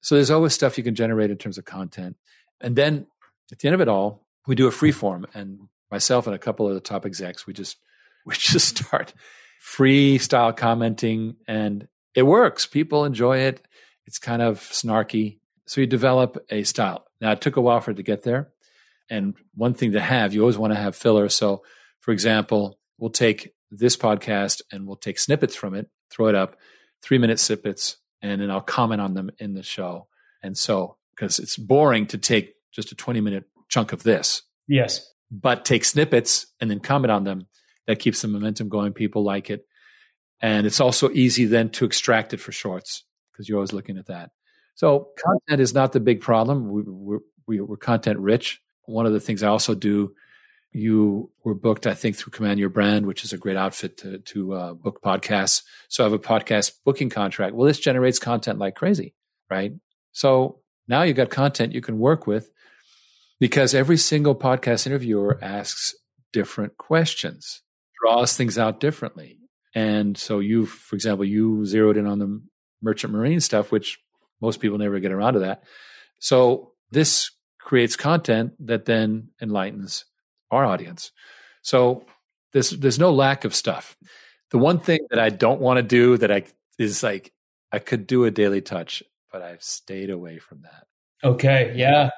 So 0.00 0.14
there's 0.14 0.30
always 0.30 0.52
stuff 0.52 0.76
you 0.76 0.84
can 0.84 0.94
generate 0.94 1.30
in 1.30 1.38
terms 1.38 1.56
of 1.56 1.64
content. 1.64 2.16
And 2.60 2.76
then 2.76 3.06
at 3.50 3.58
the 3.58 3.68
end 3.68 3.74
of 3.74 3.80
it 3.80 3.88
all, 3.88 4.26
we 4.46 4.54
do 4.54 4.66
a 4.66 4.70
free 4.70 4.92
form. 4.92 5.26
And 5.32 5.68
myself 5.90 6.26
and 6.26 6.36
a 6.36 6.38
couple 6.38 6.68
of 6.68 6.74
the 6.74 6.80
top 6.80 7.06
execs, 7.06 7.46
we 7.46 7.54
just 7.54 7.78
we 8.26 8.34
just 8.34 8.76
start 8.78 9.14
freestyle 9.62 10.56
commenting 10.56 11.36
and 11.46 11.88
it 12.14 12.22
works. 12.22 12.66
People 12.66 13.04
enjoy 13.04 13.38
it. 13.38 13.66
It's 14.06 14.18
kind 14.18 14.42
of 14.42 14.60
snarky. 14.60 15.38
So 15.66 15.80
you 15.80 15.86
develop 15.86 16.44
a 16.50 16.62
style. 16.64 17.06
Now 17.20 17.32
it 17.32 17.40
took 17.40 17.56
a 17.56 17.60
while 17.60 17.80
for 17.80 17.92
it 17.92 17.96
to 17.96 18.02
get 18.02 18.22
there. 18.22 18.50
And 19.08 19.34
one 19.54 19.74
thing 19.74 19.92
to 19.92 20.00
have, 20.00 20.34
you 20.34 20.40
always 20.40 20.58
want 20.58 20.72
to 20.72 20.78
have 20.78 20.96
filler. 20.96 21.28
So 21.28 21.62
for 22.00 22.12
example, 22.12 22.78
we'll 22.98 23.10
take 23.10 23.54
this 23.78 23.96
podcast 23.96 24.62
and 24.72 24.86
we'll 24.86 24.96
take 24.96 25.18
snippets 25.18 25.54
from 25.54 25.74
it, 25.74 25.88
throw 26.10 26.28
it 26.28 26.34
up, 26.34 26.56
three 27.02 27.18
minute 27.18 27.40
snippets, 27.40 27.96
and 28.22 28.40
then 28.40 28.50
I'll 28.50 28.60
comment 28.60 29.00
on 29.00 29.14
them 29.14 29.30
in 29.38 29.54
the 29.54 29.62
show. 29.62 30.08
And 30.42 30.56
so 30.56 30.96
because 31.14 31.38
it's 31.38 31.56
boring 31.56 32.06
to 32.08 32.18
take 32.18 32.54
just 32.72 32.92
a 32.92 32.94
20 32.94 33.20
minute 33.20 33.44
chunk 33.68 33.92
of 33.92 34.02
this. 34.02 34.42
Yes. 34.66 35.12
But 35.30 35.64
take 35.64 35.84
snippets 35.84 36.46
and 36.60 36.70
then 36.70 36.80
comment 36.80 37.10
on 37.10 37.24
them. 37.24 37.46
That 37.86 37.98
keeps 37.98 38.22
the 38.22 38.28
momentum 38.28 38.68
going. 38.68 38.92
People 38.92 39.24
like 39.24 39.50
it. 39.50 39.66
And 40.40 40.66
it's 40.66 40.80
also 40.80 41.10
easy 41.10 41.44
then 41.44 41.70
to 41.70 41.84
extract 41.84 42.32
it 42.34 42.38
for 42.38 42.52
shorts 42.52 43.04
because 43.32 43.48
you're 43.48 43.58
always 43.58 43.72
looking 43.72 43.98
at 43.98 44.06
that. 44.06 44.30
So 44.74 45.08
content 45.22 45.60
is 45.60 45.74
not 45.74 45.92
the 45.92 46.00
big 46.00 46.20
problem. 46.20 46.68
We, 46.68 46.82
we're, 47.46 47.64
we're 47.64 47.76
content 47.76 48.18
rich. 48.18 48.60
One 48.86 49.06
of 49.06 49.12
the 49.12 49.20
things 49.20 49.42
I 49.42 49.48
also 49.48 49.74
do, 49.74 50.14
you 50.74 51.30
were 51.44 51.54
booked, 51.54 51.86
I 51.86 51.94
think, 51.94 52.16
through 52.16 52.32
Command 52.32 52.58
Your 52.58 52.68
Brand, 52.68 53.06
which 53.06 53.24
is 53.24 53.32
a 53.32 53.38
great 53.38 53.56
outfit 53.56 53.96
to, 53.98 54.18
to 54.18 54.52
uh, 54.54 54.74
book 54.74 55.00
podcasts. 55.02 55.62
So 55.88 56.02
I 56.02 56.06
have 56.06 56.12
a 56.12 56.18
podcast 56.18 56.72
booking 56.84 57.10
contract. 57.10 57.54
Well, 57.54 57.68
this 57.68 57.78
generates 57.78 58.18
content 58.18 58.58
like 58.58 58.74
crazy, 58.74 59.14
right? 59.48 59.72
So 60.10 60.58
now 60.88 61.02
you've 61.02 61.16
got 61.16 61.30
content 61.30 61.72
you 61.72 61.80
can 61.80 62.00
work 62.00 62.26
with 62.26 62.50
because 63.38 63.72
every 63.72 63.96
single 63.96 64.34
podcast 64.34 64.86
interviewer 64.86 65.38
asks 65.40 65.94
different 66.32 66.76
questions, 66.76 67.62
draws 68.02 68.36
things 68.36 68.58
out 68.58 68.80
differently. 68.80 69.38
And 69.76 70.18
so 70.18 70.40
you, 70.40 70.66
for 70.66 70.96
example, 70.96 71.24
you 71.24 71.64
zeroed 71.66 71.96
in 71.96 72.06
on 72.06 72.18
the 72.18 72.42
merchant 72.82 73.12
marine 73.12 73.40
stuff, 73.40 73.70
which 73.70 73.98
most 74.40 74.58
people 74.58 74.78
never 74.78 74.98
get 74.98 75.12
around 75.12 75.34
to 75.34 75.40
that. 75.40 75.62
So 76.18 76.72
this 76.90 77.30
creates 77.60 77.94
content 77.94 78.54
that 78.66 78.86
then 78.86 79.28
enlightens 79.40 80.04
our 80.54 80.64
audience. 80.64 81.12
So 81.62 82.04
there's 82.52 82.70
there's 82.70 82.98
no 82.98 83.12
lack 83.12 83.44
of 83.44 83.54
stuff. 83.54 83.96
The 84.50 84.58
one 84.58 84.78
thing 84.78 85.00
that 85.10 85.18
I 85.18 85.30
don't 85.30 85.60
want 85.60 85.78
to 85.78 85.82
do 85.82 86.16
that 86.18 86.30
I 86.30 86.44
is 86.78 87.02
like 87.02 87.32
I 87.72 87.78
could 87.78 88.06
do 88.06 88.24
a 88.24 88.30
daily 88.30 88.60
touch 88.60 89.02
but 89.34 89.42
I've 89.42 89.64
stayed 89.64 90.10
away 90.10 90.38
from 90.38 90.62
that. 90.62 90.86
Okay, 91.24 91.72
yeah, 91.74 92.10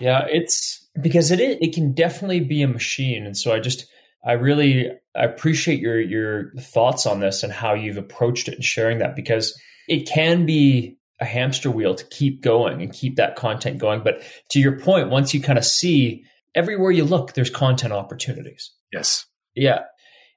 yeah, 0.00 0.26
it's 0.28 0.84
because 1.00 1.30
it 1.30 1.38
it 1.40 1.72
can 1.72 1.92
definitely 1.94 2.40
be 2.40 2.60
a 2.62 2.68
machine, 2.68 3.24
and 3.24 3.36
so 3.36 3.54
I 3.54 3.60
just 3.60 3.86
I 4.26 4.32
really 4.32 4.90
I 5.14 5.24
appreciate 5.24 5.78
your 5.78 6.00
your 6.00 6.52
thoughts 6.58 7.06
on 7.06 7.20
this 7.20 7.44
and 7.44 7.52
how 7.52 7.74
you've 7.74 7.98
approached 7.98 8.48
it 8.48 8.54
and 8.54 8.64
sharing 8.64 8.98
that 8.98 9.14
because 9.14 9.56
it 9.86 10.08
can 10.08 10.44
be 10.44 10.98
a 11.20 11.24
hamster 11.24 11.70
wheel 11.70 11.94
to 11.94 12.04
keep 12.06 12.42
going 12.42 12.82
and 12.82 12.92
keep 12.92 13.14
that 13.14 13.36
content 13.36 13.78
going. 13.78 14.02
But 14.02 14.22
to 14.50 14.58
your 14.58 14.80
point, 14.80 15.08
once 15.08 15.32
you 15.32 15.40
kind 15.40 15.58
of 15.58 15.64
see 15.64 16.24
everywhere 16.56 16.90
you 16.90 17.04
look, 17.04 17.34
there's 17.34 17.50
content 17.50 17.92
opportunities. 17.92 18.72
Yes. 18.92 19.26
Yeah. 19.54 19.82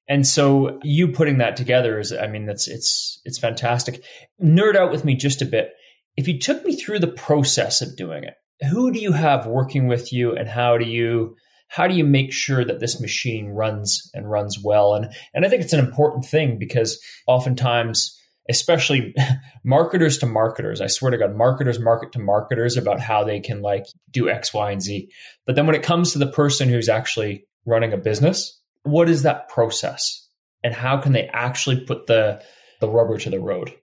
And 0.08 0.28
so 0.28 0.80
you 0.84 1.10
putting 1.10 1.40
that 1.40 1.56
together 1.56 2.00
is, 2.00 2.14
I 2.14 2.28
mean, 2.28 2.46
that's 2.46 2.68
it's 2.68 3.20
it's 3.26 3.40
fantastic. 3.40 4.04
Nerd 4.44 4.76
out 4.76 4.92
with 4.92 5.06
me 5.06 5.16
just 5.16 5.42
a 5.42 5.46
bit 5.46 5.72
if 6.20 6.28
you 6.28 6.38
took 6.38 6.66
me 6.66 6.76
through 6.76 7.00
the 7.00 7.08
process 7.08 7.82
of 7.82 7.96
doing 7.96 8.26
it, 8.26 8.34
who 8.70 8.92
do 8.92 9.00
you 9.00 9.14
have 9.14 9.48
working 9.48 9.88
with 9.88 10.12
you 10.12 10.36
and 10.36 10.50
how 10.50 10.78
do 10.78 10.84
you 10.86 11.38
how 11.70 11.88
do 11.88 11.96
you 11.96 12.04
make 12.04 12.34
sure 12.34 12.66
that 12.66 12.82
this 12.82 13.00
machine 13.00 13.48
runs 13.48 14.12
and 14.14 14.30
runs 14.30 14.58
well 14.62 14.96
and 14.96 15.14
and 15.34 15.46
I 15.46 15.50
think 15.50 15.62
it's 15.64 15.72
an 15.72 15.80
important 15.80 16.26
thing 16.26 16.60
because 16.60 17.00
oftentimes 17.26 18.19
especially 18.50 19.14
marketers 19.64 20.18
to 20.20 20.26
marketers 20.26 20.82
I 20.82 20.88
swear 20.88 21.12
to 21.12 21.18
god 21.18 21.36
marketers 21.36 21.80
market 21.80 22.12
to 22.14 22.20
marketers 22.20 22.78
about 22.78 23.00
how 23.00 23.24
they 23.24 23.40
can 23.40 23.62
like 23.62 23.86
do 24.12 24.30
x 24.30 24.54
y 24.54 24.72
and 24.72 24.82
z 24.82 25.12
but 25.46 25.56
then 25.56 25.66
when 25.66 25.76
it 25.76 25.84
comes 25.84 26.14
to 26.14 26.20
the 26.20 26.32
person 26.32 26.70
who's 26.70 26.90
actually 26.90 27.46
running 27.66 27.94
a 27.94 27.98
business 27.98 28.60
what 28.84 29.10
is 29.10 29.24
that 29.24 29.50
process 29.50 30.28
and 30.64 30.74
how 30.74 30.98
can 30.98 31.14
they 31.14 31.28
actually 31.28 31.80
put 31.86 32.08
the 32.08 32.42
the 32.82 32.90
rubber 32.90 33.18
to 33.18 33.30
the 33.30 33.40
road 33.40 33.74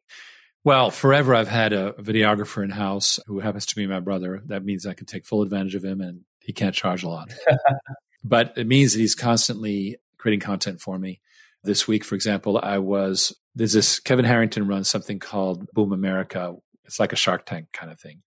well, 0.66 0.90
forever 0.90 1.32
I've 1.32 1.46
had 1.46 1.72
a 1.72 1.92
videographer 1.92 2.64
in 2.64 2.70
house 2.70 3.20
who 3.28 3.38
happens 3.38 3.66
to 3.66 3.76
be 3.76 3.86
my 3.86 4.00
brother. 4.00 4.42
That 4.46 4.64
means 4.64 4.84
I 4.84 4.94
can 4.94 5.06
take 5.06 5.24
full 5.24 5.42
advantage 5.42 5.76
of 5.76 5.84
him 5.84 6.00
and 6.00 6.22
he 6.40 6.52
can't 6.52 6.74
charge 6.74 7.04
a 7.04 7.08
lot. 7.08 7.32
but 8.24 8.52
it 8.56 8.66
means 8.66 8.92
that 8.92 8.98
he's 8.98 9.14
constantly 9.14 9.98
creating 10.18 10.40
content 10.40 10.80
for 10.80 10.98
me. 10.98 11.20
This 11.64 11.88
week, 11.88 12.04
for 12.04 12.14
example, 12.14 12.60
I 12.62 12.78
was, 12.78 13.34
there's 13.54 13.72
this, 13.72 13.98
Kevin 13.98 14.24
Harrington 14.24 14.68
runs 14.68 14.88
something 14.88 15.18
called 15.18 15.66
Boom 15.72 15.92
America. 15.92 16.54
It's 16.84 17.00
like 17.00 17.12
a 17.12 17.16
Shark 17.16 17.44
Tank 17.46 17.68
kind 17.72 17.90
of 17.90 17.98
thing. 18.00 18.22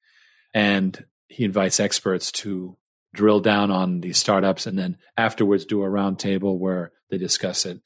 And 0.54 1.06
he 1.28 1.46
invites 1.46 1.80
experts 1.80 2.32
to 2.32 2.78
drill 3.14 3.40
down 3.40 3.72
on 3.72 4.02
these 4.02 4.18
startups 4.18 4.68
and 4.68 4.78
then 4.78 4.98
afterwards 5.16 5.66
do 5.66 5.84
a 5.84 5.88
roundtable 5.88 6.58
where 6.58 6.92
they 7.10 7.18
discuss 7.18 7.66
it. 7.66 7.80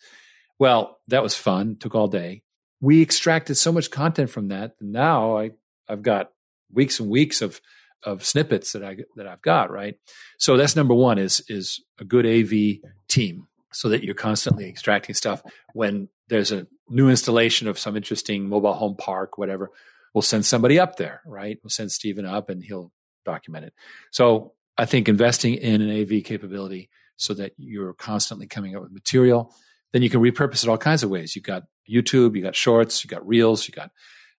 Well, 0.60 1.00
that 1.08 1.24
was 1.24 1.36
fun, 1.36 1.78
took 1.80 1.96
all 1.96 2.08
day 2.08 2.44
we 2.84 3.02
extracted 3.02 3.56
so 3.56 3.72
much 3.72 3.90
content 3.90 4.30
from 4.30 4.50
that. 4.50 4.74
Now 4.82 5.38
I 5.38 5.52
I've 5.88 6.04
got 6.04 6.32
weeks 6.70 7.00
and 7.00 7.10
weeks 7.10 7.42
of 7.42 7.62
of 8.04 8.26
snippets 8.26 8.74
that 8.74 8.84
I 8.84 8.98
that 9.16 9.26
I've 9.26 9.42
got 9.42 9.72
right. 9.72 9.96
So 10.38 10.58
that's 10.58 10.76
number 10.76 10.94
one 10.94 11.18
is 11.18 11.42
is 11.48 11.82
a 11.98 12.04
good 12.04 12.26
AV 12.26 12.80
team 13.08 13.48
so 13.74 13.90
that 13.90 14.04
you're 14.04 14.16
constantly 14.16 14.68
extracting 14.68 15.16
stuff 15.16 15.42
when 15.74 16.10
there's 16.30 16.52
a 16.52 16.68
new 16.90 17.10
installation 17.10 17.68
of 17.68 17.80
some 17.80 17.98
interesting 17.98 18.48
mobile 18.48 18.74
home 18.74 18.96
park, 18.96 19.38
whatever. 19.38 19.72
We'll 20.14 20.22
send 20.22 20.46
somebody 20.46 20.80
up 20.80 20.98
there, 20.98 21.22
right? 21.26 21.58
We'll 21.64 21.70
send 21.70 21.92
Stephen 21.92 22.26
up 22.26 22.50
and 22.50 22.64
he'll 22.64 22.92
document 23.26 23.66
it. 23.66 23.74
So 24.12 24.54
I 24.78 24.86
think 24.86 25.10
investing 25.10 25.56
in 25.56 25.82
an 25.82 25.90
AV 25.90 26.24
capability 26.24 26.90
so 27.18 27.34
that 27.36 27.54
you're 27.58 27.94
constantly 27.94 28.48
coming 28.48 28.76
up 28.76 28.84
with 28.84 28.92
material 28.92 29.54
then 29.94 30.02
you 30.02 30.10
can 30.10 30.22
repurpose 30.22 30.64
it 30.64 30.70
all 30.70 30.78
kinds 30.78 31.04
of 31.04 31.10
ways. 31.10 31.36
You've 31.36 31.46
got 31.46 31.64
YouTube, 31.90 32.36
you 32.36 32.42
got 32.42 32.56
shorts, 32.56 33.04
you 33.04 33.08
got 33.08 33.26
reels, 33.26 33.68
you 33.68 33.74
got 33.74 33.92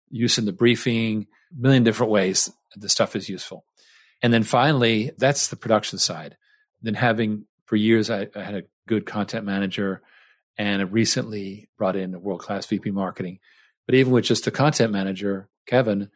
use 0.10 0.38
in 0.38 0.46
the 0.46 0.52
briefing, 0.52 1.28
a 1.52 1.62
million 1.62 1.84
different 1.84 2.12
ways 2.12 2.52
the 2.76 2.90
stuff 2.90 3.16
is 3.16 3.30
useful. 3.30 3.66
And 4.22 4.34
then 4.34 4.44
finally, 4.44 5.12
that's 5.18 5.48
the 5.48 5.56
production 5.56 6.00
side. 6.00 6.38
Then 6.82 6.96
having 6.96 7.46
for 7.74 7.78
years, 7.78 8.12
I, 8.12 8.28
I 8.36 8.44
had 8.44 8.54
a 8.54 8.64
good 8.88 9.08
content 9.08 9.48
manager 9.48 10.04
and 10.60 10.80
I 10.80 10.86
recently 10.86 11.70
brought 11.76 11.96
in 11.96 12.14
a 12.14 12.20
world 12.20 12.40
class 12.40 12.68
VP 12.68 12.92
marketing. 12.92 13.40
But 13.88 13.96
even 13.96 14.14
with 14.14 14.26
just 14.26 14.46
the 14.46 14.52
content 14.52 14.92
manager, 14.92 15.50
Kevin, 15.66 16.12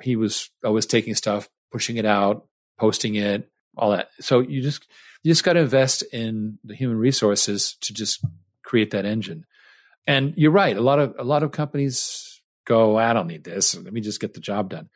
he 0.00 0.16
was 0.16 0.48
always 0.64 0.86
taking 0.86 1.14
stuff, 1.14 1.50
pushing 1.70 1.98
it 1.98 2.06
out, 2.06 2.46
posting 2.78 3.14
it, 3.16 3.50
all 3.76 3.90
that. 3.90 4.08
So 4.22 4.40
you 4.40 4.62
just 4.62 4.86
you 5.22 5.30
just 5.30 5.44
got 5.44 5.52
to 5.52 5.60
invest 5.60 6.02
in 6.14 6.58
the 6.64 6.74
human 6.74 6.96
resources 6.96 7.76
to 7.82 7.92
just 7.92 8.24
create 8.64 8.92
that 8.92 9.04
engine. 9.04 9.44
And 10.06 10.32
you're 10.38 10.50
right. 10.50 10.74
A 10.74 10.80
lot 10.80 10.98
of 10.98 11.14
a 11.18 11.24
lot 11.24 11.42
of 11.42 11.52
companies 11.52 12.40
go, 12.64 12.96
I 12.96 13.12
don't 13.12 13.26
need 13.26 13.44
this. 13.44 13.76
Let 13.76 13.92
me 13.92 14.00
just 14.00 14.18
get 14.18 14.32
the 14.32 14.40
job 14.40 14.70
done. 14.70 14.88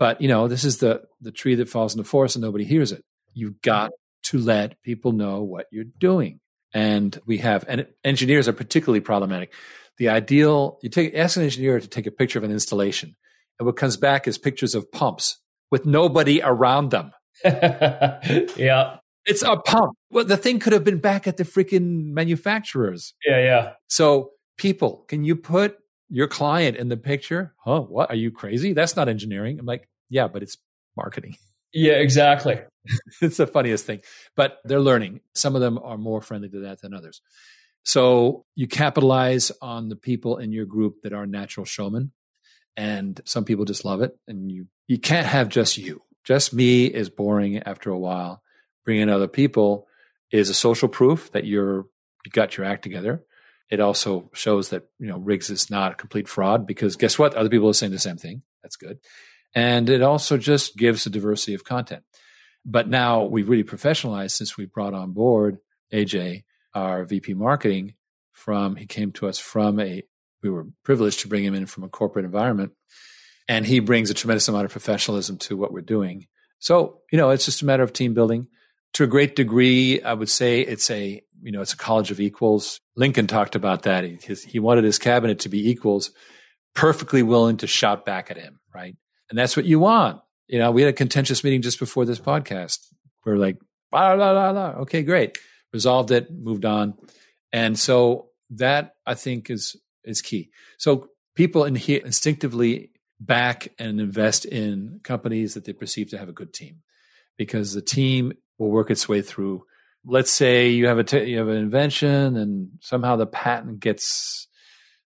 But 0.00 0.20
you 0.20 0.26
know, 0.26 0.48
this 0.48 0.64
is 0.64 0.78
the 0.78 1.02
the 1.20 1.30
tree 1.30 1.54
that 1.54 1.68
falls 1.68 1.94
in 1.94 1.98
the 1.98 2.08
forest 2.08 2.34
and 2.34 2.42
nobody 2.42 2.64
hears 2.64 2.90
it. 2.90 3.04
You've 3.34 3.62
got 3.62 3.92
to 4.30 4.38
let 4.38 4.80
people 4.82 5.10
know 5.10 5.42
what 5.42 5.66
you're 5.72 5.84
doing. 5.84 6.38
And 6.72 7.18
we 7.26 7.38
have, 7.38 7.64
and 7.66 7.86
engineers 8.04 8.46
are 8.46 8.52
particularly 8.52 9.00
problematic. 9.00 9.52
The 9.98 10.08
ideal, 10.08 10.78
you 10.82 10.88
take 10.88 11.14
ask 11.14 11.36
an 11.36 11.42
engineer 11.42 11.80
to 11.80 11.88
take 11.88 12.06
a 12.06 12.12
picture 12.12 12.38
of 12.38 12.44
an 12.44 12.52
installation, 12.52 13.16
and 13.58 13.66
what 13.66 13.76
comes 13.76 13.96
back 13.96 14.28
is 14.28 14.38
pictures 14.38 14.76
of 14.76 14.90
pumps 14.92 15.40
with 15.70 15.84
nobody 15.84 16.40
around 16.42 16.90
them. 16.90 17.10
yeah. 17.44 18.98
It's 19.26 19.42
a 19.42 19.56
pump. 19.56 19.94
Well, 20.10 20.24
the 20.24 20.36
thing 20.36 20.60
could 20.60 20.72
have 20.72 20.84
been 20.84 21.00
back 21.00 21.26
at 21.26 21.36
the 21.36 21.44
freaking 21.44 22.12
manufacturers. 22.12 23.14
Yeah, 23.26 23.42
yeah. 23.42 23.72
So, 23.88 24.30
people, 24.56 25.04
can 25.08 25.24
you 25.24 25.36
put 25.36 25.76
your 26.08 26.28
client 26.28 26.76
in 26.76 26.88
the 26.88 26.96
picture? 26.96 27.54
Huh? 27.64 27.80
What? 27.80 28.10
Are 28.10 28.16
you 28.16 28.30
crazy? 28.30 28.72
That's 28.72 28.96
not 28.96 29.08
engineering. 29.08 29.58
I'm 29.58 29.66
like, 29.66 29.88
yeah, 30.08 30.28
but 30.28 30.42
it's 30.42 30.56
marketing. 30.96 31.36
Yeah, 31.72 31.94
exactly. 31.94 32.60
it's 33.20 33.36
the 33.36 33.46
funniest 33.46 33.86
thing. 33.86 34.00
But 34.36 34.58
they're 34.64 34.80
learning. 34.80 35.20
Some 35.34 35.54
of 35.54 35.60
them 35.60 35.78
are 35.82 35.98
more 35.98 36.20
friendly 36.20 36.48
to 36.50 36.60
that 36.60 36.80
than 36.82 36.94
others. 36.94 37.20
So 37.82 38.44
you 38.54 38.68
capitalize 38.68 39.50
on 39.62 39.88
the 39.88 39.96
people 39.96 40.36
in 40.38 40.52
your 40.52 40.66
group 40.66 41.02
that 41.02 41.12
are 41.12 41.26
natural 41.26 41.64
showmen. 41.64 42.12
And 42.76 43.20
some 43.24 43.44
people 43.44 43.64
just 43.64 43.84
love 43.84 44.02
it. 44.02 44.16
And 44.28 44.50
you 44.50 44.66
you 44.86 44.98
can't 44.98 45.26
have 45.26 45.48
just 45.48 45.78
you. 45.78 46.00
Just 46.24 46.52
me 46.52 46.86
is 46.86 47.10
boring 47.10 47.58
after 47.58 47.90
a 47.90 47.98
while. 47.98 48.42
Bringing 48.84 49.08
other 49.08 49.28
people 49.28 49.86
is 50.30 50.48
a 50.48 50.54
social 50.54 50.88
proof 50.88 51.32
that 51.32 51.44
you're 51.44 51.86
you 52.24 52.30
got 52.32 52.56
your 52.56 52.66
act 52.66 52.82
together. 52.82 53.24
It 53.70 53.80
also 53.80 54.30
shows 54.34 54.70
that 54.70 54.88
you 54.98 55.06
know 55.06 55.18
Riggs 55.18 55.50
is 55.50 55.70
not 55.70 55.92
a 55.92 55.96
complete 55.96 56.28
fraud 56.28 56.66
because 56.66 56.96
guess 56.96 57.18
what? 57.18 57.34
Other 57.34 57.48
people 57.48 57.68
are 57.68 57.74
saying 57.74 57.92
the 57.92 57.98
same 57.98 58.16
thing. 58.16 58.42
That's 58.62 58.76
good. 58.76 58.98
And 59.54 59.88
it 59.90 60.02
also 60.02 60.38
just 60.38 60.76
gives 60.76 61.06
a 61.06 61.10
diversity 61.10 61.54
of 61.54 61.64
content. 61.64 62.04
But 62.64 62.88
now 62.88 63.24
we've 63.24 63.48
really 63.48 63.64
professionalized 63.64 64.32
since 64.32 64.56
we 64.56 64.66
brought 64.66 64.94
on 64.94 65.12
board 65.12 65.58
AJ, 65.92 66.44
our 66.74 67.04
VP 67.04 67.34
marketing 67.34 67.94
from, 68.32 68.76
he 68.76 68.86
came 68.86 69.12
to 69.12 69.28
us 69.28 69.38
from 69.38 69.80
a, 69.80 70.02
we 70.42 70.50
were 70.50 70.66
privileged 70.84 71.20
to 71.20 71.28
bring 71.28 71.44
him 71.44 71.54
in 71.54 71.66
from 71.66 71.84
a 71.84 71.88
corporate 71.88 72.24
environment. 72.24 72.72
And 73.48 73.66
he 73.66 73.80
brings 73.80 74.10
a 74.10 74.14
tremendous 74.14 74.48
amount 74.48 74.66
of 74.66 74.70
professionalism 74.70 75.38
to 75.38 75.56
what 75.56 75.72
we're 75.72 75.80
doing. 75.80 76.26
So, 76.58 77.00
you 77.10 77.18
know, 77.18 77.30
it's 77.30 77.44
just 77.44 77.62
a 77.62 77.66
matter 77.66 77.82
of 77.82 77.92
team 77.92 78.14
building. 78.14 78.46
To 78.94 79.04
a 79.04 79.08
great 79.08 79.36
degree, 79.36 80.02
I 80.02 80.14
would 80.14 80.28
say 80.28 80.60
it's 80.60 80.90
a, 80.90 81.22
you 81.42 81.52
know, 81.52 81.62
it's 81.62 81.72
a 81.72 81.76
college 81.76 82.10
of 82.10 82.20
equals. 82.20 82.80
Lincoln 82.96 83.26
talked 83.26 83.54
about 83.54 83.82
that. 83.82 84.04
He, 84.04 84.18
he 84.46 84.58
wanted 84.58 84.84
his 84.84 84.98
cabinet 84.98 85.40
to 85.40 85.48
be 85.48 85.70
equals, 85.70 86.10
perfectly 86.74 87.22
willing 87.22 87.56
to 87.58 87.66
shout 87.66 88.04
back 88.04 88.30
at 88.30 88.36
him, 88.36 88.60
right? 88.74 88.96
And 89.28 89.38
that's 89.38 89.56
what 89.56 89.66
you 89.66 89.80
want. 89.80 90.20
You 90.50 90.58
know, 90.58 90.72
we 90.72 90.82
had 90.82 90.90
a 90.90 90.92
contentious 90.92 91.44
meeting 91.44 91.62
just 91.62 91.78
before 91.78 92.04
this 92.04 92.18
podcast. 92.18 92.78
We 93.24 93.32
are 93.32 93.38
like, 93.38 93.58
blah, 93.92 94.16
blah, 94.16 94.32
blah, 94.32 94.52
blah. 94.52 94.82
okay, 94.82 95.02
great. 95.02 95.38
Resolved 95.72 96.10
it, 96.10 96.28
moved 96.32 96.64
on. 96.64 96.94
And 97.52 97.78
so 97.78 98.30
that 98.50 98.94
I 99.06 99.14
think 99.14 99.48
is 99.48 99.76
is 100.02 100.22
key. 100.22 100.50
So 100.76 101.10
people 101.36 101.64
in 101.64 101.76
here 101.76 102.00
instinctively 102.04 102.90
back 103.20 103.68
and 103.78 104.00
invest 104.00 104.44
in 104.44 105.00
companies 105.04 105.54
that 105.54 105.66
they 105.66 105.72
perceive 105.72 106.10
to 106.10 106.18
have 106.18 106.28
a 106.28 106.32
good 106.32 106.52
team 106.52 106.82
because 107.36 107.72
the 107.72 107.82
team 107.82 108.32
will 108.58 108.70
work 108.70 108.90
its 108.90 109.08
way 109.08 109.22
through. 109.22 109.64
Let's 110.04 110.30
say 110.32 110.70
you 110.70 110.86
have 110.88 110.98
a 110.98 111.04
t- 111.04 111.24
you 111.24 111.38
have 111.38 111.48
an 111.48 111.58
invention 111.58 112.36
and 112.36 112.70
somehow 112.80 113.16
the 113.16 113.26
patent 113.26 113.78
gets 113.78 114.48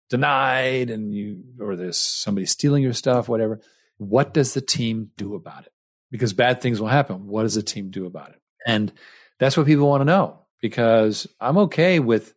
denied 0.08 0.88
and 0.88 1.12
you 1.14 1.42
or 1.60 1.76
there's 1.76 1.98
somebody 1.98 2.46
stealing 2.46 2.82
your 2.82 2.94
stuff, 2.94 3.28
whatever. 3.28 3.60
What 3.98 4.34
does 4.34 4.54
the 4.54 4.60
team 4.60 5.10
do 5.16 5.34
about 5.34 5.66
it? 5.66 5.72
Because 6.10 6.32
bad 6.32 6.60
things 6.60 6.80
will 6.80 6.88
happen. 6.88 7.26
What 7.26 7.42
does 7.42 7.54
the 7.54 7.62
team 7.62 7.90
do 7.90 8.06
about 8.06 8.30
it? 8.30 8.40
And 8.66 8.92
that's 9.38 9.56
what 9.56 9.66
people 9.66 9.88
want 9.88 10.00
to 10.00 10.06
know 10.06 10.40
because 10.60 11.26
I'm 11.40 11.58
okay 11.58 11.98
with 12.00 12.34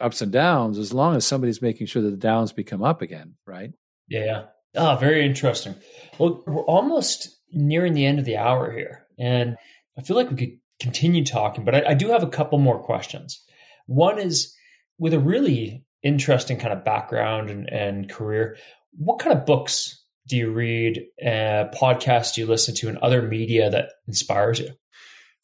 ups 0.00 0.22
and 0.22 0.32
downs 0.32 0.78
as 0.78 0.92
long 0.92 1.16
as 1.16 1.26
somebody's 1.26 1.62
making 1.62 1.86
sure 1.86 2.02
that 2.02 2.10
the 2.10 2.16
downs 2.16 2.52
become 2.52 2.82
up 2.82 3.02
again, 3.02 3.34
right? 3.46 3.72
Yeah. 4.08 4.44
Ah, 4.76 4.94
oh, 4.94 4.98
very 4.98 5.24
interesting. 5.24 5.74
Well, 6.18 6.42
we're 6.46 6.62
almost 6.62 7.28
nearing 7.52 7.94
the 7.94 8.06
end 8.06 8.18
of 8.18 8.24
the 8.24 8.36
hour 8.36 8.72
here, 8.72 9.06
and 9.18 9.56
I 9.96 10.02
feel 10.02 10.16
like 10.16 10.30
we 10.30 10.36
could 10.36 10.58
continue 10.80 11.24
talking, 11.24 11.64
but 11.64 11.74
I, 11.74 11.90
I 11.90 11.94
do 11.94 12.08
have 12.08 12.22
a 12.22 12.28
couple 12.28 12.58
more 12.58 12.82
questions. 12.82 13.42
One 13.86 14.18
is 14.18 14.54
with 14.98 15.14
a 15.14 15.20
really 15.20 15.84
interesting 16.02 16.58
kind 16.58 16.72
of 16.72 16.84
background 16.84 17.50
and, 17.50 17.68
and 17.72 18.10
career, 18.10 18.56
what 18.96 19.18
kind 19.18 19.36
of 19.36 19.46
books 19.46 20.03
do 20.26 20.36
you 20.36 20.50
read, 20.50 21.04
uh, 21.22 21.68
podcasts 21.74 22.34
do 22.34 22.40
you 22.40 22.46
listen 22.46 22.74
to, 22.76 22.88
and 22.88 22.98
other 22.98 23.22
media 23.22 23.70
that 23.70 23.90
inspires 24.06 24.58
you? 24.58 24.70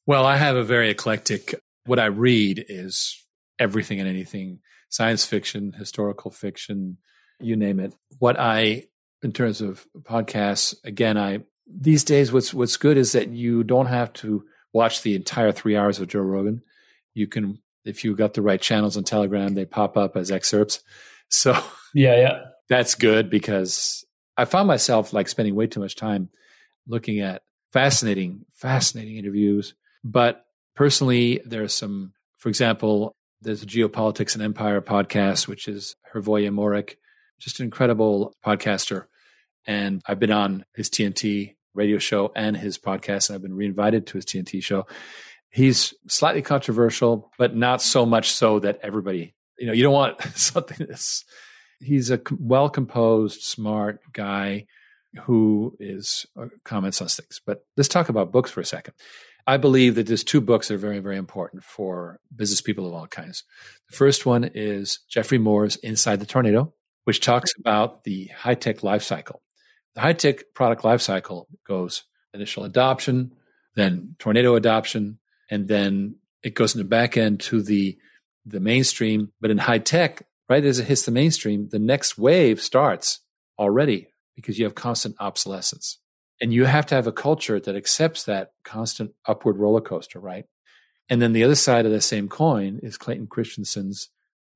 Well, 0.07 0.24
I 0.24 0.37
have 0.37 0.57
a 0.57 0.62
very 0.62 0.91
eclectic. 0.91 1.55
What 1.85 1.99
I 1.99 2.07
read 2.07 2.64
is 2.68 3.22
everything 3.59 4.01
and 4.01 4.09
anything 4.09 4.61
science 4.89 5.24
fiction, 5.24 5.72
historical 5.72 6.31
fiction, 6.31 6.99
you 7.41 7.57
name 7.57 7.81
it. 7.81 7.95
What 8.18 8.39
I, 8.39 8.85
in 9.22 9.33
terms 9.33 9.61
of 9.61 9.87
podcasts, 10.03 10.74
again, 10.85 11.16
I 11.16 11.41
these 11.72 12.05
days 12.05 12.33
what's 12.33 12.53
what's 12.53 12.76
good 12.76 12.97
is 12.97 13.12
that 13.12 13.28
you 13.28 13.62
don't 13.62 13.87
have 13.87 14.12
to 14.14 14.45
watch 14.72 15.03
the 15.03 15.14
entire 15.14 15.53
three 15.53 15.76
hours 15.76 16.01
of 16.01 16.09
Joe 16.09 16.20
Rogan. 16.20 16.62
You 17.14 17.26
can, 17.26 17.59
if 17.85 18.05
you 18.05 18.14
got 18.14 18.35
the 18.35 18.43
right 18.43 18.61
channels 18.61 18.97
on 18.97 19.05
Telegram, 19.05 19.55
they 19.55 19.64
pop 19.64 19.97
up 19.97 20.16
as 20.16 20.31
excerpts. 20.31 20.81
So 21.28 21.53
yeah, 21.95 22.16
yeah, 22.16 22.39
that's 22.68 22.95
good 22.95 23.31
because 23.31 24.05
I 24.41 24.47
found 24.47 24.68
myself 24.68 25.12
like 25.12 25.28
spending 25.28 25.55
way 25.55 25.66
too 25.66 25.80
much 25.80 25.97
time 25.97 26.30
looking 26.86 27.20
at 27.20 27.43
fascinating, 27.74 28.47
fascinating 28.55 29.18
interviews. 29.18 29.74
But 30.03 30.47
personally, 30.74 31.43
there 31.45 31.62
are 31.62 31.68
some, 31.68 32.14
for 32.38 32.49
example, 32.49 33.14
there's 33.43 33.62
a 33.62 33.66
Geopolitics 33.66 34.32
and 34.32 34.43
Empire 34.43 34.80
podcast, 34.80 35.47
which 35.47 35.68
is 35.68 35.95
Hrvoje 36.14 36.49
Morić, 36.49 36.95
just 37.38 37.61
an 37.61 37.64
incredible 37.64 38.34
podcaster. 38.43 39.05
And 39.66 40.01
I've 40.07 40.18
been 40.18 40.32
on 40.32 40.64
his 40.74 40.88
TNT 40.88 41.57
radio 41.74 41.99
show 41.99 42.32
and 42.34 42.57
his 42.57 42.78
podcast, 42.78 43.28
and 43.28 43.34
I've 43.34 43.43
been 43.43 43.57
reinvited 43.57 44.07
to 44.07 44.14
his 44.14 44.24
TNT 44.24 44.62
show. 44.62 44.86
He's 45.51 45.93
slightly 46.09 46.41
controversial, 46.41 47.30
but 47.36 47.55
not 47.55 47.82
so 47.82 48.07
much 48.07 48.30
so 48.30 48.59
that 48.61 48.80
everybody, 48.82 49.34
you 49.59 49.66
know, 49.66 49.74
you 49.74 49.82
don't 49.82 49.93
want 49.93 50.22
something 50.34 50.86
that's 50.88 51.26
he's 51.81 52.11
a 52.11 52.20
well 52.39 52.68
composed, 52.68 53.43
smart 53.43 54.01
guy 54.12 54.66
who 55.24 55.76
is 55.81 56.26
comments 56.64 57.01
on 57.03 57.09
things. 57.09 57.41
But 57.45 57.64
let's 57.76 57.89
talk 57.89 58.09
about 58.09 58.33
books 58.33 58.51
for 58.51 58.61
a 58.61 58.64
second. 58.64 58.95
I 59.47 59.57
believe 59.57 59.95
that 59.95 60.07
there's 60.07 60.22
two 60.22 60.41
books 60.41 60.68
that 60.68 60.74
are 60.74 60.78
very, 60.78 61.01
very 61.01 61.16
important 61.16 61.64
for 61.64 62.20
business 62.35 62.61
people 62.61 62.87
of 62.87 62.93
all 62.93 63.07
kinds. 63.07 63.43
The 63.91 63.97
first 63.97 64.26
one 64.26 64.45
is 64.55 65.01
Geoffrey 65.09 65.39
Moore's 65.39 65.76
Inside 65.76 66.20
the 66.20 66.26
Tornado, 66.26 66.72
which 67.05 67.20
talks 67.20 67.53
about 67.59 68.05
the 68.05 68.26
high 68.26 68.55
tech 68.55 68.83
life 68.83 69.03
cycle. 69.03 69.43
The 69.95 70.03
high 70.03 70.12
tech 70.12 70.45
product 70.55 70.85
life 70.85 71.01
cycle 71.01 71.49
goes 71.66 72.05
initial 72.33 72.64
adoption, 72.64 73.33
then 73.74 74.14
tornado 74.18 74.55
adoption, 74.55 75.18
and 75.51 75.66
then 75.66 76.16
it 76.43 76.55
goes 76.55 76.74
in 76.74 76.78
the 76.78 76.89
back 76.89 77.16
end 77.16 77.41
to 77.41 77.62
the 77.62 77.99
the 78.47 78.61
mainstream. 78.61 79.33
But 79.41 79.51
in 79.51 79.59
high 79.59 79.78
tech, 79.78 80.22
right 80.51 80.64
as 80.64 80.80
it 80.80 80.88
hits 80.88 81.05
the 81.05 81.12
mainstream, 81.12 81.68
the 81.68 81.78
next 81.78 82.18
wave 82.18 82.61
starts 82.61 83.20
already 83.59 84.09
because 84.34 84.59
you 84.59 84.64
have 84.64 84.74
constant 84.74 85.14
obsolescence. 85.20 85.98
And 86.40 86.53
you 86.53 86.64
have 86.64 86.86
to 86.86 86.94
have 86.96 87.07
a 87.07 87.12
culture 87.12 87.61
that 87.61 87.76
accepts 87.76 88.24
that 88.24 88.53
constant 88.64 89.12
upward 89.26 89.59
roller 89.59 89.80
coaster, 89.80 90.18
right? 90.18 90.46
And 91.09 91.22
then 91.22 91.32
the 91.32 91.44
other 91.44 91.55
side 91.55 91.86
of 91.86 91.92
the 91.92 92.01
same 92.01 92.28
coin 92.28 92.80
is 92.82 92.96
Clayton 92.96 93.28
Christensen's 93.28 94.09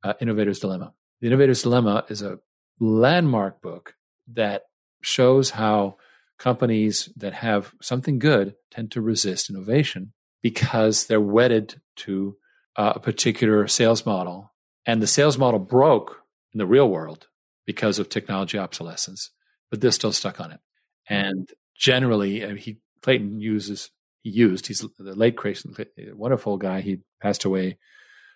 uh, 0.03 0.15
Innovator's 0.21 0.59
Dilemma. 0.59 0.95
The 1.21 1.29
Innovator's 1.29 1.63
Dilemma 1.63 2.05
is 2.09 2.23
a 2.23 2.41
landmark 2.81 3.63
book 3.63 3.95
that 4.33 4.65
shows 5.03 5.51
how 5.51 5.97
companies 6.39 7.09
that 7.17 7.35
have 7.35 7.73
something 7.81 8.19
good 8.19 8.55
tend 8.71 8.91
to 8.93 9.01
resist 9.01 9.49
innovation 9.49 10.13
because 10.43 11.07
they're 11.07 11.21
wedded 11.21 11.81
to 11.97 12.37
uh, 12.77 12.95
a 12.97 13.01
particular 13.01 13.69
sales 13.69 14.05
model 14.05 14.54
and 14.87 15.03
the 15.03 15.07
sales 15.07 15.39
model 15.39 15.61
broke 15.61 16.23
in 16.53 16.59
the 16.59 16.67
real 16.67 16.89
world 16.89 17.29
because 17.67 17.99
of 17.99 18.09
technology 18.09 18.59
obsolescence, 18.59 19.31
but 19.71 19.81
they're 19.81 19.91
still 19.91 20.13
stuck 20.13 20.41
on 20.41 20.53
it. 20.53 20.61
And 21.09 21.51
generally, 21.77 22.57
he 22.59 22.79
Clayton 23.03 23.41
uses 23.41 23.91
he 24.23 24.31
used 24.31 24.67
he's 24.67 24.81
the 24.99 25.15
late 25.15 25.37
Clayton, 25.37 25.77
wonderful 26.15 26.57
guy. 26.57 26.81
He 26.81 27.01
passed 27.21 27.45
away 27.45 27.79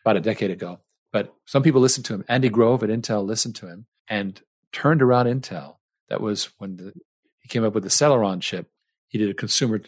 about 0.05 0.17
a 0.17 0.21
decade 0.21 0.51
ago, 0.51 0.81
but 1.13 1.35
some 1.47 1.63
people 1.63 1.81
listened 1.81 2.05
to 2.07 2.15
him. 2.15 2.25
Andy 2.29 2.51
Grove 2.51 2.83
at 2.83 2.91
Intel 2.91 3.25
listened 3.25 3.57
to 3.57 3.69
him 3.69 3.87
and 4.09 4.41
turned 4.73 5.03
around 5.03 5.27
Intel. 5.27 5.77
That 6.11 6.21
was 6.21 6.51
when 6.59 6.77
the, 6.77 6.93
he 7.41 7.49
came 7.49 7.65
up 7.65 7.75
with 7.75 7.85
the 7.85 7.91
Celeron 7.91 8.41
chip. 8.41 8.71
He 9.09 9.19
did 9.19 9.31
a 9.31 9.35
consumer. 9.35 9.81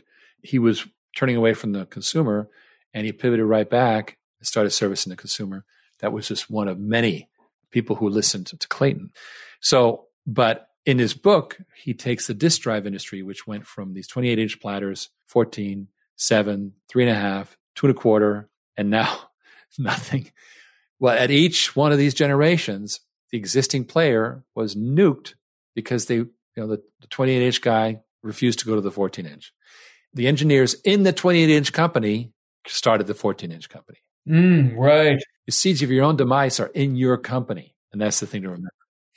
He 0.43 0.59
was 0.59 0.87
turning 1.15 1.37
away 1.37 1.53
from 1.53 1.73
the 1.73 1.85
consumer, 1.87 2.49
and 2.95 3.05
he 3.05 3.13
pivoted 3.13 3.45
right 3.45 3.69
back 3.69 4.17
and 4.39 4.47
started 4.47 4.71
servicing 4.71 5.11
the 5.11 5.17
consumer 5.17 5.65
that 6.01 6.13
was 6.13 6.29
just 6.29 6.51
one 6.51 6.69
of 6.69 6.79
many 6.79 7.29
people 7.71 7.97
who 7.97 8.09
listened 8.09 8.47
to 8.47 8.69
Clayton. 8.69 9.13
So, 9.61 10.07
but 10.27 10.69
in 10.87 10.99
his 10.99 11.15
book, 11.15 11.59
he 11.75 11.95
takes 11.95 12.27
the 12.27 12.35
disk 12.35 12.63
drive 12.63 12.87
industry, 12.87 13.23
which 13.23 13.47
went 13.47 13.67
from 13.67 13.95
these 13.95 14.09
28 14.09 14.39
inch 14.39 14.61
platters, 14.61 15.11
14, 15.27 15.89
7, 16.17 16.73
three 16.89 17.03
and 17.05 17.17
a 17.17 17.21
half, 17.21 17.57
two 17.75 17.87
and 17.87 17.97
a 17.97 17.99
quarter, 17.99 18.49
and 18.77 18.91
now 18.91 19.31
nothing. 19.79 20.31
Well, 20.99 21.17
at 21.17 21.31
each 21.31 21.75
one 21.75 21.93
of 21.93 21.99
these 21.99 22.15
generations, 22.15 23.01
the 23.31 23.39
existing 23.39 23.85
player 23.85 24.45
was 24.55 24.75
nuked 24.75 25.35
because 25.75 26.07
they, 26.07 26.17
you 26.17 26.31
know, 26.57 26.67
the, 26.67 26.83
the 27.01 27.07
28 27.07 27.43
inch 27.43 27.61
guy 27.63 28.01
refused 28.23 28.59
to 28.61 28.67
go 28.67 28.75
to 28.75 28.81
the 28.81 28.91
14 28.91 29.25
inch. 29.27 29.53
The 30.13 30.27
engineers 30.27 30.75
in 30.85 31.05
the 31.05 31.13
28 31.13 31.49
inch 31.49 31.73
company 31.73 32.33
started 32.67 33.07
the 33.07 33.15
14 33.15 33.53
inch 33.53 33.69
company. 33.69 33.99
Mm, 34.29 34.77
right. 34.77 35.23
The 35.51 35.57
seeds 35.57 35.83
of 35.83 35.91
your 35.91 36.05
own 36.05 36.15
demise 36.15 36.61
are 36.61 36.69
in 36.69 36.95
your 36.95 37.17
company. 37.17 37.75
And 37.91 38.01
that's 38.01 38.21
the 38.21 38.27
thing 38.29 38.43
to 38.43 38.51
remember. 38.51 38.71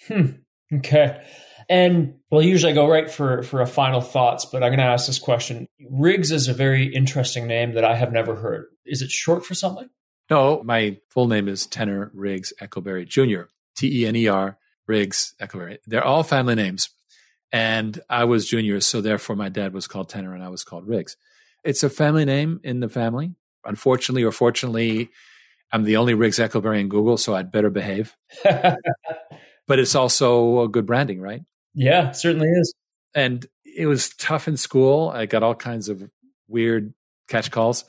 Hmm. 0.07 0.77
Okay. 0.77 1.23
And 1.69 2.15
well, 2.31 2.41
usually 2.41 2.71
I 2.71 2.75
go 2.75 2.89
right 2.89 3.07
for 3.07 3.43
for 3.43 3.61
a 3.61 3.67
final 3.67 4.01
thoughts, 4.01 4.43
but 4.43 4.63
I'm 4.63 4.69
going 4.69 4.79
to 4.79 4.85
ask 4.85 5.05
this 5.05 5.19
question. 5.19 5.67
Riggs 5.91 6.31
is 6.31 6.47
a 6.47 6.53
very 6.55 6.87
interesting 6.87 7.45
name 7.45 7.75
that 7.75 7.85
I 7.85 7.93
have 7.93 8.11
never 8.11 8.35
heard. 8.35 8.65
Is 8.83 9.03
it 9.03 9.11
short 9.11 9.45
for 9.45 9.53
something? 9.53 9.91
No, 10.31 10.63
my 10.63 10.97
full 11.11 11.27
name 11.27 11.47
is 11.47 11.67
Tener 11.67 12.09
Riggs 12.15 12.51
Eckelberry 12.59 13.07
Jr. 13.07 13.43
T 13.75 14.01
E 14.01 14.07
N 14.07 14.15
E 14.15 14.27
R 14.27 14.57
Riggs 14.87 15.35
Eckelberry. 15.39 15.77
They're 15.85 16.03
all 16.03 16.23
family 16.23 16.55
names, 16.55 16.89
and 17.51 18.01
I 18.09 18.23
was 18.23 18.47
junior, 18.47 18.81
so 18.81 19.01
therefore 19.01 19.35
my 19.35 19.49
dad 19.49 19.71
was 19.71 19.85
called 19.85 20.09
Tener 20.09 20.33
and 20.33 20.43
I 20.43 20.49
was 20.49 20.63
called 20.63 20.87
Riggs. 20.87 21.15
It's 21.63 21.83
a 21.83 21.91
family 21.91 22.25
name 22.25 22.59
in 22.63 22.79
the 22.79 22.89
family. 22.89 23.35
Unfortunately 23.65 24.23
or 24.23 24.31
fortunately, 24.31 25.11
I'm 25.73 25.83
the 25.83 25.97
only 25.97 26.13
Riggs 26.13 26.37
Eckelberry 26.37 26.79
in 26.79 26.87
Google, 26.87 27.17
so 27.17 27.33
I'd 27.33 27.51
better 27.51 27.71
behave. 27.71 28.15
but 28.43 29.79
it's 29.79 29.95
also 29.95 30.61
a 30.61 30.69
good 30.69 30.85
branding, 30.85 31.19
right? 31.19 31.41
Yeah, 31.73 32.11
certainly 32.11 32.47
is. 32.47 32.75
And 33.15 33.45
it 33.65 33.87
was 33.87 34.09
tough 34.09 34.47
in 34.47 34.55
school. 34.55 35.09
I 35.09 35.25
got 35.25 35.41
all 35.41 35.55
kinds 35.55 35.89
of 35.89 36.07
weird 36.47 36.93
catch 37.27 37.49
calls, 37.49 37.85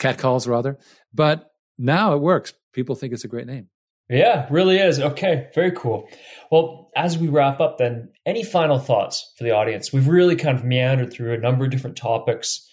cat 0.00 0.18
calls 0.18 0.48
rather. 0.48 0.78
But 1.14 1.52
now 1.78 2.14
it 2.14 2.20
works. 2.20 2.54
People 2.72 2.96
think 2.96 3.12
it's 3.12 3.24
a 3.24 3.28
great 3.28 3.46
name. 3.46 3.68
Yeah, 4.10 4.46
really 4.50 4.78
is. 4.78 4.98
Okay, 4.98 5.48
very 5.54 5.70
cool. 5.70 6.08
Well, 6.50 6.90
as 6.96 7.18
we 7.18 7.28
wrap 7.28 7.60
up, 7.60 7.78
then, 7.78 8.08
any 8.26 8.42
final 8.42 8.78
thoughts 8.78 9.32
for 9.36 9.44
the 9.44 9.50
audience? 9.52 9.92
We've 9.92 10.08
really 10.08 10.34
kind 10.34 10.58
of 10.58 10.64
meandered 10.64 11.12
through 11.12 11.34
a 11.34 11.38
number 11.38 11.66
of 11.66 11.70
different 11.70 11.96
topics, 11.96 12.66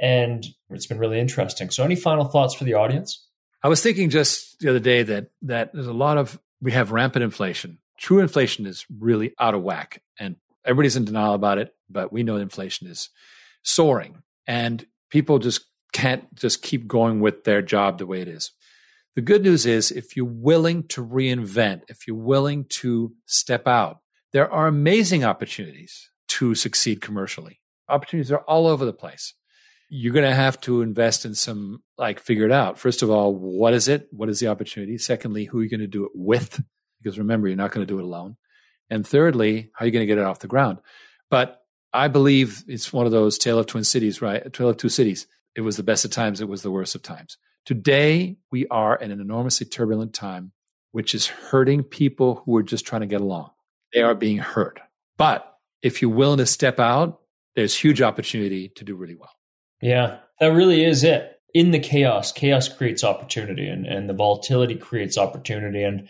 and 0.00 0.46
it's 0.70 0.86
been 0.86 0.98
really 0.98 1.18
interesting. 1.18 1.70
So, 1.70 1.82
any 1.82 1.96
final 1.96 2.26
thoughts 2.26 2.54
for 2.54 2.64
the 2.64 2.74
audience? 2.74 3.26
I 3.62 3.68
was 3.68 3.82
thinking 3.82 4.10
just 4.10 4.58
the 4.58 4.70
other 4.70 4.80
day 4.80 5.02
that 5.04 5.30
that 5.42 5.72
there's 5.72 5.86
a 5.86 5.92
lot 5.92 6.18
of 6.18 6.40
we 6.60 6.72
have 6.72 6.90
rampant 6.90 7.22
inflation. 7.22 7.78
True 7.98 8.20
inflation 8.20 8.66
is 8.66 8.84
really 8.98 9.34
out 9.38 9.54
of 9.54 9.62
whack, 9.62 10.02
and 10.18 10.36
everybody's 10.64 10.96
in 10.96 11.04
denial 11.04 11.34
about 11.34 11.58
it. 11.58 11.74
But 11.88 12.12
we 12.12 12.22
know 12.22 12.36
inflation 12.36 12.88
is 12.88 13.10
soaring, 13.62 14.22
and 14.46 14.84
people 15.10 15.38
just 15.38 15.66
can't 15.92 16.34
just 16.34 16.62
keep 16.62 16.88
going 16.88 17.20
with 17.20 17.44
their 17.44 17.62
job 17.62 17.98
the 17.98 18.06
way 18.06 18.20
it 18.20 18.28
is. 18.28 18.50
The 19.14 19.20
good 19.20 19.42
news 19.42 19.66
is 19.66 19.90
if 19.90 20.16
you're 20.16 20.24
willing 20.24 20.88
to 20.88 21.04
reinvent, 21.04 21.82
if 21.88 22.06
you're 22.06 22.16
willing 22.16 22.64
to 22.80 23.12
step 23.26 23.68
out, 23.68 23.98
there 24.32 24.50
are 24.50 24.66
amazing 24.66 25.22
opportunities 25.22 26.10
to 26.28 26.54
succeed 26.54 27.02
commercially. 27.02 27.60
Opportunities 27.90 28.32
are 28.32 28.40
all 28.40 28.66
over 28.66 28.86
the 28.86 28.92
place. 28.94 29.34
You're 29.94 30.14
going 30.14 30.24
to 30.24 30.34
have 30.34 30.58
to 30.62 30.80
invest 30.80 31.26
in 31.26 31.34
some, 31.34 31.82
like, 31.98 32.18
figure 32.18 32.46
it 32.46 32.50
out. 32.50 32.78
First 32.78 33.02
of 33.02 33.10
all, 33.10 33.34
what 33.34 33.74
is 33.74 33.88
it? 33.88 34.08
What 34.10 34.30
is 34.30 34.40
the 34.40 34.48
opportunity? 34.48 34.96
Secondly, 34.96 35.44
who 35.44 35.58
are 35.58 35.62
you 35.62 35.68
going 35.68 35.80
to 35.80 35.86
do 35.86 36.06
it 36.06 36.12
with? 36.14 36.64
Because 37.02 37.18
remember, 37.18 37.46
you're 37.46 37.58
not 37.58 37.72
going 37.72 37.86
to 37.86 37.92
do 37.92 37.98
it 37.98 38.04
alone. 38.04 38.38
And 38.88 39.06
thirdly, 39.06 39.70
how 39.74 39.84
are 39.84 39.86
you 39.86 39.92
going 39.92 40.00
to 40.02 40.06
get 40.06 40.16
it 40.16 40.24
off 40.24 40.38
the 40.38 40.48
ground? 40.48 40.78
But 41.30 41.60
I 41.92 42.08
believe 42.08 42.64
it's 42.68 42.90
one 42.90 43.04
of 43.04 43.12
those 43.12 43.36
tale 43.36 43.58
of 43.58 43.66
twin 43.66 43.84
cities, 43.84 44.22
right? 44.22 44.50
Tale 44.50 44.70
of 44.70 44.78
two 44.78 44.88
cities. 44.88 45.26
It 45.54 45.60
was 45.60 45.76
the 45.76 45.82
best 45.82 46.06
of 46.06 46.10
times. 46.10 46.40
It 46.40 46.48
was 46.48 46.62
the 46.62 46.70
worst 46.70 46.94
of 46.94 47.02
times. 47.02 47.36
Today, 47.66 48.38
we 48.50 48.66
are 48.68 48.96
in 48.96 49.10
an 49.10 49.20
enormously 49.20 49.66
turbulent 49.66 50.14
time, 50.14 50.52
which 50.92 51.14
is 51.14 51.26
hurting 51.26 51.82
people 51.82 52.42
who 52.46 52.56
are 52.56 52.62
just 52.62 52.86
trying 52.86 53.02
to 53.02 53.06
get 53.06 53.20
along. 53.20 53.50
They 53.92 54.00
are 54.00 54.14
being 54.14 54.38
hurt. 54.38 54.80
But 55.18 55.54
if 55.82 56.00
you're 56.00 56.10
willing 56.10 56.38
to 56.38 56.46
step 56.46 56.80
out, 56.80 57.20
there's 57.56 57.76
huge 57.76 58.00
opportunity 58.00 58.70
to 58.76 58.84
do 58.84 58.96
really 58.96 59.16
well. 59.16 59.28
Yeah, 59.82 60.18
that 60.40 60.52
really 60.52 60.84
is 60.84 61.04
it. 61.04 61.28
In 61.54 61.70
the 61.70 61.78
chaos, 61.78 62.32
chaos 62.32 62.68
creates 62.68 63.04
opportunity 63.04 63.66
and, 63.66 63.84
and 63.84 64.08
the 64.08 64.14
volatility 64.14 64.76
creates 64.76 65.18
opportunity. 65.18 65.82
And 65.82 66.08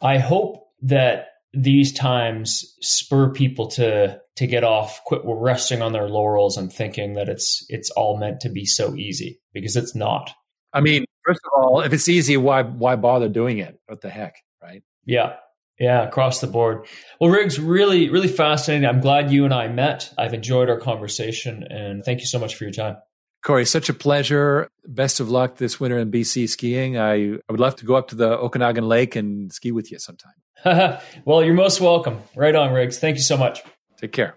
I 0.00 0.18
hope 0.18 0.68
that 0.82 1.28
these 1.52 1.92
times 1.92 2.76
spur 2.80 3.30
people 3.30 3.68
to 3.68 4.20
to 4.36 4.46
get 4.46 4.64
off, 4.64 5.02
quit 5.04 5.22
resting 5.24 5.80
on 5.80 5.92
their 5.92 6.08
laurels 6.08 6.56
and 6.56 6.72
thinking 6.72 7.14
that 7.14 7.28
it's 7.28 7.64
it's 7.68 7.90
all 7.90 8.18
meant 8.18 8.40
to 8.40 8.48
be 8.48 8.64
so 8.64 8.94
easy 8.94 9.40
because 9.52 9.76
it's 9.76 9.94
not. 9.94 10.30
I 10.72 10.80
mean, 10.80 11.04
first 11.24 11.40
of 11.44 11.62
all, 11.62 11.80
if 11.80 11.92
it's 11.92 12.08
easy, 12.08 12.36
why 12.36 12.62
why 12.62 12.96
bother 12.96 13.28
doing 13.28 13.58
it? 13.58 13.80
What 13.86 14.00
the 14.00 14.10
heck, 14.10 14.36
right? 14.62 14.82
Yeah. 15.04 15.36
Yeah, 15.78 16.06
across 16.06 16.40
the 16.40 16.46
board. 16.46 16.86
Well, 17.20 17.30
Riggs, 17.30 17.58
really, 17.58 18.08
really 18.08 18.28
fascinating. 18.28 18.86
I'm 18.86 19.00
glad 19.00 19.32
you 19.32 19.44
and 19.44 19.52
I 19.52 19.66
met. 19.66 20.14
I've 20.16 20.32
enjoyed 20.32 20.68
our 20.68 20.78
conversation 20.78 21.64
and 21.68 22.04
thank 22.04 22.20
you 22.20 22.26
so 22.26 22.38
much 22.38 22.54
for 22.54 22.62
your 22.62 22.72
time. 22.72 22.96
Corey, 23.44 23.66
such 23.66 23.90
a 23.90 23.94
pleasure. 23.94 24.70
Best 24.86 25.20
of 25.20 25.28
luck 25.28 25.58
this 25.58 25.78
winter 25.78 25.98
in 25.98 26.10
BC 26.10 26.48
skiing. 26.48 26.96
I, 26.96 27.34
I 27.34 27.38
would 27.50 27.60
love 27.60 27.76
to 27.76 27.84
go 27.84 27.94
up 27.94 28.08
to 28.08 28.14
the 28.14 28.38
Okanagan 28.38 28.88
Lake 28.88 29.16
and 29.16 29.52
ski 29.52 29.70
with 29.70 29.92
you 29.92 29.98
sometime. 29.98 30.32
well, 31.26 31.44
you're 31.44 31.52
most 31.52 31.78
welcome. 31.78 32.22
Right 32.34 32.54
on, 32.54 32.72
Riggs. 32.72 32.98
Thank 32.98 33.16
you 33.16 33.22
so 33.22 33.36
much. 33.36 33.62
Take 33.98 34.12
care. 34.12 34.34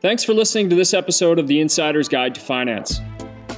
Thanks 0.00 0.22
for 0.22 0.32
listening 0.32 0.70
to 0.70 0.76
this 0.76 0.94
episode 0.94 1.40
of 1.40 1.48
The 1.48 1.60
Insider's 1.60 2.08
Guide 2.08 2.36
to 2.36 2.40
Finance. 2.40 3.00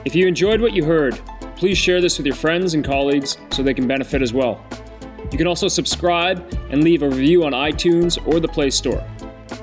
If 0.06 0.14
you 0.14 0.26
enjoyed 0.26 0.62
what 0.62 0.72
you 0.72 0.86
heard, 0.86 1.20
please 1.56 1.76
share 1.76 2.00
this 2.00 2.16
with 2.16 2.26
your 2.26 2.36
friends 2.36 2.72
and 2.72 2.82
colleagues 2.82 3.36
so 3.50 3.62
they 3.62 3.74
can 3.74 3.86
benefit 3.86 4.22
as 4.22 4.32
well. 4.32 4.64
You 5.30 5.36
can 5.36 5.46
also 5.46 5.68
subscribe 5.68 6.50
and 6.70 6.82
leave 6.82 7.02
a 7.02 7.08
review 7.10 7.44
on 7.44 7.52
iTunes 7.52 8.26
or 8.26 8.40
the 8.40 8.48
Play 8.48 8.70
Store. 8.70 9.04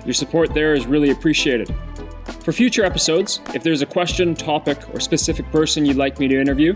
Your 0.05 0.13
support 0.13 0.53
there 0.53 0.75
is 0.75 0.85
really 0.85 1.09
appreciated. 1.09 1.73
For 2.45 2.51
future 2.51 2.85
episodes, 2.85 3.41
if 3.55 3.63
there's 3.63 3.81
a 3.81 3.87
question, 3.87 4.35
topic, 4.35 4.77
or 4.93 4.99
specific 4.99 5.49
person 5.51 5.83
you'd 5.83 5.97
like 5.97 6.19
me 6.19 6.27
to 6.27 6.39
interview, 6.39 6.75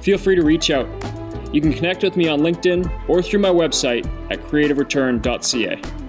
feel 0.00 0.16
free 0.16 0.34
to 0.34 0.42
reach 0.42 0.70
out. 0.70 0.88
You 1.52 1.60
can 1.60 1.74
connect 1.74 2.02
with 2.02 2.16
me 2.16 2.26
on 2.26 2.40
LinkedIn 2.40 2.90
or 3.06 3.20
through 3.20 3.40
my 3.40 3.50
website 3.50 4.06
at 4.32 4.40
creativereturn.ca. 4.44 5.99